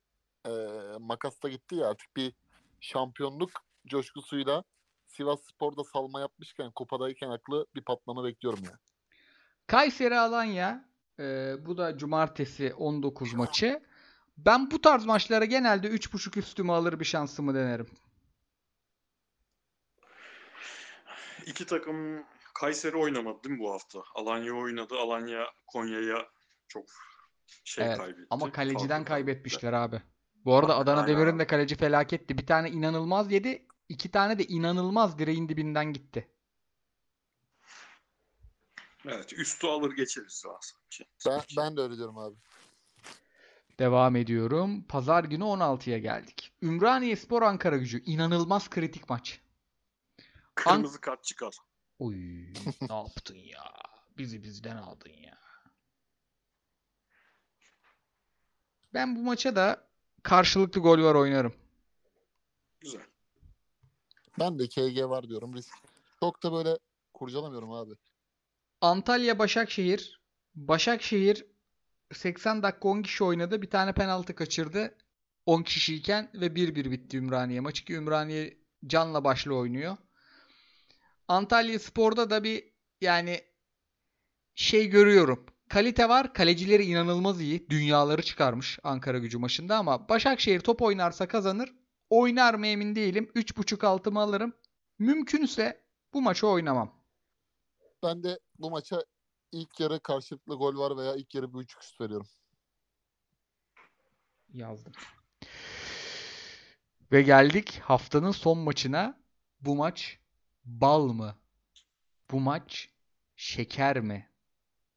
e, 0.47 0.53
makasta 0.99 1.49
gitti 1.49 1.75
ya 1.75 1.87
artık 1.89 2.15
bir 2.15 2.33
şampiyonluk 2.79 3.51
coşkusuyla 3.87 4.63
Sivas 5.07 5.41
Spor'da 5.41 5.83
salma 5.83 6.19
yapmışken 6.19 6.71
kupadayken 6.71 7.29
aklı 7.29 7.65
bir 7.75 7.81
patlama 7.81 8.23
bekliyorum 8.23 8.63
ya. 8.63 8.79
Kayseri 9.67 10.19
Alanya 10.19 10.89
e, 11.19 11.55
bu 11.65 11.77
da 11.77 11.97
cumartesi 11.97 12.73
19 12.73 13.33
maçı. 13.33 13.83
Ben 14.37 14.71
bu 14.71 14.81
tarz 14.81 15.05
maçlara 15.05 15.45
genelde 15.45 15.87
3.5 15.87 16.39
üstümü 16.39 16.71
alır 16.71 16.99
bir 16.99 17.05
şansımı 17.05 17.55
denerim. 17.55 17.87
iki 21.45 21.65
takım 21.65 22.25
Kayseri 22.53 22.97
oynamadı 22.97 23.43
değil 23.43 23.55
mi 23.55 23.59
bu 23.59 23.73
hafta? 23.73 23.99
Alanya 24.15 24.53
oynadı. 24.53 24.95
Alanya 24.95 25.45
Konya'ya 25.67 26.29
çok 26.67 26.85
şey 27.63 27.85
Evet, 27.85 27.97
kaybetti. 27.97 28.27
Ama 28.29 28.51
kaleciden 28.51 28.87
Farklı 28.87 29.05
kaybetmişler 29.05 29.73
abi. 29.73 30.01
Bu 30.45 30.55
arada 30.55 30.77
Adana 30.77 31.01
Aynen 31.01 31.15
Demir'in 31.15 31.39
de 31.39 31.47
kaleci 31.47 31.75
felaketti. 31.75 32.37
Bir 32.37 32.45
tane 32.45 32.69
inanılmaz 32.69 33.31
yedi. 33.31 33.67
iki 33.89 34.11
tane 34.11 34.39
de 34.39 34.43
inanılmaz 34.43 35.19
direğin 35.19 35.49
dibinden 35.49 35.93
gitti. 35.93 36.29
Evet, 39.05 39.33
üstü 39.33 39.67
alır 39.67 39.95
geçeriz 39.95 40.43
daha 40.45 40.59
sanki. 40.61 41.05
Ben, 41.25 41.41
ben 41.57 41.77
de 41.77 41.81
öyle 41.81 41.97
diyorum 41.97 42.17
abi. 42.17 42.35
Devam 43.79 44.15
ediyorum. 44.15 44.83
Pazar 44.83 45.23
günü 45.23 45.43
16'ya 45.43 45.97
geldik. 45.97 46.51
Ümraniye 46.61 47.15
Spor 47.15 47.41
Ankara 47.41 47.77
Gücü. 47.77 48.03
İnanılmaz 48.05 48.69
kritik 48.69 49.09
maç. 49.09 49.41
Kırmızı 50.55 51.01
kart 51.01 51.23
çıkar. 51.23 51.55
Oy 51.99 52.15
ne 52.89 52.95
yaptın 52.95 53.35
ya? 53.35 53.63
Bizi 54.17 54.43
bizden 54.43 54.77
aldın 54.77 55.09
ya. 55.09 55.37
Ben 58.93 59.15
bu 59.15 59.19
maça 59.19 59.55
da 59.55 59.87
karşılıklı 60.23 60.81
gol 60.81 61.03
var 61.03 61.15
oynarım. 61.15 61.53
Güzel. 62.79 63.01
Ben 64.39 64.59
de 64.59 64.67
KG 64.67 65.09
var 65.09 65.29
diyorum. 65.29 65.53
Risk. 65.53 65.75
Çok 66.19 66.43
da 66.43 66.53
böyle 66.53 66.77
kurcalamıyorum 67.13 67.71
abi. 67.71 67.93
Antalya 68.81 69.39
Başakşehir. 69.39 70.21
Başakşehir 70.55 71.45
80 72.13 72.63
dakika 72.63 72.87
10 72.87 73.01
kişi 73.01 73.23
oynadı. 73.23 73.61
Bir 73.61 73.69
tane 73.69 73.93
penaltı 73.93 74.35
kaçırdı. 74.35 74.95
10 75.45 75.63
kişiyken 75.63 76.29
ve 76.33 76.47
1-1 76.47 76.91
bitti 76.91 77.17
Ümraniye 77.17 77.59
maçı 77.59 77.85
ki 77.85 77.93
Ümraniye 77.93 78.57
canla 78.87 79.23
başla 79.23 79.53
oynuyor. 79.53 79.97
Antalya 81.27 81.79
Spor'da 81.79 82.29
da 82.29 82.43
bir 82.43 82.63
yani 83.01 83.41
şey 84.55 84.89
görüyorum. 84.89 85.45
Kalite 85.69 86.09
var. 86.09 86.33
Kalecileri 86.33 86.83
inanılmaz 86.83 87.41
iyi. 87.41 87.69
Dünyaları 87.69 88.21
çıkarmış 88.21 88.79
Ankara 88.83 89.17
gücü 89.17 89.37
maçında 89.37 89.77
ama 89.77 90.09
Başakşehir 90.09 90.59
top 90.59 90.81
oynarsa 90.81 91.27
kazanır. 91.27 91.73
Oynar 92.09 92.53
mı 92.53 92.67
emin 92.67 92.95
değilim. 92.95 93.31
3.5 93.35 93.85
altımı 93.85 94.19
alırım. 94.19 94.53
Mümkünse 94.99 95.83
bu 96.13 96.21
maçı 96.21 96.47
oynamam. 96.47 97.03
Ben 98.03 98.23
de 98.23 98.39
bu 98.59 98.69
maça 98.69 99.03
ilk 99.53 99.79
yarı 99.79 99.99
karşılıklı 99.99 100.55
gol 100.55 100.77
var 100.77 100.97
veya 100.97 101.15
ilk 101.15 101.35
yarı 101.35 101.47
bir 101.49 101.53
buçuk 101.53 101.83
üst 101.83 102.01
veriyorum. 102.01 102.27
Yazdım. 104.53 104.93
Ve 107.11 107.21
geldik 107.21 107.79
haftanın 107.83 108.31
son 108.31 108.57
maçına. 108.57 109.19
Bu 109.61 109.75
maç 109.75 110.19
bal 110.65 111.07
mı? 111.07 111.35
Bu 112.31 112.39
maç 112.39 112.89
şeker 113.35 113.99
mi? 113.99 114.29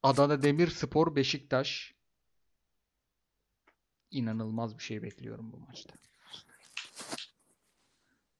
Adana 0.03 0.43
Demirspor 0.43 1.17
Beşiktaş. 1.17 1.95
İnanılmaz 4.11 4.79
bir 4.79 4.83
şey 4.83 5.03
bekliyorum 5.03 5.53
bu 5.53 5.57
maçta. 5.57 5.95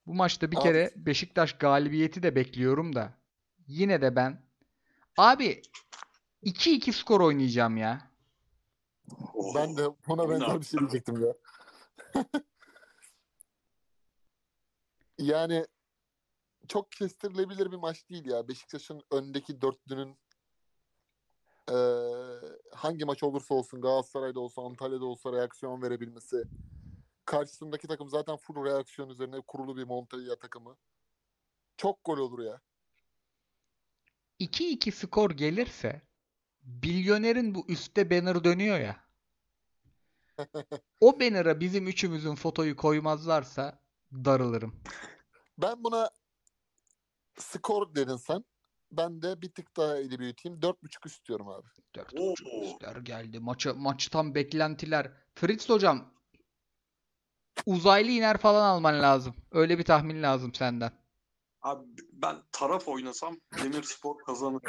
Bu 0.07 0.15
maçta 0.15 0.51
bir 0.51 0.57
Abi- 0.57 0.63
kere 0.63 0.93
Beşiktaş 0.97 1.53
galibiyeti 1.53 2.23
de 2.23 2.35
bekliyorum 2.35 2.95
da 2.95 3.19
yine 3.67 4.01
de 4.03 4.17
ben 4.17 4.43
abi 5.17 5.63
2-2 6.47 6.93
skor 6.93 7.21
oynayacağım 7.21 7.77
ya. 7.77 8.11
Oo. 9.35 9.55
Ben 9.55 9.77
de 9.77 9.87
buna 10.09 10.31
benzer 10.31 10.61
bir 10.61 10.67
şey 10.67 10.81
diyecektim 10.81 11.25
ya. 11.27 11.35
yani 15.19 15.67
çok 16.69 16.93
kestirilebilir 16.93 17.73
bir 17.73 17.77
maç 17.77 18.09
değil 18.11 18.27
ya. 18.27 18.49
Beşiktaş'ın 18.49 19.03
öndeki 19.11 19.61
dörtlünün 19.61 20.19
eee, 21.71 21.77
hangi 22.73 23.05
maç 23.05 23.23
olursa 23.23 23.55
olsun 23.55 23.81
Galatasaray'da 23.81 24.41
olsa 24.41 24.63
Antalya'da 24.63 25.05
olsa 25.05 25.33
reaksiyon 25.33 25.83
verebilmesi. 25.83 26.45
Karşısındaki 27.25 27.89
takım 27.89 28.09
zaten 28.09 28.37
full 28.37 28.65
reaksiyon 28.65 29.09
üzerine 29.09 29.41
kurulu 29.41 29.77
bir 29.77 29.85
Montella 29.85 30.39
takımı. 30.39 30.77
Çok 31.77 32.05
gol 32.05 32.19
olur 32.19 32.45
ya. 32.45 32.61
2-2 34.41 34.91
skor 34.93 35.31
gelirse 35.31 36.03
Bilyoner'in 36.67 37.55
bu 37.55 37.65
üstte 37.69 38.11
banner 38.11 38.45
dönüyor 38.45 38.81
ya. 38.81 39.07
O 41.01 41.21
banner'a 41.21 41.61
bizim 41.61 41.87
üçümüzün 41.87 42.35
fotoyu 42.35 42.77
koymazlarsa 42.77 43.81
darılırım. 44.13 44.83
Ben 45.59 45.85
buna 45.85 46.11
skor 47.39 47.95
dedin 47.95 48.17
sen. 48.17 48.45
Ben 48.93 49.23
de 49.23 49.43
bir 49.43 49.51
tık 49.51 49.77
daha 49.77 49.97
eli 49.99 50.19
büyüteyim. 50.19 50.59
4.5 50.61 51.07
istiyorum 51.07 51.49
abi. 51.49 51.67
Dört 51.95 52.15
Oo. 52.15 52.31
buçuk 52.31 52.47
üstler 52.63 52.97
geldi. 52.97 53.41
Maça, 53.41 53.75
maçtan 53.75 54.35
beklentiler. 54.35 55.13
Fritz 55.35 55.69
hocam 55.69 56.15
uzaylı 57.67 58.11
iner 58.11 58.39
falan 58.39 58.69
alman 58.69 59.03
lazım. 59.03 59.35
Öyle 59.51 59.79
bir 59.79 59.85
tahmin 59.85 60.23
lazım 60.23 60.55
senden. 60.55 60.93
Abi 61.63 61.87
ben 62.13 62.37
taraf 62.53 62.89
oynasam 62.89 63.41
Demirspor 63.63 64.19
kazanır. 64.19 64.63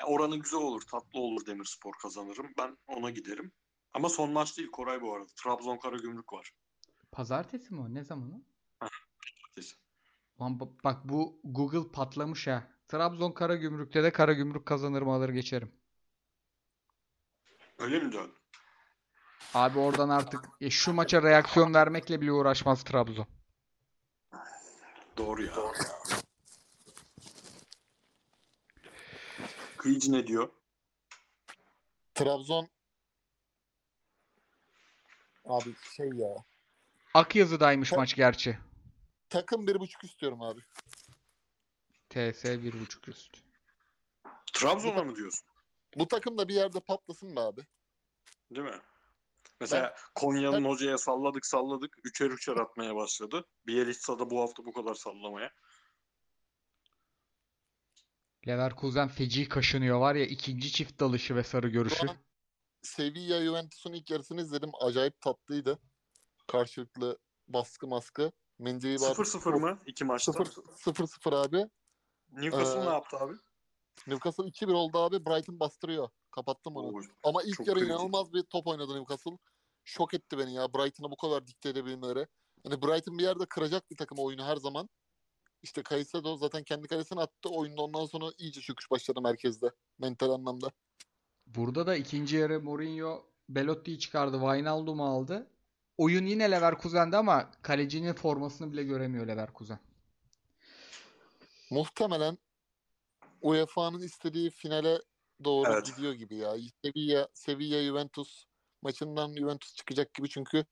Ya 0.00 0.06
Oranı 0.06 0.36
güzel 0.36 0.60
olur, 0.60 0.82
tatlı 0.82 1.20
olur 1.20 1.46
Demirspor 1.46 1.92
kazanırım. 2.02 2.52
Ben 2.58 2.76
ona 2.86 3.10
giderim. 3.10 3.52
Ama 3.94 4.08
son 4.08 4.30
maç 4.30 4.58
değil 4.58 4.70
Koray 4.70 5.02
bu 5.02 5.14
arada. 5.14 5.28
Trabzon 5.36 5.76
Karagümrük 5.78 6.32
var. 6.32 6.52
Pazartesi 7.12 7.74
mi 7.74 7.80
o? 7.80 7.94
Ne 7.94 8.04
zaman 8.04 8.32
o? 8.32 8.40
Kesin. 9.54 9.78
Lan 10.40 10.52
ba- 10.52 10.84
bak 10.84 11.00
bu 11.04 11.40
Google 11.44 11.92
patlamış 11.92 12.46
ha. 12.46 12.68
Trabzon 12.88 13.32
Karagümrük'te 13.32 14.02
de 14.02 14.12
Karagümrük 14.12 14.66
kazanır 14.66 15.02
mı 15.02 15.12
alır 15.12 15.28
geçerim. 15.28 15.72
Öyle 17.78 17.98
mi 17.98 18.12
diyorsun? 18.12 18.34
Abi 19.54 19.78
oradan 19.78 20.08
artık 20.08 20.48
e, 20.60 20.70
şu 20.70 20.92
maça 20.92 21.22
reaksiyon 21.22 21.74
vermekle 21.74 22.20
bile 22.20 22.32
uğraşmaz 22.32 22.84
Trabzon. 22.84 23.26
Doğru 25.16 25.42
ya. 25.42 25.52
Kıyıcı 29.82 30.12
ne 30.12 30.26
diyor? 30.26 30.50
Trabzon 32.14 32.68
abi 35.44 35.74
şey 35.96 36.08
ya. 36.08 36.44
Akyazı'daymış 37.14 37.90
Ta- 37.90 37.96
maç 37.96 38.14
gerçi. 38.14 38.58
Takım 39.28 39.66
1.5 39.66 40.04
istiyorum 40.04 40.42
abi. 40.42 40.60
TS 42.10 42.44
1.5 42.44 43.08
üst. 43.08 43.36
Trabzon'a 44.52 45.02
mı 45.02 45.16
diyorsun? 45.16 45.48
Bu 45.96 46.08
takım 46.08 46.38
da 46.38 46.48
bir 46.48 46.54
yerde 46.54 46.80
patlasın 46.80 47.36
be 47.36 47.40
abi. 47.40 47.60
Değil 48.50 48.66
mi? 48.66 48.80
Mesela 49.60 49.96
Konya'nın 50.14 50.64
hocaya 50.64 50.98
salladık 50.98 51.46
salladık. 51.46 51.96
Üçer 52.04 52.30
üçer 52.30 52.56
atmaya 52.56 52.96
başladı. 52.96 53.44
Bielitsa 53.66 54.18
da 54.18 54.30
bu 54.30 54.40
hafta 54.40 54.64
bu 54.64 54.72
kadar 54.72 54.94
sallamaya. 54.94 55.50
Leverkusen 58.48 59.08
feci 59.08 59.48
kaşınıyor 59.48 60.00
var 60.00 60.14
ya 60.14 60.24
ikinci 60.24 60.72
çift 60.72 61.00
dalışı 61.00 61.36
ve 61.36 61.44
sarı 61.44 61.68
görüşü. 61.68 62.06
Sevilla 62.82 63.44
Juventus'un 63.44 63.92
ilk 63.92 64.10
yarısını 64.10 64.40
izledim. 64.40 64.70
Acayip 64.80 65.20
tatlıydı. 65.20 65.78
Karşılıklı 66.46 67.18
baskı 67.48 67.86
maskı. 67.86 68.32
Mendi'yi 68.58 68.96
var. 68.96 69.14
0-0 69.14 69.60
mı 69.60 69.78
iki 69.86 70.04
maçta? 70.04 70.32
0-0 70.32 71.36
abi. 71.36 71.68
Newcastle 72.30 72.80
Ee, 72.80 72.84
ne 72.84 72.90
yaptı 72.90 73.16
abi? 73.16 73.32
Newcastle 74.06 74.44
2-1 74.44 74.72
oldu 74.72 74.98
abi. 74.98 75.26
Brighton 75.26 75.60
bastırıyor. 75.60 76.08
Kapattım 76.30 76.76
onu. 76.76 77.00
Ama 77.22 77.42
ilk 77.42 77.60
yarı 77.60 77.78
kritik. 77.78 77.88
inanılmaz 77.88 78.32
bir 78.32 78.42
top 78.42 78.66
oynadı 78.66 78.94
Newcastle. 78.96 79.38
Şok 79.84 80.14
etti 80.14 80.38
beni 80.38 80.54
ya. 80.54 80.74
Brighton'a 80.74 81.10
bu 81.10 81.16
kadar 81.16 81.46
dikte 81.46 81.68
edebilmeleri. 81.68 82.26
Hani 82.64 82.82
Brighton 82.82 83.18
bir 83.18 83.22
yerde 83.22 83.46
kıracak 83.46 83.90
bir 83.90 83.96
takım 83.96 84.18
oyunu 84.18 84.44
her 84.44 84.56
zaman. 84.56 84.88
İşte 85.62 85.82
Caicedo 85.90 86.36
zaten 86.36 86.62
kendi 86.62 86.88
kalesine 86.88 87.20
attı. 87.20 87.48
Oyunda 87.48 87.82
ondan 87.82 88.06
sonra 88.06 88.26
iyice 88.38 88.60
çöküş 88.60 88.90
başladı 88.90 89.20
merkezde. 89.20 89.70
Mental 89.98 90.30
anlamda. 90.30 90.70
Burada 91.46 91.86
da 91.86 91.96
ikinci 91.96 92.36
yarı 92.36 92.60
Mourinho 92.60 93.26
Belotti'yi 93.48 93.98
çıkardı. 93.98 94.40
Wijnaldum'u 94.40 95.04
aldı. 95.04 95.46
Oyun 95.98 96.26
yine 96.26 96.50
Leverkusen'de 96.50 97.16
ama 97.16 97.50
kalecinin 97.62 98.12
formasını 98.12 98.72
bile 98.72 98.82
göremiyor 98.82 99.26
Leverkusen. 99.26 99.78
Muhtemelen 101.70 102.38
UEFA'nın 103.40 104.00
istediği 104.02 104.50
finale 104.50 104.98
doğru 105.44 105.72
Evet. 105.72 105.86
gidiyor 105.86 106.12
gibi 106.12 106.36
ya. 106.36 106.54
Sevilla, 106.82 107.28
Sevilla 107.34 107.82
Juventus 107.82 108.44
maçından 108.82 109.36
Juventus 109.36 109.74
çıkacak 109.74 110.14
gibi 110.14 110.28
çünkü 110.28 110.64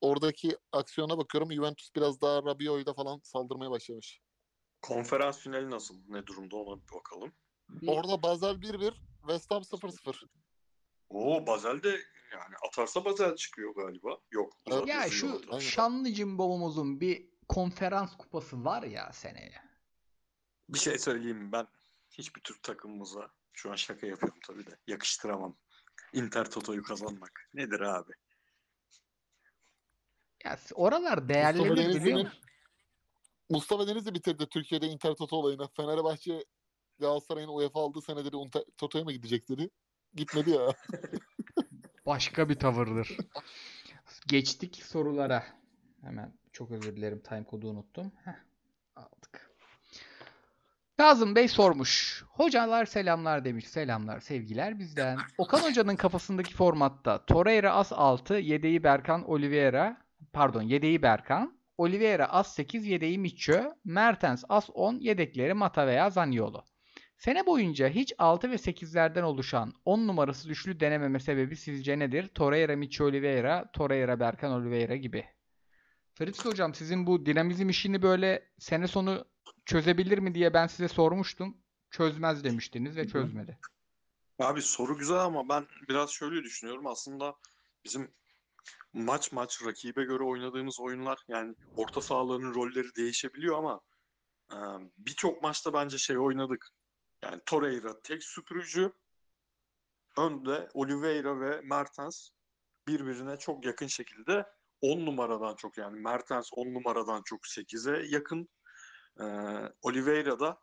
oradaki 0.00 0.56
aksiyona 0.72 1.18
bakıyorum 1.18 1.52
Juventus 1.52 1.90
biraz 1.96 2.20
daha 2.20 2.42
Rabiot'yla 2.42 2.94
falan 2.94 3.20
saldırmaya 3.24 3.70
başlamış. 3.70 4.20
Konferans 4.82 5.38
finali 5.38 5.70
nasıl? 5.70 5.94
Ne 6.08 6.26
durumda 6.26 6.56
ona 6.56 6.82
bir 6.82 6.94
bakalım. 6.94 7.32
Orada 7.86 8.22
Basel 8.22 8.54
1-1, 8.54 8.94
West 9.20 9.50
Ham 9.50 9.62
0-0. 9.62 10.28
Oo 11.08 11.46
Basel 11.46 11.82
de 11.82 11.88
yani 12.32 12.54
atarsa 12.68 13.04
Basel 13.04 13.36
çıkıyor 13.36 13.74
galiba. 13.74 14.18
Yok. 14.30 14.52
Evet. 14.66 14.88
Ya 14.88 15.10
şu 15.10 15.32
orada. 15.32 15.46
Aynen. 15.50 15.58
şanlı 15.58 16.12
cimbomumuzun 16.12 17.00
bir 17.00 17.30
konferans 17.48 18.16
kupası 18.16 18.64
var 18.64 18.82
ya 18.82 19.12
seneye. 19.12 19.62
Bir 20.68 20.78
şey 20.78 20.98
söyleyeyim? 20.98 21.52
Ben 21.52 21.66
hiçbir 22.10 22.40
Türk 22.40 22.62
takımımıza 22.62 23.30
şu 23.52 23.70
an 23.70 23.76
şaka 23.76 24.06
yapıyorum 24.06 24.38
tabii 24.46 24.66
de 24.66 24.76
yakıştıramam. 24.86 25.56
Inter 26.12 26.50
Toto'yu 26.50 26.82
kazanmak. 26.82 27.48
Nedir 27.54 27.80
abi? 27.80 28.12
Ya 30.44 30.58
oralar 30.74 31.28
değerlenir 31.28 31.94
biliyor 31.94 32.24
musun? 32.24 32.40
Mustafa 33.50 33.88
Denizli 33.88 34.14
bitirdi 34.14 34.46
Türkiye'de 34.46 34.86
Inter 34.86 35.14
Toto 35.14 35.36
olayını. 35.36 35.68
Fenerbahçe 35.76 36.44
Galatasaray'ın 36.98 37.48
UEFA 37.48 37.80
aldığı 37.80 37.98
Inter 38.44 38.62
Toto'ya 38.76 39.04
mı 39.04 39.12
gidecek 39.12 39.48
dedi. 39.48 39.70
Gitmedi 40.14 40.50
ya. 40.50 40.74
Başka 42.06 42.48
bir 42.48 42.54
tavırdır. 42.54 43.16
Geçtik 44.28 44.82
sorulara. 44.84 45.44
Hemen 46.00 46.32
çok 46.52 46.70
özür 46.70 46.96
dilerim 46.96 47.22
time 47.22 47.44
kodu 47.44 47.68
unuttum. 47.68 48.12
Heh, 48.24 48.32
aldık. 48.96 49.50
Kazım 50.96 51.34
Bey 51.34 51.48
sormuş. 51.48 52.24
Hocalar 52.28 52.86
selamlar 52.86 53.44
demiş. 53.44 53.68
Selamlar, 53.68 54.20
sevgiler 54.20 54.78
bizden. 54.78 55.18
Okan 55.38 55.60
Hoca'nın 55.60 55.96
kafasındaki 55.96 56.54
formatta 56.54 57.24
Torreira 57.26 57.72
as 57.72 57.92
6, 57.92 58.34
yedeği 58.34 58.84
Berkan 58.84 59.30
Oliveira, 59.30 59.96
pardon 60.32 60.62
yedeği 60.62 61.02
Berkan, 61.02 61.59
Oliveira 61.80 62.26
as 62.26 62.54
8, 62.54 62.86
yedeği 62.86 63.18
Mitchell, 63.18 63.74
Mertens 63.84 64.44
as 64.48 64.70
10, 64.74 64.94
yedekleri 65.00 65.54
Mata 65.54 65.86
veya 65.86 66.10
Zaniolo. 66.10 66.64
Sene 67.18 67.46
boyunca 67.46 67.88
hiç 67.88 68.12
6 68.18 68.50
ve 68.50 68.54
8'lerden 68.54 69.22
oluşan 69.22 69.72
10 69.84 70.06
numarası 70.06 70.50
üçlü 70.50 70.80
denememe 70.80 71.20
sebebi 71.20 71.56
sizce 71.56 71.98
nedir? 71.98 72.28
Torreira, 72.28 72.76
Mitchell 72.76 73.06
Oliveira, 73.06 73.70
Torreira, 73.72 74.20
Berkan 74.20 74.52
Oliveira 74.52 74.96
gibi. 74.96 75.24
Fritz 76.14 76.44
hocam 76.44 76.74
sizin 76.74 77.06
bu 77.06 77.26
dinamizm 77.26 77.68
işini 77.68 78.02
böyle 78.02 78.48
sene 78.58 78.86
sonu 78.86 79.24
çözebilir 79.64 80.18
mi 80.18 80.34
diye 80.34 80.54
ben 80.54 80.66
size 80.66 80.88
sormuştum. 80.88 81.56
Çözmez 81.90 82.44
demiştiniz 82.44 82.96
ve 82.96 83.08
çözmedi. 83.08 83.58
Abi 84.38 84.62
soru 84.62 84.98
güzel 84.98 85.20
ama 85.20 85.48
ben 85.48 85.66
biraz 85.88 86.10
şöyle 86.10 86.42
düşünüyorum. 86.42 86.86
Aslında 86.86 87.34
bizim 87.84 88.10
maç 88.92 89.32
maç 89.32 89.64
rakibe 89.64 90.04
göre 90.04 90.22
oynadığımız 90.24 90.80
oyunlar 90.80 91.18
yani 91.28 91.54
orta 91.76 92.00
sahaların 92.00 92.54
rolleri 92.54 92.94
değişebiliyor 92.96 93.58
ama 93.58 93.80
e, 94.52 94.56
birçok 94.98 95.42
maçta 95.42 95.72
bence 95.72 95.98
şey 95.98 96.18
oynadık. 96.18 96.68
Yani 97.22 97.40
Torreira 97.46 98.00
tek 98.02 98.24
süpürücü, 98.24 98.92
önde 100.18 100.68
Oliveira 100.74 101.40
ve 101.40 101.60
Mertens 101.60 102.28
birbirine 102.88 103.36
çok 103.36 103.64
yakın 103.64 103.86
şekilde 103.86 104.46
10 104.80 105.06
numaradan 105.06 105.56
çok 105.56 105.78
yani 105.78 106.00
Mertens 106.00 106.50
10 106.52 106.74
numaradan 106.74 107.22
çok 107.24 107.40
8'e 107.40 108.06
yakın. 108.08 108.48
E, 109.20 109.24
Oliveira 109.82 110.40
da 110.40 110.60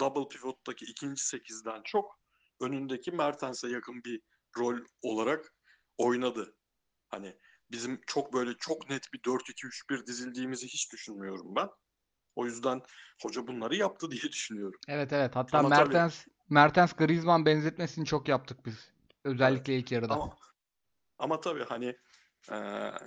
double 0.00 0.28
pivot'taki 0.28 0.84
ikinci 0.84 1.22
8'den 1.22 1.82
çok 1.84 2.20
önündeki 2.60 3.12
Mertens'e 3.12 3.68
yakın 3.68 4.04
bir 4.04 4.20
rol 4.58 4.78
olarak 5.02 5.54
oynadı. 5.98 6.54
Hani 7.10 7.36
bizim 7.70 8.00
çok 8.06 8.32
böyle 8.32 8.54
çok 8.58 8.90
net 8.90 9.12
bir 9.12 9.18
4-2-3-1 9.18 10.06
dizildiğimizi 10.06 10.66
hiç 10.66 10.92
düşünmüyorum 10.92 11.56
ben. 11.56 11.68
O 12.36 12.46
yüzden 12.46 12.82
hoca 13.22 13.46
bunları 13.46 13.76
yaptı 13.76 14.10
diye 14.10 14.22
düşünüyorum. 14.22 14.80
Evet 14.88 15.12
evet. 15.12 15.36
Hatta 15.36 15.58
Ama 15.58 15.68
tabii- 15.68 15.88
Mertens 15.88 16.26
Mertens 16.48 16.92
Griezmann 16.92 17.46
benzetmesini 17.46 18.06
çok 18.06 18.28
yaptık 18.28 18.66
biz. 18.66 18.90
Özellikle 19.24 19.76
ilk 19.76 19.92
yarıda. 19.92 20.14
Ama 20.14 20.36
ama 21.18 21.40
tabii 21.40 21.64
hani 21.64 21.96
e, 22.52 22.56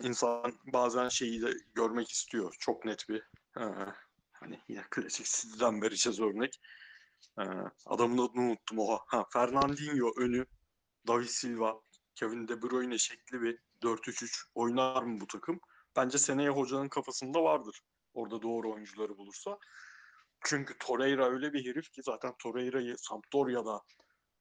insan 0.03 0.53
bazen 0.73 1.09
şeyi 1.09 1.41
de 1.41 1.53
görmek 1.75 2.09
istiyor. 2.11 2.55
Çok 2.59 2.85
net 2.85 3.09
bir 3.09 3.19
e, 3.57 3.63
hani 4.31 4.59
yine 4.67 4.83
klasik 4.89 5.25
City'den 5.25 5.81
vereceğiz 5.81 6.19
örnek. 6.19 6.59
E, 7.39 7.43
adamın 7.85 8.17
adını 8.17 8.41
unuttum 8.41 8.79
oha. 8.79 8.99
Ha, 9.07 9.25
Fernandinho 9.33 10.11
önü, 10.17 10.45
David 11.07 11.27
Silva, 11.27 11.81
Kevin 12.15 12.47
De 12.47 12.61
Bruyne 12.61 12.97
şekli 12.97 13.41
bir 13.41 13.59
4-3-3 13.83 14.45
oynar 14.55 15.03
mı 15.03 15.21
bu 15.21 15.27
takım? 15.27 15.59
Bence 15.95 16.17
seneye 16.17 16.49
hocanın 16.49 16.89
kafasında 16.89 17.43
vardır. 17.43 17.81
Orada 18.13 18.41
doğru 18.41 18.73
oyuncuları 18.73 19.17
bulursa. 19.17 19.57
Çünkü 20.45 20.77
Torreira 20.79 21.29
öyle 21.29 21.53
bir 21.53 21.65
herif 21.65 21.91
ki 21.91 22.01
zaten 22.03 22.33
Torreira'yı 22.39 22.95
Sampdoria'da 22.97 23.81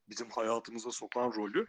bizim 0.09 0.31
hayatımıza 0.31 0.91
sokan 0.91 1.33
rolü 1.33 1.67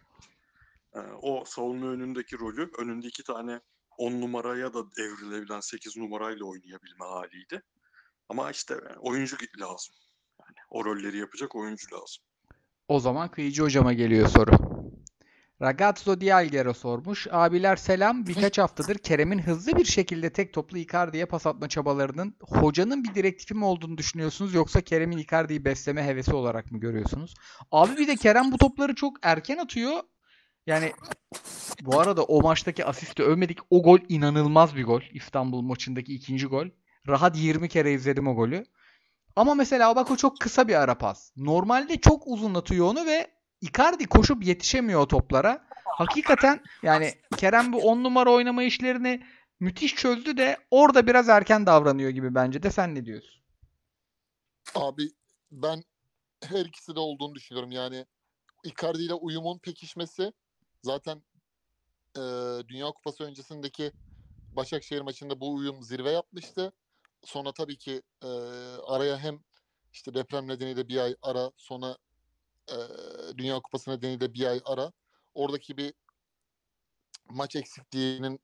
ee, 0.96 1.00
o 1.22 1.44
savunma 1.46 1.88
önündeki 1.88 2.40
rolü 2.40 2.72
önünde 2.80 3.08
iki 3.08 3.24
tane 3.24 3.60
10 3.98 4.22
numaraya 4.22 4.74
da 4.74 4.80
evrilebilen 4.98 5.60
8 5.60 5.98
numarayla 5.98 6.46
oynayabilme 6.46 7.06
haliydi. 7.06 7.62
Ama 8.30 8.52
işte 8.52 8.74
yani 8.74 9.00
oyuncu 9.00 9.38
lazım. 9.60 9.96
Yani 10.42 10.56
o 10.70 10.86
rolleri 10.86 11.18
yapacak 11.18 11.56
oyuncu 11.56 11.96
lazım. 11.96 12.24
O 12.88 13.00
zaman 13.00 13.32
Kıyıcı 13.32 13.64
hocama 13.64 13.94
geliyor 13.94 14.28
soru. 14.28 14.83
Ragazzo 15.62 16.22
Dialgero 16.22 16.74
sormuş. 16.74 17.28
Abiler 17.32 17.76
selam. 17.76 18.28
Birkaç 18.28 18.58
haftadır 18.58 18.98
Kerem'in 18.98 19.40
hızlı 19.40 19.78
bir 19.78 19.86
şekilde 19.86 20.30
tek 20.30 20.54
toplu 20.54 20.78
Icardi'ye 20.78 21.26
pas 21.26 21.46
atma 21.48 21.70
çabalarının 21.70 22.36
hocanın 22.42 23.04
bir 23.04 23.16
direktifi 23.16 23.54
mi 23.54 23.66
olduğunu 23.66 23.98
düşünüyorsunuz 23.98 24.54
yoksa 24.54 24.82
Kerem'in 24.82 25.18
Icardi'yi 25.18 25.66
besleme 25.66 26.04
hevesi 26.04 26.36
olarak 26.36 26.72
mı 26.72 26.80
görüyorsunuz? 26.80 27.34
Abi 27.72 27.98
bir 27.98 28.08
de 28.08 28.16
Kerem 28.16 28.52
bu 28.52 28.58
topları 28.58 28.96
çok 28.96 29.18
erken 29.22 29.58
atıyor. 29.58 30.00
Yani 30.68 30.94
bu 31.82 32.00
arada 32.00 32.24
o 32.24 32.42
maçtaki 32.42 32.86
asisti 32.86 33.24
övmedik. 33.24 33.60
O 33.70 33.84
gol 33.84 34.00
inanılmaz 34.10 34.76
bir 34.76 34.84
gol. 34.84 35.02
İstanbul 35.14 35.62
maçındaki 35.62 36.14
ikinci 36.14 36.46
gol. 36.46 36.68
Rahat 37.08 37.38
20 37.38 37.70
kere 37.70 37.94
izledim 37.94 38.28
o 38.28 38.36
golü. 38.36 38.66
Ama 39.36 39.56
mesela 39.56 39.96
bak 39.96 40.12
o 40.12 40.16
çok 40.16 40.40
kısa 40.40 40.68
bir 40.68 40.76
ara 40.76 40.98
pas. 40.98 41.32
Normalde 41.38 41.98
çok 41.98 42.28
uzunlatıyor 42.28 42.88
onu 42.88 43.06
ve 43.06 43.33
Icardi 43.64 44.06
koşup 44.06 44.46
yetişemiyor 44.46 45.02
o 45.02 45.08
toplara. 45.08 45.66
Hakikaten 45.86 46.64
yani 46.84 47.14
Kerem 47.38 47.74
bu 47.74 47.82
10 47.82 48.04
numara 48.04 48.32
oynama 48.32 48.64
işlerini 48.64 49.24
müthiş 49.60 49.96
çözdü 49.96 50.38
de 50.38 50.58
orada 50.72 51.08
biraz 51.08 51.30
erken 51.30 51.66
davranıyor 51.66 52.10
gibi 52.10 52.36
bence 52.36 52.64
de 52.64 52.72
sen 52.72 52.96
ne 52.96 53.06
diyorsun? 53.06 53.42
Abi 54.76 55.12
ben 55.52 55.84
her 56.44 56.66
ikisi 56.66 56.96
de 56.96 57.00
olduğunu 57.00 57.36
düşünüyorum. 57.36 57.72
Yani 57.72 58.06
Icardi 58.64 59.02
ile 59.02 59.14
uyumun 59.14 59.60
pekişmesi 59.60 60.34
zaten 60.82 61.24
e, 62.18 62.22
Dünya 62.68 62.88
Kupası 62.88 63.24
öncesindeki 63.24 63.92
Başakşehir 64.56 65.02
maçında 65.02 65.40
bu 65.40 65.54
uyum 65.54 65.84
zirve 65.84 66.12
yapmıştı. 66.12 66.74
Sonra 67.24 67.52
tabii 67.52 67.78
ki 67.78 68.02
e, 68.24 68.28
araya 68.88 69.18
hem 69.18 69.40
işte 69.94 70.14
deprem 70.14 70.48
nedeniyle 70.48 70.88
bir 70.88 70.98
ay 70.98 71.16
ara 71.22 71.52
sonra 71.58 71.98
e, 72.72 72.76
Dünya 73.38 73.60
Kupası 73.60 73.92
nedeniyle 73.92 74.34
bir 74.34 74.46
ay 74.46 74.62
ara. 74.66 74.92
Oradaki 75.34 75.78
bir 75.78 75.94
maç 77.30 77.56
eksikliğinin 77.56 78.40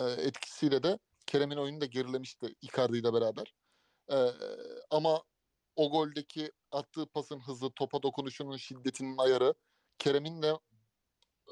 e, 0.00 0.04
etkisiyle 0.04 0.82
de 0.82 0.98
Kerem'in 1.26 1.56
oyunu 1.56 1.80
da 1.80 1.86
gerilemişti 1.86 2.54
Icardi 2.62 2.98
ile 2.98 3.12
beraber. 3.12 3.54
E, 4.12 4.16
ama 4.90 5.22
o 5.76 5.90
goldeki 5.90 6.52
attığı 6.72 7.06
pasın 7.06 7.40
hızı, 7.40 7.70
topa 7.70 8.02
dokunuşunun 8.02 8.56
şiddetinin 8.56 9.18
ayarı 9.18 9.54
Kerem'in 9.98 10.42
de 10.42 10.54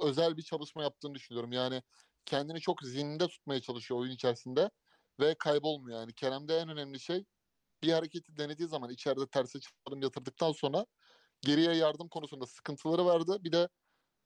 özel 0.01 0.37
bir 0.37 0.43
çalışma 0.43 0.83
yaptığını 0.83 1.15
düşünüyorum. 1.15 1.53
Yani 1.53 1.83
kendini 2.27 2.61
çok 2.61 2.83
zinde 2.83 3.29
tutmaya 3.29 3.61
çalışıyor 3.61 4.01
oyun 4.01 4.13
içerisinde 4.13 4.71
ve 5.21 5.35
kaybolmuyor. 5.35 6.01
Yani 6.01 6.15
Kerem'de 6.15 6.59
en 6.59 6.69
önemli 6.69 7.01
şey 7.01 7.25
bir 7.83 7.93
hareketi 7.93 8.37
denediği 8.37 8.69
zaman 8.69 8.91
içeride 8.91 9.27
terse 9.27 9.59
çalım 9.61 10.03
yatırdıktan 10.03 10.53
sonra 10.53 10.87
geriye 11.43 11.75
yardım 11.75 12.09
konusunda 12.09 12.47
sıkıntıları 12.47 13.05
vardı. 13.05 13.45
Bir 13.45 13.53
de 13.53 13.69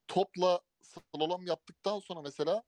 topla 0.09 0.61
slalom 0.83 1.47
yaptıktan 1.47 1.99
sonra 2.01 2.23
mesela 2.23 2.63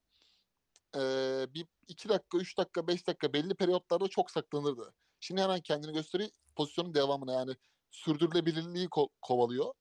eee, 0.97 1.47
bir 1.55 1.67
iki 1.89 2.09
dakika, 2.09 2.39
üç 2.39 2.59
dakika, 2.59 2.87
beş 2.87 3.07
dakika 3.07 3.33
belli 3.33 3.55
periyotlarda 3.55 4.09
çok 4.09 4.31
saklanırdı. 4.31 4.95
Şimdi 5.21 5.41
hemen 5.43 5.61
kendini 5.61 5.93
gösteriyor 5.93 6.31
pozisyonun 6.57 6.95
devamına 6.95 7.33
yani 7.33 7.57
sürdürülebilirliği 7.91 8.87
ko- 8.89 9.11
kovalıyor. 9.23 9.75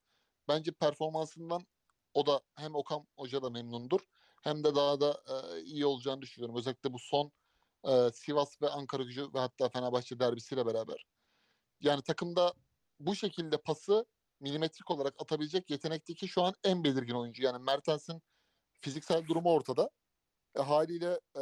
Bence 0.48 0.72
performansından 0.72 1.68
o 2.14 2.26
da 2.26 2.42
hem 2.56 2.76
Okan 2.76 3.08
Hoca 3.18 3.44
da 3.44 3.50
memnundur 3.50 4.00
hem 4.44 4.64
de 4.64 4.76
daha 4.76 5.02
da 5.02 5.22
e, 5.58 5.62
iyi 5.62 5.86
olacağını 5.86 6.22
düşünüyorum. 6.22 6.58
Özellikle 6.58 6.94
bu 6.94 7.00
son 7.00 7.32
e, 7.88 8.12
Sivas 8.14 8.62
ve 8.62 8.70
Ankara 8.70 9.04
gücü 9.04 9.34
ve 9.34 9.40
hatta 9.40 9.70
Fenerbahçe 9.70 10.20
derbisiyle 10.20 10.66
beraber. 10.66 11.06
Yani 11.80 12.02
takımda 12.04 12.54
bu 13.00 13.16
şekilde 13.16 13.58
pası 13.58 14.06
milimetrik 14.40 14.92
olarak 14.92 15.14
atabilecek 15.22 15.70
yetenekteki 15.70 16.28
şu 16.28 16.42
an 16.42 16.54
en 16.64 16.84
belirgin 16.84 17.14
oyuncu. 17.14 17.44
Yani 17.44 17.64
Mertens'in 17.64 18.22
fiziksel 18.82 19.28
durumu 19.28 19.54
ortada. 19.54 19.90
E, 20.56 20.62
haliyle 20.62 21.20
e, 21.36 21.42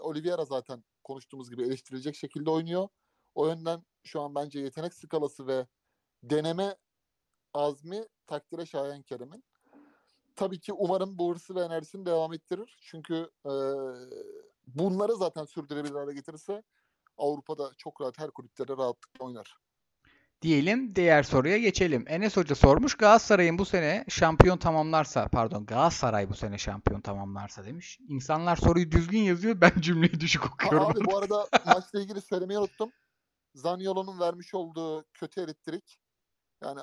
Oliveira 0.00 0.44
zaten 0.44 0.84
konuştuğumuz 1.04 1.50
gibi 1.50 1.62
eleştirilecek 1.62 2.16
şekilde 2.16 2.50
oynuyor. 2.50 2.88
O 3.34 3.46
yönden 3.46 3.86
şu 4.04 4.20
an 4.20 4.34
bence 4.34 4.60
yetenek 4.60 4.94
skalası 4.94 5.46
ve 5.46 5.66
deneme 6.22 6.76
azmi 7.54 8.06
takdire 8.26 8.66
şayan 8.66 9.02
Kerem'in. 9.02 9.44
Tabii 10.36 10.60
ki 10.60 10.72
umarım 10.72 11.18
bu 11.18 11.34
hırsı 11.34 11.54
ve 11.54 11.60
enerjisini 11.60 12.06
devam 12.06 12.32
ettirir. 12.32 12.78
Çünkü 12.82 13.30
e, 13.46 13.52
bunları 14.66 15.16
zaten 15.16 15.44
sürdürebilir 15.44 15.94
hale 15.94 16.14
getirirse 16.14 16.62
Avrupa'da 17.16 17.72
çok 17.78 18.00
rahat 18.00 18.18
her 18.18 18.30
kulüplere 18.30 18.76
rahatlıkla 18.76 19.24
oynar. 19.24 19.56
Diyelim 20.42 20.94
diğer 20.96 21.22
soruya 21.22 21.58
geçelim. 21.58 22.04
Enes 22.08 22.36
Hoca 22.36 22.54
sormuş 22.54 22.94
Galatasaray'ın 22.94 23.58
bu 23.58 23.64
sene 23.64 24.04
şampiyon 24.08 24.58
tamamlarsa 24.58 25.28
pardon 25.28 25.66
Galatasaray 25.66 26.28
bu 26.28 26.34
sene 26.34 26.58
şampiyon 26.58 27.00
tamamlarsa 27.00 27.64
demiş. 27.64 27.98
İnsanlar 28.08 28.56
soruyu 28.56 28.90
düzgün 28.90 29.18
yazıyor 29.18 29.60
ben 29.60 29.72
cümleyi 29.80 30.20
düşük 30.20 30.52
okuyorum. 30.52 30.86
abi 30.86 31.04
bu 31.04 31.18
arada 31.18 31.48
maçla 31.66 32.00
ilgili 32.00 32.20
söylemeyi 32.20 32.58
unuttum. 32.58 32.90
Zaniolo'nun 33.54 34.20
vermiş 34.20 34.54
olduğu 34.54 35.04
kötü 35.14 35.40
elektrik. 35.40 35.98
Yani 36.62 36.80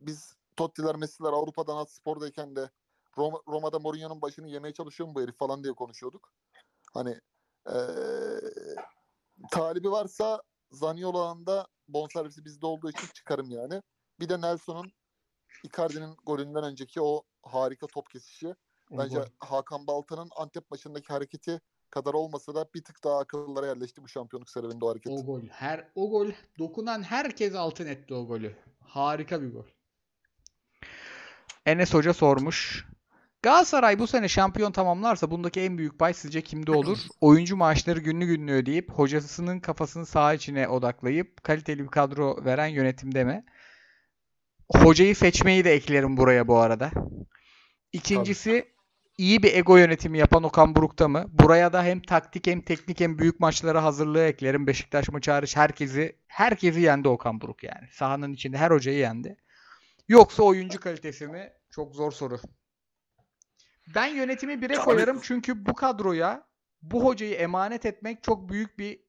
biz 0.00 0.34
Totti'ler, 0.56 0.96
Messi'ler 0.96 1.32
Avrupa'dan 1.32 1.76
at 1.76 1.90
spordayken 1.90 2.56
de 2.56 2.70
Roma, 3.18 3.38
Roma'da 3.48 3.78
Mourinho'nun 3.78 4.22
başını 4.22 4.48
yemeye 4.48 4.74
çalışıyor 4.74 5.08
mu 5.08 5.14
bu 5.14 5.22
herif 5.22 5.38
falan 5.38 5.64
diye 5.64 5.72
konuşuyorduk. 5.72 6.32
Hani 6.94 7.20
eee 7.68 8.40
talibi 9.50 9.90
varsa 9.90 10.42
Zaniolo'nun 10.70 11.46
da 11.46 11.66
bonservisi 11.88 12.44
bizde 12.44 12.66
olduğu 12.66 12.90
için 12.90 13.06
çıkarım 13.14 13.50
yani. 13.50 13.82
Bir 14.20 14.28
de 14.28 14.40
Nelson'un 14.40 14.92
Icardi'nin 15.64 16.16
golünden 16.26 16.64
önceki 16.64 17.00
o 17.00 17.22
harika 17.42 17.86
top 17.86 18.10
kesişi. 18.10 18.54
Bence 18.90 19.16
gol. 19.16 19.24
Hakan 19.40 19.86
Baltan'ın 19.86 20.30
Antep 20.36 20.70
maçındaki 20.70 21.12
hareketi 21.12 21.60
kadar 21.90 22.14
olmasa 22.14 22.54
da 22.54 22.68
bir 22.74 22.84
tık 22.84 23.04
daha 23.04 23.18
akıllara 23.18 23.66
yerleşti 23.66 24.02
bu 24.02 24.08
şampiyonluk 24.08 24.50
serüveninde 24.50 24.84
o 24.84 24.90
hareket. 24.90 25.12
O 25.12 25.24
gol. 25.26 25.40
Her 25.50 25.88
o 25.94 26.10
gol 26.10 26.30
dokunan 26.58 27.02
herkes 27.02 27.54
altın 27.54 27.86
etti 27.86 28.14
o 28.14 28.26
golü. 28.26 28.56
Harika 28.80 29.42
bir 29.42 29.52
gol. 29.52 29.64
Enes 31.66 31.94
Hoca 31.94 32.14
sormuş. 32.14 32.86
Galatasaray 33.42 33.98
bu 33.98 34.06
sene 34.06 34.28
şampiyon 34.28 34.72
tamamlarsa 34.72 35.30
bundaki 35.30 35.60
en 35.60 35.78
büyük 35.78 35.98
pay 35.98 36.14
sizce 36.14 36.42
kimde 36.42 36.72
olur? 36.72 36.98
Oyuncu 37.20 37.56
maaşları 37.56 38.00
günlü 38.00 38.26
günlü 38.26 38.52
ödeyip 38.52 38.92
hocasının 38.92 39.60
kafasını 39.60 40.06
saha 40.06 40.34
içine 40.34 40.68
odaklayıp 40.68 41.44
kaliteli 41.44 41.82
bir 41.82 41.88
kadro 41.88 42.44
veren 42.44 42.66
yönetimde 42.66 43.24
mi? 43.24 43.44
Hocayı 44.72 45.16
seçmeyi 45.16 45.64
de 45.64 45.72
eklerim 45.72 46.16
buraya 46.16 46.48
bu 46.48 46.58
arada. 46.58 46.90
İkincisi 47.92 48.64
iyi 49.18 49.42
bir 49.42 49.54
ego 49.54 49.76
yönetimi 49.76 50.18
yapan 50.18 50.42
Okan 50.42 50.74
Buruk'ta 50.74 51.08
mı? 51.08 51.24
Buraya 51.28 51.72
da 51.72 51.84
hem 51.84 52.00
taktik 52.00 52.46
hem 52.46 52.60
teknik 52.60 53.00
hem 53.00 53.18
büyük 53.18 53.40
maçlara 53.40 53.84
hazırlığı 53.84 54.24
eklerim. 54.24 54.66
Beşiktaş 54.66 55.08
maçı 55.08 55.30
hariç 55.30 55.56
herkesi 55.56 56.16
herkesi 56.26 56.80
yendi 56.80 57.08
Okan 57.08 57.40
Buruk 57.40 57.62
yani. 57.62 57.88
Sahanın 57.92 58.32
içinde 58.32 58.56
her 58.58 58.70
hocayı 58.70 58.98
yendi. 58.98 59.36
Yoksa 60.08 60.42
oyuncu 60.42 60.80
kalitesi 60.80 61.26
mi? 61.26 61.52
Çok 61.70 61.94
zor 61.94 62.12
soru. 62.12 62.40
Ben 63.94 64.06
yönetimi 64.06 64.62
bire 64.62 64.76
Abi- 64.76 64.84
koyarım 64.84 65.20
çünkü 65.22 65.66
bu 65.66 65.74
kadroya 65.74 66.48
bu 66.82 67.04
hocayı 67.04 67.34
emanet 67.34 67.86
etmek 67.86 68.22
çok 68.22 68.48
büyük 68.48 68.78
bir 68.78 69.00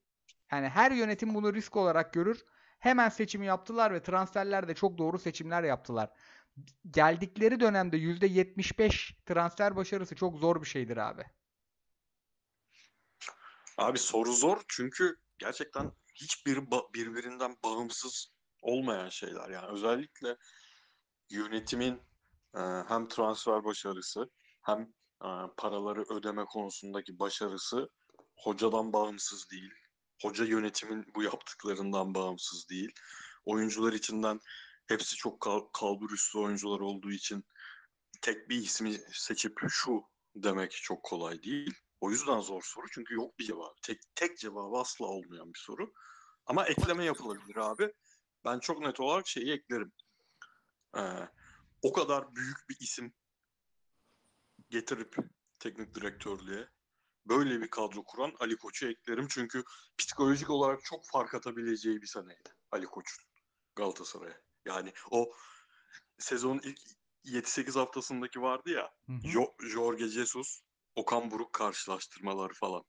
yani 0.51 0.69
her 0.69 0.91
yönetim 0.91 1.35
bunu 1.35 1.53
risk 1.53 1.75
olarak 1.75 2.13
görür. 2.13 2.45
Hemen 2.79 3.09
seçimi 3.09 3.45
yaptılar 3.45 3.93
ve 3.93 4.03
transferlerde 4.03 4.75
çok 4.75 4.97
doğru 4.97 5.19
seçimler 5.19 5.63
yaptılar. 5.63 6.09
Geldikleri 6.91 7.59
dönemde 7.59 7.97
%75 7.97 9.15
transfer 9.25 9.75
başarısı 9.75 10.15
çok 10.15 10.37
zor 10.37 10.61
bir 10.61 10.67
şeydir 10.67 10.97
abi. 10.97 11.23
Abi 13.77 13.99
soru 13.99 14.33
zor 14.33 14.61
çünkü 14.67 15.15
gerçekten 15.37 15.91
hiçbiri 16.15 16.59
ba- 16.59 16.93
birbirinden 16.93 17.57
bağımsız 17.63 18.33
olmayan 18.61 19.09
şeyler. 19.09 19.49
Yani 19.49 19.67
özellikle 19.67 20.37
yönetimin 21.29 22.01
e, 22.55 22.59
hem 22.87 23.07
transfer 23.07 23.63
başarısı 23.63 24.29
hem 24.61 24.81
e, 25.23 25.29
paraları 25.57 26.01
ödeme 26.09 26.45
konusundaki 26.45 27.19
başarısı 27.19 27.89
hocadan 28.35 28.93
bağımsız 28.93 29.51
değil. 29.51 29.71
Hoca 30.21 30.45
yönetimin 30.45 31.05
bu 31.15 31.23
yaptıklarından 31.23 32.15
bağımsız 32.15 32.69
değil. 32.69 32.91
Oyuncular 33.45 33.93
içinden 33.93 34.39
hepsi 34.87 35.15
çok 35.15 35.41
kal 35.41 35.59
kalbur 35.59 36.11
üstü 36.11 36.37
oyuncular 36.37 36.79
olduğu 36.79 37.11
için 37.11 37.45
tek 38.21 38.49
bir 38.49 38.55
ismi 38.55 38.93
seçip 39.11 39.59
şu 39.69 40.03
demek 40.35 40.71
çok 40.71 41.03
kolay 41.03 41.43
değil. 41.43 41.73
O 42.01 42.11
yüzden 42.11 42.39
zor 42.39 42.61
soru 42.63 42.85
çünkü 42.91 43.13
yok 43.13 43.39
bir 43.39 43.45
cevabı. 43.45 43.75
Tek, 43.81 44.01
tek 44.15 44.37
cevabı 44.37 44.77
asla 44.77 45.05
olmayan 45.05 45.53
bir 45.53 45.59
soru. 45.59 45.93
Ama 46.45 46.65
ekleme 46.65 47.05
yapılabilir 47.05 47.55
abi. 47.55 47.93
Ben 48.45 48.59
çok 48.59 48.79
net 48.79 48.99
olarak 48.99 49.27
şeyi 49.27 49.51
eklerim. 49.51 49.91
Ee, 50.97 51.01
o 51.81 51.93
kadar 51.93 52.35
büyük 52.35 52.69
bir 52.69 52.77
isim 52.79 53.13
getirip 54.69 55.15
teknik 55.59 55.95
direktörlüğe 55.95 56.69
böyle 57.25 57.61
bir 57.61 57.69
kadro 57.69 58.03
kuran 58.03 58.33
Ali 58.39 58.57
Koç'u 58.57 58.87
eklerim. 58.87 59.27
Çünkü 59.29 59.63
psikolojik 59.97 60.49
olarak 60.49 60.83
çok 60.83 61.07
fark 61.07 61.35
atabileceği 61.35 62.01
bir 62.01 62.07
seneydi 62.07 62.55
Ali 62.71 62.85
Koç'un 62.85 63.25
Galatasaray'a. 63.75 64.41
Yani 64.65 64.93
o 65.11 65.31
sezonun 66.19 66.61
ilk 66.63 66.79
7-8 67.23 67.75
haftasındaki 67.75 68.41
vardı 68.41 68.69
ya 68.69 68.91
Hı 69.05 69.13
hı. 69.13 69.27
Jo- 69.27 69.67
Jorge 69.69 70.07
Jesus, 70.07 70.61
Okan 70.95 71.31
Buruk 71.31 71.53
karşılaştırmaları 71.53 72.53
falan. 72.53 72.83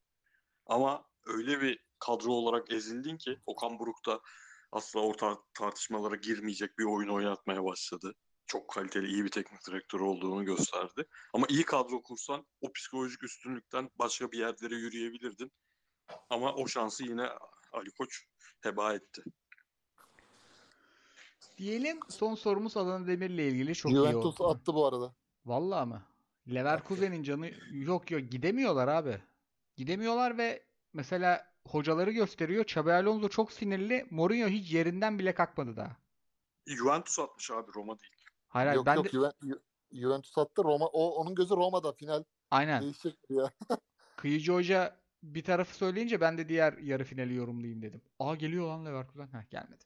Ama 0.66 1.08
öyle 1.24 1.60
bir 1.60 1.84
kadro 1.98 2.32
olarak 2.32 2.72
ezildin 2.72 3.16
ki 3.16 3.38
Okan 3.46 3.78
Buruk 3.78 4.06
da 4.06 4.20
asla 4.72 5.00
orta 5.00 5.38
tartışmalara 5.54 6.16
girmeyecek 6.16 6.78
bir 6.78 6.84
oyun 6.84 7.08
oynatmaya 7.08 7.64
başladı. 7.64 8.14
Çok 8.50 8.68
kaliteli, 8.68 9.06
iyi 9.06 9.24
bir 9.24 9.30
teknik 9.30 9.66
direktör 9.66 10.00
olduğunu 10.00 10.44
gösterdi. 10.44 11.04
Ama 11.32 11.46
iyi 11.48 11.64
kadro 11.64 12.02
kursan 12.02 12.46
o 12.60 12.72
psikolojik 12.72 13.24
üstünlükten 13.24 13.90
başka 13.98 14.32
bir 14.32 14.38
yerlere 14.38 14.74
yürüyebilirdin. 14.74 15.52
Ama 16.30 16.54
o 16.54 16.68
şansı 16.68 17.04
yine 17.04 17.28
Ali 17.72 17.90
Koç 17.90 18.24
heba 18.60 18.94
etti. 18.94 19.22
Diyelim 21.58 22.00
son 22.08 22.34
sorumuz 22.34 22.76
Adana 22.76 23.06
Demir'le 23.06 23.38
ilgili 23.38 23.74
çok 23.74 23.92
iyi 23.92 23.96
Juventus 23.96 24.40
oldu. 24.40 24.50
attı 24.50 24.74
bu 24.74 24.86
arada. 24.86 25.14
Vallahi 25.46 25.88
mı? 25.88 26.02
Leverkusen'in 26.48 27.22
canı 27.22 27.50
yok 27.70 28.10
yok 28.10 28.30
gidemiyorlar 28.30 28.88
abi. 28.88 29.22
Gidemiyorlar 29.76 30.38
ve 30.38 30.64
mesela 30.92 31.52
hocaları 31.68 32.10
gösteriyor. 32.10 32.64
Xabi 32.64 32.92
Alonso 32.92 33.28
çok 33.28 33.52
sinirli. 33.52 34.06
Mourinho 34.10 34.48
hiç 34.48 34.72
yerinden 34.72 35.18
bile 35.18 35.34
kalkmadı 35.34 35.76
daha. 35.76 35.96
Juventus 36.66 37.18
atmış 37.18 37.50
abi 37.50 37.70
Roma 37.74 37.98
değil. 37.98 38.19
Hayır 38.50 38.66
hayır 38.66 38.76
yok 38.76 38.86
ben 38.86 38.94
yok 38.94 39.04
de 39.04 39.08
Juven- 39.08 39.34
Ju- 39.42 39.60
Juventus 39.92 40.38
attı. 40.38 40.64
Roma 40.64 40.86
o 40.86 41.08
onun 41.10 41.34
gözü 41.34 41.56
Roma'da 41.56 41.92
final 41.92 42.24
aynen. 42.50 42.82
değişecek 42.82 43.18
ya. 43.30 43.50
Kıyıcı 44.16 44.52
Hoca 44.52 44.96
bir 45.22 45.44
tarafı 45.44 45.74
söyleyince 45.74 46.20
ben 46.20 46.38
de 46.38 46.48
diğer 46.48 46.72
yarı 46.78 47.04
finali 47.04 47.34
yorumlayayım 47.34 47.82
dedim. 47.82 48.02
Aa 48.18 48.34
geliyor 48.34 48.66
lan 48.66 48.86
Leverkusen. 48.86 49.26
Heh 49.32 49.50
gelmedi. 49.50 49.84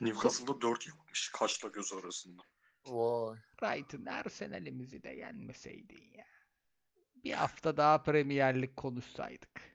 Newcastle'da 0.00 0.60
4 0.60 0.86
yapmış 0.86 1.30
kaşla 1.30 1.68
göz 1.68 1.92
arasında. 1.92 2.42
Vay. 2.86 3.38
Brighton 3.62 4.06
Arsenal'imizi 4.06 5.02
de 5.02 5.08
yenmeseydin 5.08 6.12
ya. 6.14 6.24
Bir 7.24 7.32
hafta 7.32 7.76
daha 7.76 8.02
Premier 8.02 8.62
Lig 8.62 8.76
konuşsaydık. 8.76 9.71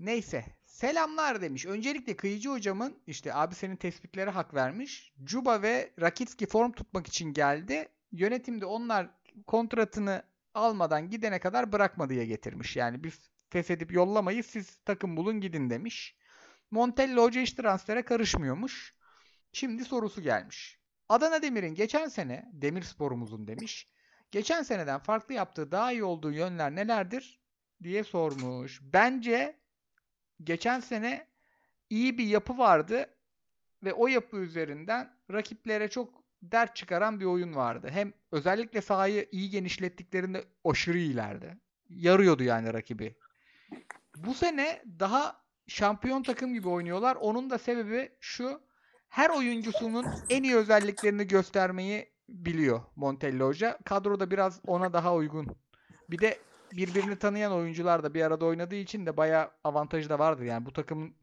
Neyse. 0.00 0.44
Selamlar 0.64 1.40
demiş. 1.40 1.66
Öncelikle 1.66 2.16
Kıyıcı 2.16 2.48
hocamın 2.48 3.02
işte 3.06 3.34
abi 3.34 3.54
senin 3.54 3.76
tespitlere 3.76 4.30
hak 4.30 4.54
vermiş. 4.54 5.12
Juba 5.26 5.62
ve 5.62 5.92
Rakitski 6.00 6.46
form 6.46 6.72
tutmak 6.72 7.06
için 7.06 7.32
geldi. 7.32 7.88
Yönetimde 8.12 8.66
onlar 8.66 9.10
kontratını 9.46 10.22
almadan 10.54 11.10
gidene 11.10 11.40
kadar 11.40 11.72
bırakmadıya 11.72 12.24
getirmiş. 12.24 12.76
Yani 12.76 13.04
biz 13.04 13.30
feshedip 13.50 13.92
yollamayız 13.92 14.46
siz 14.46 14.78
takım 14.84 15.16
bulun 15.16 15.40
gidin 15.40 15.70
demiş. 15.70 16.16
Montella 16.70 17.22
hoca 17.22 17.40
hiç 17.40 17.52
transfere 17.52 18.02
karışmıyormuş. 18.02 18.94
Şimdi 19.52 19.84
sorusu 19.84 20.22
gelmiş. 20.22 20.80
Adana 21.08 21.42
Demir'in 21.42 21.74
geçen 21.74 22.08
sene 22.08 22.50
Demir 22.52 22.82
sporumuzun 22.82 23.46
demiş. 23.46 23.90
Geçen 24.30 24.62
seneden 24.62 25.00
farklı 25.00 25.34
yaptığı 25.34 25.72
daha 25.72 25.92
iyi 25.92 26.04
olduğu 26.04 26.32
yönler 26.32 26.74
nelerdir 26.74 27.40
diye 27.82 28.04
sormuş. 28.04 28.80
Bence 28.82 29.57
geçen 30.44 30.80
sene 30.80 31.26
iyi 31.90 32.18
bir 32.18 32.26
yapı 32.26 32.58
vardı 32.58 33.06
ve 33.84 33.92
o 33.92 34.06
yapı 34.06 34.36
üzerinden 34.36 35.16
rakiplere 35.32 35.88
çok 35.88 36.22
dert 36.42 36.76
çıkaran 36.76 37.20
bir 37.20 37.24
oyun 37.24 37.54
vardı. 37.54 37.88
Hem 37.90 38.12
özellikle 38.32 38.80
sahayı 38.80 39.28
iyi 39.32 39.50
genişlettiklerinde 39.50 40.44
aşırı 40.64 40.98
iyilerdi. 40.98 41.58
Yarıyordu 41.88 42.42
yani 42.42 42.74
rakibi. 42.74 43.16
Bu 44.16 44.34
sene 44.34 44.82
daha 45.00 45.42
şampiyon 45.66 46.22
takım 46.22 46.54
gibi 46.54 46.68
oynuyorlar. 46.68 47.16
Onun 47.16 47.50
da 47.50 47.58
sebebi 47.58 48.12
şu. 48.20 48.68
Her 49.08 49.30
oyuncusunun 49.30 50.06
en 50.30 50.42
iyi 50.42 50.56
özelliklerini 50.56 51.26
göstermeyi 51.26 52.12
biliyor 52.28 52.80
Montella 52.96 53.46
Hoca. 53.46 53.78
Kadroda 53.84 54.30
biraz 54.30 54.60
ona 54.66 54.92
daha 54.92 55.14
uygun. 55.14 55.56
Bir 56.10 56.18
de 56.18 56.38
birbirini 56.72 57.18
tanıyan 57.18 57.52
oyuncular 57.52 58.02
da 58.02 58.14
bir 58.14 58.22
arada 58.22 58.46
oynadığı 58.46 58.74
için 58.74 59.06
de 59.06 59.16
bayağı 59.16 59.50
avantajı 59.64 60.08
da 60.08 60.18
vardır. 60.18 60.44
Yani 60.44 60.66
bu 60.66 60.72
takımın 60.72 61.14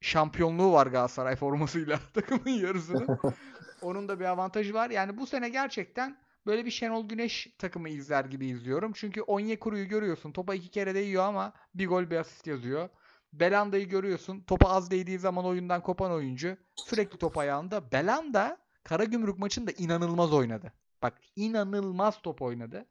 şampiyonluğu 0.00 0.72
var 0.72 0.86
Galatasaray 0.86 1.36
formasıyla 1.36 2.00
takımın 2.14 2.50
yarısının. 2.50 3.18
Onun 3.82 4.08
da 4.08 4.20
bir 4.20 4.24
avantajı 4.24 4.74
var. 4.74 4.90
Yani 4.90 5.18
bu 5.18 5.26
sene 5.26 5.48
gerçekten 5.48 6.18
böyle 6.46 6.64
bir 6.64 6.70
Şenol 6.70 7.08
Güneş 7.08 7.54
takımı 7.58 7.88
izler 7.88 8.24
gibi 8.24 8.46
izliyorum. 8.46 8.92
Çünkü 8.94 9.22
Onyekuru'yu 9.22 9.88
görüyorsun. 9.88 10.32
Topa 10.32 10.54
iki 10.54 10.68
kere 10.68 10.94
de 10.94 10.98
yiyor 10.98 11.24
ama 11.24 11.52
bir 11.74 11.88
gol 11.88 12.10
bir 12.10 12.16
asist 12.16 12.46
yazıyor. 12.46 12.88
Belanda'yı 13.32 13.88
görüyorsun. 13.88 14.40
Topa 14.40 14.68
az 14.68 14.90
değdiği 14.90 15.18
zaman 15.18 15.44
oyundan 15.44 15.82
kopan 15.82 16.12
oyuncu. 16.12 16.56
Sürekli 16.76 17.18
top 17.18 17.38
ayağında. 17.38 17.92
Belanda 17.92 18.58
Karagümrük 18.84 19.38
maçında 19.38 19.70
inanılmaz 19.70 20.32
oynadı. 20.32 20.72
Bak 21.02 21.20
inanılmaz 21.36 22.22
top 22.22 22.42
oynadı. 22.42 22.86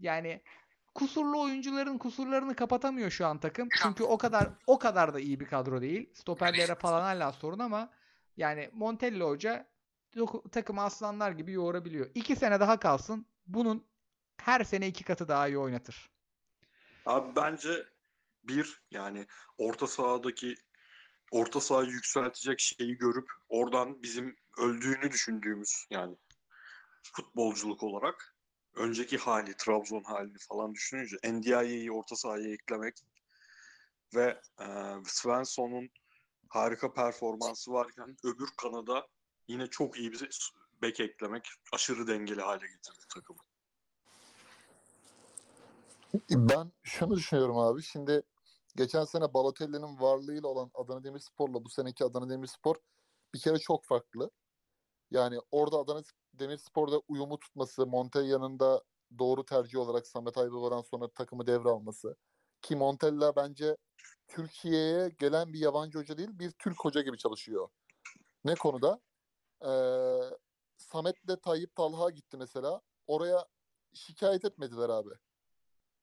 Yani 0.00 0.42
kusurlu 0.96 1.42
oyuncuların 1.42 1.98
kusurlarını 1.98 2.56
kapatamıyor 2.56 3.10
şu 3.10 3.26
an 3.26 3.38
takım. 3.38 3.68
Çünkü 3.82 4.04
o 4.04 4.18
kadar 4.18 4.48
o 4.66 4.78
kadar 4.78 5.14
da 5.14 5.20
iyi 5.20 5.40
bir 5.40 5.46
kadro 5.46 5.80
değil. 5.80 6.10
Stoperlere 6.14 6.74
falan 6.74 7.02
hala 7.02 7.32
sorun 7.32 7.58
ama 7.58 7.90
yani 8.36 8.70
Montella 8.72 9.24
Hoca 9.24 9.66
takımı 10.52 10.82
aslanlar 10.82 11.30
gibi 11.30 11.52
yoğurabiliyor. 11.52 12.10
İki 12.14 12.36
sene 12.36 12.60
daha 12.60 12.80
kalsın. 12.80 13.26
Bunun 13.46 13.86
her 14.36 14.64
sene 14.64 14.88
iki 14.88 15.04
katı 15.04 15.28
daha 15.28 15.48
iyi 15.48 15.58
oynatır. 15.58 16.10
Abi 17.06 17.36
bence 17.36 17.86
bir 18.44 18.82
yani 18.90 19.26
orta 19.58 19.86
sahadaki 19.86 20.54
orta 21.30 21.60
sahayı 21.60 21.90
yükseltecek 21.90 22.60
şeyi 22.60 22.96
görüp 22.96 23.30
oradan 23.48 24.02
bizim 24.02 24.36
öldüğünü 24.58 25.12
düşündüğümüz 25.12 25.86
yani 25.90 26.16
futbolculuk 27.02 27.82
olarak 27.82 28.35
önceki 28.76 29.18
hali, 29.18 29.56
Trabzon 29.56 30.02
halini 30.02 30.38
falan 30.48 30.74
düşününce 30.74 31.16
NDI'yi 31.24 31.92
orta 31.92 32.16
sahaya 32.16 32.52
eklemek 32.52 32.94
ve 34.14 34.40
e, 34.60 34.66
Svensson'un 35.04 35.88
harika 36.48 36.92
performansı 36.92 37.72
varken 37.72 38.16
öbür 38.24 38.48
kanada 38.56 39.06
yine 39.48 39.66
çok 39.66 39.98
iyi 39.98 40.12
bir 40.12 40.52
bek 40.82 41.00
eklemek 41.00 41.48
aşırı 41.72 42.06
dengeli 42.06 42.40
hale 42.40 42.66
getirdi 42.66 43.06
takımı. 43.14 43.38
Ben 46.30 46.72
şunu 46.82 47.16
düşünüyorum 47.16 47.58
abi. 47.58 47.82
Şimdi 47.82 48.22
geçen 48.76 49.04
sene 49.04 49.34
Balotelli'nin 49.34 50.00
varlığıyla 50.00 50.48
olan 50.48 50.70
Adana 50.74 51.04
Demirspor'la 51.04 51.64
bu 51.64 51.68
seneki 51.68 52.04
Adana 52.04 52.30
Demirspor 52.30 52.76
bir 53.34 53.40
kere 53.40 53.58
çok 53.58 53.84
farklı. 53.84 54.30
Yani 55.10 55.38
orada 55.50 55.78
Adana 55.78 56.02
Demirspor'da 56.38 57.00
uyumu 57.08 57.38
tutması, 57.38 57.86
Montella'nın 57.86 58.58
da 58.58 58.82
doğru 59.18 59.44
tercih 59.44 59.78
olarak 59.78 60.06
Samet 60.06 60.38
Aybaba'dan 60.38 60.82
sonra 60.82 61.08
takımı 61.08 61.46
devralması. 61.46 62.16
Ki 62.62 62.76
Montella 62.76 63.36
bence 63.36 63.76
Türkiye'ye 64.28 65.08
gelen 65.08 65.52
bir 65.52 65.58
yabancı 65.58 65.98
hoca 65.98 66.18
değil, 66.18 66.38
bir 66.38 66.50
Türk 66.50 66.84
hoca 66.84 67.00
gibi 67.02 67.18
çalışıyor. 67.18 67.68
Ne 68.44 68.54
konuda? 68.54 69.00
Ee, 69.62 70.36
Samet'le 70.76 71.42
Tayyip 71.42 71.74
Talha 71.74 72.10
gitti 72.10 72.36
mesela. 72.36 72.80
Oraya 73.06 73.46
şikayet 73.94 74.44
etmediler 74.44 74.88
abi. 74.88 75.10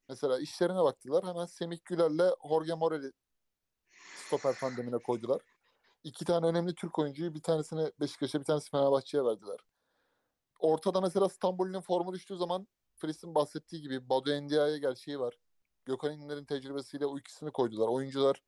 Mesela 0.10 0.40
işlerine 0.40 0.84
baktılar. 0.84 1.26
Hemen 1.26 1.46
Semih 1.46 1.78
Güler'le 1.86 2.36
Jorge 2.50 2.74
Morel'i 2.74 3.12
stoper 4.16 4.60
tandemine 4.60 4.98
koydular. 4.98 5.42
İki 6.04 6.26
tane 6.26 6.46
önemli 6.46 6.76
Türk 6.76 7.00
oyuncuyu 7.00 7.34
bir 7.34 7.42
tanesini 7.42 7.92
Beşiktaş'a 8.00 8.40
bir 8.40 8.46
tanesi 8.46 8.70
Fenerbahçe'ye 8.70 9.24
verdiler. 9.24 9.60
Ortada 10.64 11.02
mesela 11.02 11.26
İstanbul'un 11.26 11.82
formu 11.82 12.14
düştüğü 12.14 12.38
zaman 12.38 12.68
Fris'in 12.96 13.36
bahsettiği 13.36 13.82
gibi 13.82 14.10
Badu 14.10 14.32
Endia'ya 14.32 14.78
gerçeği 14.78 15.20
var. 15.20 15.38
Gökhan 15.86 16.12
İnler'in 16.12 16.46
tecrübesiyle 16.46 17.06
o 17.06 17.18
ikisini 17.20 17.52
koydular. 17.52 17.88
Oyuncular 17.88 18.44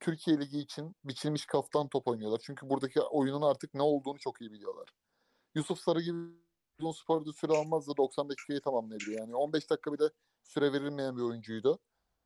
Türkiye 0.00 0.40
Ligi 0.40 0.58
için 0.58 0.96
biçilmiş 1.04 1.46
kaftan 1.46 1.88
top 1.88 2.08
oynuyorlar. 2.08 2.40
Çünkü 2.44 2.70
buradaki 2.70 3.00
oyunun 3.00 3.42
artık 3.42 3.74
ne 3.74 3.82
olduğunu 3.82 4.18
çok 4.18 4.40
iyi 4.40 4.52
biliyorlar. 4.52 4.88
Yusuf 5.54 5.78
Sarı 5.78 6.00
gibi 6.00 6.18
uzun 6.80 6.92
sporda 6.92 7.32
süre 7.32 7.52
almaz 7.52 7.88
da 7.88 7.96
90 7.96 8.28
dakikayı 8.28 8.60
tamamlayabiliyor. 8.60 9.20
Yani 9.20 9.36
15 9.36 9.70
dakika 9.70 9.92
bir 9.92 9.98
de 9.98 10.10
süre 10.42 10.72
verilmeyen 10.72 11.16
bir 11.16 11.22
oyuncuydu. 11.22 11.78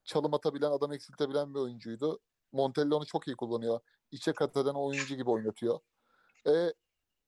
Çalım 0.05 0.35
atabilen, 0.35 0.71
adam 0.71 0.93
eksiltebilen 0.93 1.55
bir 1.55 1.59
oyuncuydu. 1.59 2.21
Montella 2.53 2.97
onu 2.97 3.07
çok 3.07 3.29
iyi 3.29 3.37
kullanıyor. 3.37 3.81
İçe 4.11 4.33
kat 4.33 4.57
eden 4.57 4.75
oyuncu 4.75 5.15
gibi 5.15 5.31
oynatıyor. 5.31 5.81
E, 6.47 6.73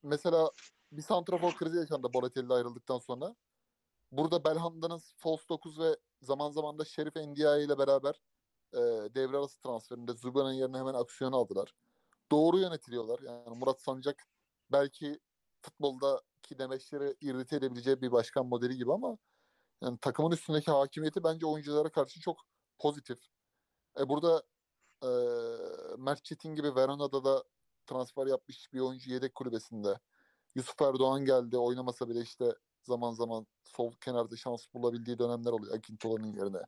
mesela 0.02 0.50
bir 0.92 1.02
santrafor 1.02 1.54
krizi 1.54 1.76
yaşandı 1.76 2.08
Balotelli 2.14 2.52
ayrıldıktan 2.52 2.98
sonra. 2.98 3.36
Burada 4.12 4.44
Belhanda'nın 4.44 5.00
false 5.16 5.48
9 5.48 5.78
ve 5.80 5.96
zaman 6.22 6.50
zaman 6.50 6.78
da 6.78 6.84
Şerif 6.84 7.16
Ndiaye 7.16 7.64
ile 7.64 7.78
beraber 7.78 8.22
e, 8.74 8.78
devre 9.14 9.36
arası 9.36 9.60
transferinde 9.60 10.12
Zuba'nın 10.12 10.52
yerine 10.52 10.78
hemen 10.78 10.94
aksiyon 10.94 11.32
aldılar. 11.32 11.74
Doğru 12.30 12.58
yönetiliyorlar. 12.58 13.20
Yani 13.20 13.58
Murat 13.58 13.82
Sancak 13.82 14.26
belki 14.72 15.20
futboldaki 15.62 16.58
demeçleri 16.58 17.16
irrite 17.20 17.56
edebileceği 17.56 18.02
bir 18.02 18.12
başkan 18.12 18.46
modeli 18.46 18.76
gibi 18.76 18.92
ama 18.92 19.18
yani 19.82 19.98
takımın 19.98 20.30
üstündeki 20.30 20.70
hakimiyeti 20.70 21.24
bence 21.24 21.46
oyunculara 21.46 21.88
karşı 21.88 22.20
çok 22.20 22.40
pozitif. 22.78 23.18
E 24.00 24.08
burada 24.08 24.42
e, 25.02 25.08
Mert 25.98 26.24
Çetin 26.24 26.54
gibi 26.54 26.76
Verona'da 26.76 27.24
da 27.24 27.44
transfer 27.86 28.26
yapmış 28.26 28.72
bir 28.72 28.80
oyuncu 28.80 29.10
yedek 29.10 29.34
kulübesinde. 29.34 29.98
Yusuf 30.54 30.82
Erdoğan 30.82 31.24
geldi 31.24 31.58
oynamasa 31.58 32.08
bile 32.08 32.20
işte 32.20 32.54
zaman 32.82 33.12
zaman 33.12 33.46
sol 33.64 33.92
kenarda 34.00 34.36
şans 34.36 34.66
bulabildiği 34.74 35.18
dönemler 35.18 35.50
oluyor 35.52 35.74
Akintola'nın 35.76 36.32
yerine. 36.32 36.62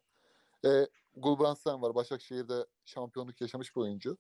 E, 0.67 0.89
Gulbrandsen 1.17 1.83
var 1.83 1.95
Başakşehir'de 1.95 2.67
şampiyonluk 2.85 3.41
yaşamış 3.41 3.77
bir 3.77 3.81
oyuncu. 3.81 4.19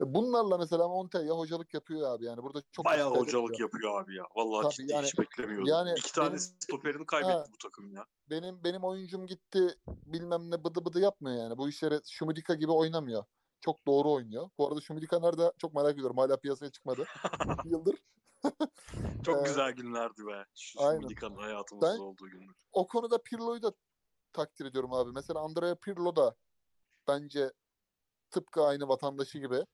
E, 0.00 0.14
bunlarla 0.14 0.58
mesela 0.58 0.88
Montella 0.88 1.34
hocalık 1.38 1.74
yapıyor 1.74 2.10
abi 2.10 2.24
yani 2.24 2.42
burada 2.42 2.62
çok 2.72 2.84
Bayağı 2.84 3.10
hocalık 3.10 3.54
ediyor. 3.54 3.60
yapıyor 3.60 4.02
abi 4.02 4.16
ya. 4.16 4.24
Vallahi 4.36 4.62
Tabii 4.62 4.74
ciddi 4.74 4.92
yani- 4.92 5.06
hiç 5.06 5.18
beklemiyordum. 5.18 5.66
yani 5.66 5.90
İki 5.98 6.12
tane 6.12 6.28
benim- 6.28 6.38
stoperini 6.38 7.06
kaybetti 7.06 7.32
Ha. 7.32 7.44
bu 7.52 7.58
takım 7.62 7.92
ya. 7.92 8.06
benim 8.30 8.64
benim 8.64 8.84
oyuncum 8.84 9.26
gitti 9.26 9.68
bilmem 9.88 10.50
ne 10.50 10.64
bıdı 10.64 10.84
bıdı 10.84 11.00
yapmıyor 11.00 11.36
yani. 11.36 11.58
Bu 11.58 11.68
işleri 11.68 12.00
Şumidika 12.10 12.54
gibi 12.54 12.72
oynamıyor. 12.72 13.24
Çok 13.60 13.86
doğru 13.86 14.12
oynuyor. 14.12 14.50
Bu 14.58 14.68
arada 14.68 14.80
Şumidika 14.80 15.18
nerede 15.20 15.52
çok 15.58 15.74
merak 15.74 15.92
ediyorum. 15.94 16.16
Hala 16.16 16.36
piyasaya 16.36 16.70
çıkmadı. 16.70 17.04
Yıldır. 17.64 17.94
Çok 19.24 19.38
Ee, 19.38 19.42
güzel 19.48 19.72
günlerdi 19.72 20.26
be. 20.26 20.44
Şu. 20.54 20.80
Midika'nın 20.98 21.36
hayatımızda 21.36 21.92
Ben- 21.94 21.98
olduğu 21.98 22.28
günler. 22.28 22.54
O 22.72 22.86
konuda 22.86 23.22
Pirlo'yu 23.22 23.62
da 23.62 23.72
takdir 24.32 24.66
ediyorum 24.66 24.92
abi. 24.92 25.12
Mesela 25.14 25.40
Andrea 25.40 25.74
Pirlo 25.74 26.16
da 26.16 26.34
bence 27.08 27.52
tıpkı 28.30 28.62
aynı 28.64 28.88
vatandaşı 28.88 29.38
gibi 29.38 29.64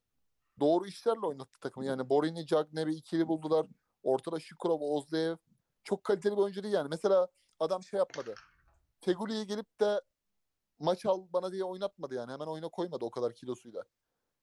doğru 0.60 0.86
işlerle 0.86 1.26
oynattı 1.26 1.60
takımı. 1.60 1.86
Yani 1.86 2.08
Borini, 2.08 2.46
Cagney'i 2.46 2.96
ikili 2.96 3.28
buldular. 3.28 3.66
Ortada 4.02 4.40
Şukurov, 4.40 4.80
Ozdeev. 4.80 5.36
Çok 5.84 6.04
kaliteli 6.04 6.32
bir 6.32 6.42
oyuncu 6.42 6.62
değil 6.62 6.74
yani. 6.74 6.88
Mesela 6.88 7.28
adam 7.60 7.82
şey 7.82 7.98
yapmadı. 7.98 8.34
Feguli'yi 9.00 9.46
gelip 9.46 9.80
de 9.80 10.00
maç 10.78 11.06
al 11.06 11.26
bana 11.32 11.52
diye 11.52 11.64
oynatmadı 11.64 12.14
yani. 12.14 12.32
Hemen 12.32 12.46
oyuna 12.46 12.68
koymadı 12.68 13.04
o 13.04 13.10
kadar 13.10 13.34
kilosuyla. 13.34 13.84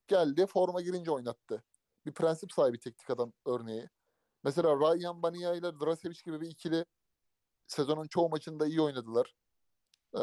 Geldi 0.07 0.45
forma 0.45 0.81
girince 0.81 1.11
oynattı. 1.11 1.63
Bir 2.05 2.13
prensip 2.13 2.51
sahibi 2.51 2.79
teknik 2.79 3.09
adam 3.09 3.33
örneği. 3.45 3.89
Mesela 4.45 4.75
Ryan 4.75 5.23
Bania 5.23 5.53
ile 5.53 5.79
Drasevic 5.79 6.19
gibi 6.25 6.41
bir 6.41 6.47
ikili 6.47 6.85
sezonun 7.67 8.07
çoğu 8.07 8.29
maçında 8.29 8.65
iyi 8.65 8.81
oynadılar. 8.81 9.35
Ee, 10.15 10.19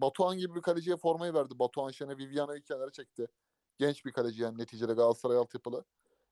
Batuhan 0.00 0.38
gibi 0.38 0.54
bir 0.54 0.62
kaleciye 0.62 0.96
formayı 0.96 1.34
verdi. 1.34 1.58
Batuhan 1.58 1.90
Şen'e 1.90 2.16
Viviano'yu 2.16 2.62
kenara 2.62 2.90
çekti. 2.90 3.26
Genç 3.78 4.04
bir 4.04 4.12
kaleci 4.12 4.42
yani 4.42 4.58
neticede 4.58 4.92
Galatasaray 4.92 5.36
altyapılı. 5.36 5.84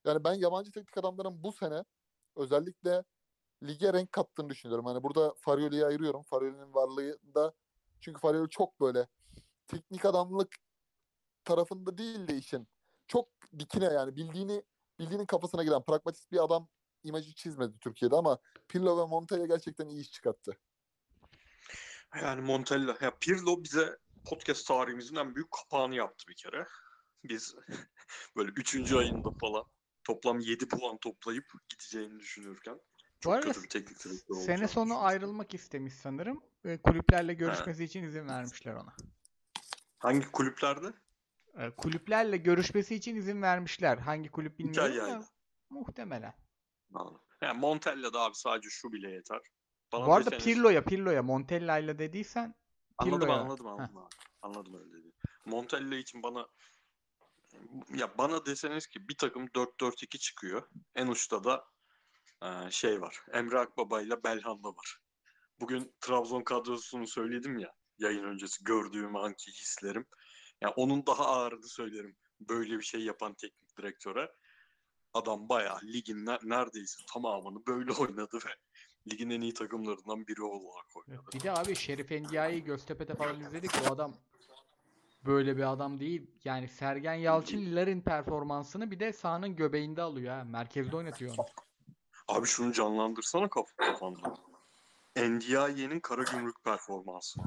Yani 0.04 0.24
ben 0.24 0.34
yabancı 0.34 0.72
teknik 0.72 0.98
adamların 0.98 1.42
bu 1.42 1.52
sene 1.52 1.84
özellikle 2.36 3.04
lige 3.62 3.92
renk 3.92 4.12
kattığını 4.12 4.48
düşünüyorum. 4.48 4.84
Hani 4.84 5.02
burada 5.02 5.34
Farioli'yi 5.36 5.86
ayırıyorum. 5.86 6.22
Farioli'nin 6.22 6.74
varlığı 6.74 7.18
da 7.34 7.52
çünkü 8.00 8.20
Farioli 8.20 8.48
çok 8.48 8.80
böyle 8.80 9.06
teknik 9.68 10.04
adamlık 10.04 10.56
tarafında 11.44 11.98
değil 11.98 12.28
de 12.28 12.36
işin. 12.36 12.68
Çok 13.06 13.28
dikine 13.58 13.84
yani 13.84 14.16
bildiğini 14.16 14.62
bildiğinin 14.98 15.26
kafasına 15.26 15.64
giren 15.64 15.82
pragmatist 15.82 16.32
bir 16.32 16.44
adam 16.44 16.68
imajı 17.02 17.34
çizmedi 17.34 17.78
Türkiye'de 17.80 18.14
ama 18.16 18.38
Pirlo 18.68 19.02
ve 19.02 19.10
Montella 19.10 19.46
gerçekten 19.46 19.88
iyi 19.88 20.00
iş 20.00 20.12
çıkarttı. 20.12 20.58
Yani 22.22 22.40
Montella, 22.40 22.96
ya 23.00 23.18
Pirlo 23.20 23.64
bize 23.64 23.98
podcast 24.24 24.66
tarihimizin 24.66 25.16
en 25.16 25.34
büyük 25.34 25.50
kapağını 25.50 25.94
yaptı 25.94 26.24
bir 26.28 26.34
kere. 26.34 26.66
Biz 27.24 27.54
böyle 28.36 28.50
3. 28.56 28.92
ayında 28.92 29.30
falan 29.40 29.64
toplam 30.04 30.40
7 30.40 30.68
puan 30.68 30.98
toplayıp 30.98 31.44
gideceğini 31.68 32.20
düşünürken 32.20 32.80
çok 33.20 33.32
arada 33.32 33.46
kötü 33.46 33.62
bir 33.62 33.68
teknik 33.68 34.04
direktör 34.04 34.36
olacağını 34.36 34.58
Sene 34.58 34.68
sonu 34.68 35.04
ayrılmak 35.04 35.54
istemiş 35.54 35.94
sanırım. 35.94 36.42
Ve 36.64 36.82
kulüplerle 36.82 37.34
görüşmesi 37.34 37.84
için 37.84 38.02
izin 38.02 38.28
vermişler 38.28 38.74
ona. 38.74 38.96
Hangi 39.98 40.30
kulüplerde? 40.32 40.92
Ee, 41.58 41.70
Kulüplerle 41.70 42.36
görüşmesi 42.36 42.94
için 42.94 43.16
izin 43.16 43.42
vermişler. 43.42 43.98
Hangi 43.98 44.30
kulüp 44.30 44.58
bilmiyorum 44.58 44.94
Hikaye 44.94 45.20
muhtemelen. 45.70 46.34
Anladım. 46.94 47.20
Yani 47.42 47.58
Montella'da 47.60 48.20
abi 48.20 48.34
sadece 48.34 48.68
şu 48.70 48.92
bile 48.92 49.10
yeter. 49.10 49.40
Bana 49.92 50.06
Bu 50.06 50.14
arada 50.14 50.30
deseniz- 50.30 50.44
Pirlo'ya 50.44 50.84
Pirlo'ya 50.84 51.22
Montella'yla 51.22 51.98
dediysen 51.98 52.54
Anladım 52.98 53.20
Pirlo'ya. 53.20 53.40
anladım 53.40 53.66
anladım 53.66 53.96
abi. 53.96 54.14
Anladım 54.42 54.74
öyle 54.74 54.92
dedi. 54.92 55.12
Montella 55.44 55.96
için 55.96 56.22
bana 56.22 56.46
ya 57.94 58.18
bana 58.18 58.46
deseniz 58.46 58.86
ki 58.86 59.08
bir 59.08 59.16
takım 59.16 59.46
4-4-2 59.46 60.18
çıkıyor. 60.18 60.68
En 60.94 61.06
uçta 61.06 61.44
da 61.44 61.64
e, 62.42 62.70
şey 62.70 63.00
var. 63.00 63.20
Emre 63.32 63.58
Akbaba 63.58 64.00
ile 64.02 64.24
Belhanda 64.24 64.68
var. 64.68 64.98
Bugün 65.60 65.94
Trabzon 66.00 66.42
kadrosunu 66.42 67.06
söyledim 67.06 67.58
ya 67.58 67.72
yayın 67.98 68.24
öncesi 68.24 68.64
gördüğüm 68.64 69.16
anki 69.16 69.50
hislerim. 69.50 70.06
Ya 70.60 70.70
onun 70.70 71.06
daha 71.06 71.26
ağırını 71.26 71.68
söylerim. 71.68 72.16
böyle 72.40 72.78
bir 72.78 72.82
şey 72.84 73.00
yapan 73.00 73.34
teknik 73.34 73.76
direktöre. 73.78 74.32
Adam 75.14 75.48
bayağı 75.48 75.78
ligin 75.82 76.26
ne- 76.26 76.38
neredeyse 76.42 77.02
tamamını 77.12 77.66
böyle 77.66 77.92
oynadı 78.00 78.38
ve 78.46 78.50
ligin 79.12 79.30
en 79.30 79.40
iyi 79.40 79.54
takımlarından 79.54 80.26
biri 80.26 80.42
olarak 80.42 80.96
oynadı. 80.96 81.24
Bir 81.34 81.40
de 81.40 81.52
abi 81.52 81.74
Şerif 81.76 82.12
Endia'yı 82.12 82.64
Göztepe'de 82.64 83.14
falan 83.14 83.40
izledik. 83.40 83.70
O 83.88 83.92
adam 83.92 84.14
böyle 85.26 85.56
bir 85.56 85.72
adam 85.72 86.00
değil. 86.00 86.30
Yani 86.44 86.68
Sergen 86.68 87.14
Yalçın 87.14 87.76
Larin 87.76 88.00
performansını 88.00 88.90
bir 88.90 89.00
de 89.00 89.12
sahanın 89.12 89.56
göbeğinde 89.56 90.02
alıyor 90.02 90.34
ha. 90.34 90.44
Merkezde 90.44 90.96
oynatıyor 90.96 91.34
onu. 91.38 91.46
Abi 92.28 92.46
şunu 92.46 92.72
canlandırsana 92.72 93.48
kaf- 93.48 93.76
kafanda. 93.76 94.34
NDI'nin 95.16 96.00
Karagümrük 96.00 96.64
performansı. 96.64 97.40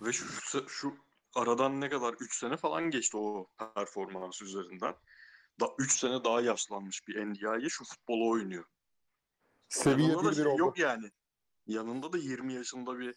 Ve 0.00 0.12
şu, 0.12 0.68
şu 0.68 0.94
aradan 1.34 1.80
ne 1.80 1.88
kadar 1.88 2.14
3 2.14 2.38
sene 2.38 2.56
falan 2.56 2.90
geçti 2.90 3.16
o 3.16 3.46
performans 3.74 4.42
üzerinden. 4.42 4.94
Da 5.60 5.68
3 5.78 5.92
sene 5.98 6.24
daha 6.24 6.40
yaşlanmış 6.40 7.08
bir 7.08 7.26
NDI'ye 7.26 7.68
şu 7.68 7.84
futbolu 7.84 8.30
oynuyor. 8.30 8.64
Seviye 9.68 10.08
bir 10.08 10.28
bir 10.30 10.34
şey 10.34 10.46
oldu. 10.46 10.60
yok 10.60 10.78
yani. 10.78 11.10
Yanında 11.66 12.12
da 12.12 12.18
20 12.18 12.54
yaşında 12.54 12.98
bir 12.98 13.14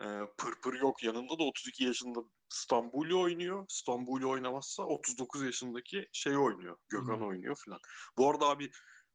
e, 0.00 0.06
pırpır 0.38 0.80
yok. 0.80 1.02
Yanında 1.02 1.38
da 1.38 1.42
32 1.42 1.84
yaşında 1.84 2.20
Stambuli 2.48 3.14
oynuyor. 3.14 3.66
Stambuli 3.68 4.26
oynamazsa 4.26 4.82
39 4.82 5.42
yaşındaki 5.42 6.08
şey 6.12 6.36
oynuyor. 6.36 6.76
Gökhan 6.88 7.16
Hmm. 7.16 7.26
oynuyor 7.28 7.56
falan. 7.64 7.80
Bu 8.18 8.30
arada 8.30 8.46
abi 8.48 8.70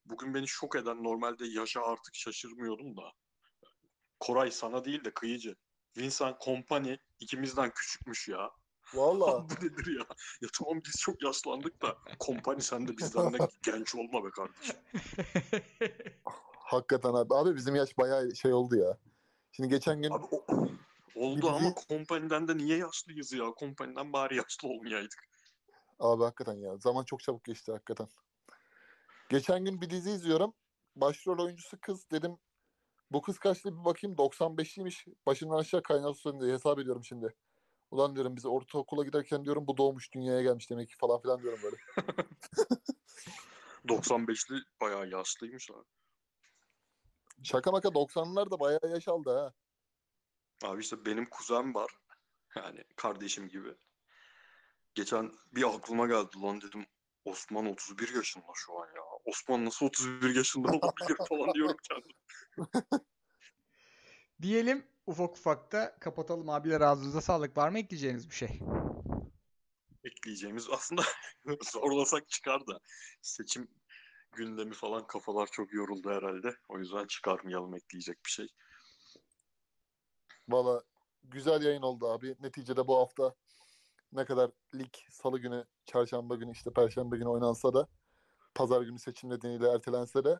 bugün 0.05 0.33
beni 0.33 0.47
şok 0.47 0.75
eden 0.75 1.03
normalde 1.03 1.47
yaşa 1.47 1.81
artık 1.81 2.15
şaşırmıyordum 2.15 2.97
da. 2.97 3.11
Koray 4.19 4.51
sana 4.51 4.85
değil 4.85 5.03
de 5.03 5.13
kıyıcı. 5.13 5.55
Vincent 5.97 6.37
Kompany 6.39 6.97
ikimizden 7.19 7.71
küçükmüş 7.73 8.27
ya. 8.27 8.49
Valla. 8.93 9.45
Bu 9.49 9.65
nedir 9.65 9.97
ya? 9.99 10.05
Ya 10.41 10.49
tamam 10.59 10.81
biz 10.85 10.95
çok 11.01 11.23
yaşlandık 11.23 11.81
da 11.81 11.97
Kompany 12.19 12.59
sen 12.61 12.87
de 12.87 12.97
bizden 12.97 13.33
de 13.33 13.37
genç 13.63 13.95
olma 13.95 14.23
be 14.25 14.29
kardeşim. 14.29 14.75
Hakikaten 16.59 17.13
abi. 17.13 17.35
Abi 17.35 17.55
bizim 17.55 17.75
yaş 17.75 17.97
bayağı 17.97 18.35
şey 18.35 18.53
oldu 18.53 18.75
ya. 18.75 18.97
Şimdi 19.51 19.69
geçen 19.69 20.01
gün 20.01 20.11
Abi 20.11 20.25
o- 20.31 20.45
oldu 21.15 21.41
Bir 21.41 21.47
ama 21.47 21.59
dizi- 21.59 21.87
kompaniden 21.87 22.47
de 22.47 22.57
niye 22.57 22.77
yaşlıyız 22.77 23.33
ya? 23.33 23.45
Kompaniden 23.45 24.13
bari 24.13 24.35
yaşlı 24.35 24.67
olmayaydık. 24.67 25.27
Abi 25.99 26.23
hakikaten 26.23 26.57
ya. 26.57 26.77
Zaman 26.77 27.03
çok 27.03 27.19
çabuk 27.23 27.43
geçti 27.43 27.71
hakikaten. 27.71 28.07
Geçen 29.29 29.65
gün 29.65 29.81
bir 29.81 29.89
dizi 29.89 30.11
izliyorum. 30.11 30.53
Başrol 30.95 31.45
oyuncusu 31.45 31.77
kız. 31.81 32.05
Dedim 32.11 32.37
bu 33.11 33.21
kız 33.21 33.39
kaçlı 33.39 33.79
bir 33.79 33.85
bakayım 33.85 34.15
95'liymiş. 34.17 35.07
Başından 35.25 35.57
aşağı 35.57 35.83
kaynatıyorsun 35.83 36.41
diye 36.41 36.53
hesap 36.53 36.79
ediyorum 36.79 37.03
şimdi. 37.03 37.33
Ulan 37.91 38.15
diyorum 38.15 38.35
biz 38.35 38.45
ortaokula 38.45 39.05
giderken 39.05 39.45
diyorum 39.45 39.67
bu 39.67 39.77
doğmuş 39.77 40.11
dünyaya 40.11 40.41
gelmiş 40.41 40.69
demek 40.69 40.89
ki 40.89 40.97
falan 40.97 41.21
filan 41.21 41.41
diyorum 41.41 41.59
böyle. 41.63 41.75
95'li 43.87 44.63
bayağı 44.81 45.09
yaşlıymış 45.09 45.71
abi. 45.71 45.85
Şaka 47.43 47.71
maka 47.71 47.89
90'lar 47.89 48.51
da 48.51 48.59
bayağı 48.59 48.79
yaş 48.89 49.07
aldı 49.07 49.37
ha. 49.37 49.53
Abi 50.63 50.81
işte 50.81 51.05
benim 51.05 51.25
kuzen 51.25 51.73
var. 51.73 51.91
Yani 52.55 52.83
kardeşim 52.95 53.47
gibi. 53.49 53.75
Geçen 54.95 55.31
bir 55.51 55.75
aklıma 55.75 56.07
geldi 56.07 56.41
lan 56.41 56.61
dedim. 56.61 56.85
Osman 57.25 57.65
31 57.65 58.15
yaşında 58.15 58.45
şu 58.53 58.79
an 58.79 58.87
ya. 58.87 59.01
Osman 59.25 59.65
nasıl 59.65 59.85
31 59.85 60.35
yaşında 60.35 60.67
olabilir 60.67 61.17
falan 61.29 61.53
diyorum 61.53 61.77
kendim. 61.89 62.15
Diyelim 64.41 64.90
ufak 65.07 65.37
ufak 65.37 65.71
da 65.71 65.95
kapatalım 65.99 66.49
abiler 66.49 66.81
ağzınıza 66.81 67.21
sağlık. 67.21 67.57
Var 67.57 67.69
mı 67.69 67.79
ekleyeceğiniz 67.79 68.29
bir 68.29 68.35
şey? 68.35 68.59
Ekleyeceğimiz 70.03 70.67
aslında 70.71 71.01
zorlasak 71.73 72.29
çıkar 72.29 72.67
da 72.67 72.79
seçim 73.21 73.67
gündemi 74.31 74.73
falan 74.73 75.07
kafalar 75.07 75.47
çok 75.47 75.73
yoruldu 75.73 76.09
herhalde. 76.09 76.55
O 76.69 76.79
yüzden 76.79 77.07
çıkarmayalım 77.07 77.75
ekleyecek 77.75 78.25
bir 78.25 78.31
şey. 78.31 78.47
Valla 80.49 80.83
güzel 81.23 81.63
yayın 81.63 81.81
oldu 81.81 82.07
abi. 82.07 82.35
Neticede 82.39 82.87
bu 82.87 82.97
hafta 82.97 83.35
ne 84.13 84.25
kadar 84.25 84.51
lig 84.75 84.93
salı 85.09 85.39
günü, 85.39 85.65
çarşamba 85.85 86.35
günü, 86.35 86.51
işte 86.51 86.73
perşembe 86.73 87.17
günü 87.17 87.29
oynansa 87.29 87.73
da 87.73 87.87
pazar 88.55 88.81
günü 88.81 88.99
seçim 88.99 89.29
nedeniyle 89.29 89.69
ertelense 89.69 90.23
de 90.23 90.39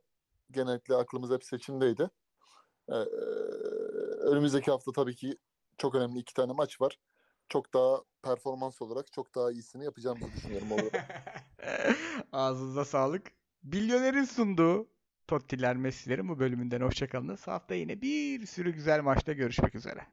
genellikle 0.52 0.96
aklımız 0.96 1.32
hep 1.32 1.44
seçimdeydi. 1.44 2.10
Ee, 2.90 2.94
önümüzdeki 4.22 4.72
hafta 4.72 4.92
tabii 4.92 5.16
ki 5.16 5.38
çok 5.78 5.96
önemli 5.96 6.20
iki 6.20 6.34
tane 6.34 6.54
maç 6.54 6.82
var. 6.82 7.00
Çok 7.50 7.74
daha 7.74 8.02
performans 8.24 8.82
olarak 8.82 9.12
çok 9.12 9.36
daha 9.36 9.52
iyisini 9.52 9.86
yapacağımızı 9.86 10.34
düşünüyorum. 10.34 10.68
Ağzınıza 12.32 12.86
sağlık. 12.86 13.32
Milyoner'in 13.64 14.24
sunduğu 14.24 14.88
Tottiler 15.28 15.76
Messi'lerin 15.76 16.30
bu 16.30 16.40
bölümünden 16.40 16.82
hoşçakalınız. 16.82 17.48
Hafta 17.48 17.76
yine 17.76 18.02
bir 18.02 18.46
sürü 18.46 18.72
güzel 18.72 19.02
maçta 19.02 19.34
görüşmek 19.34 19.76
üzere. 19.76 20.08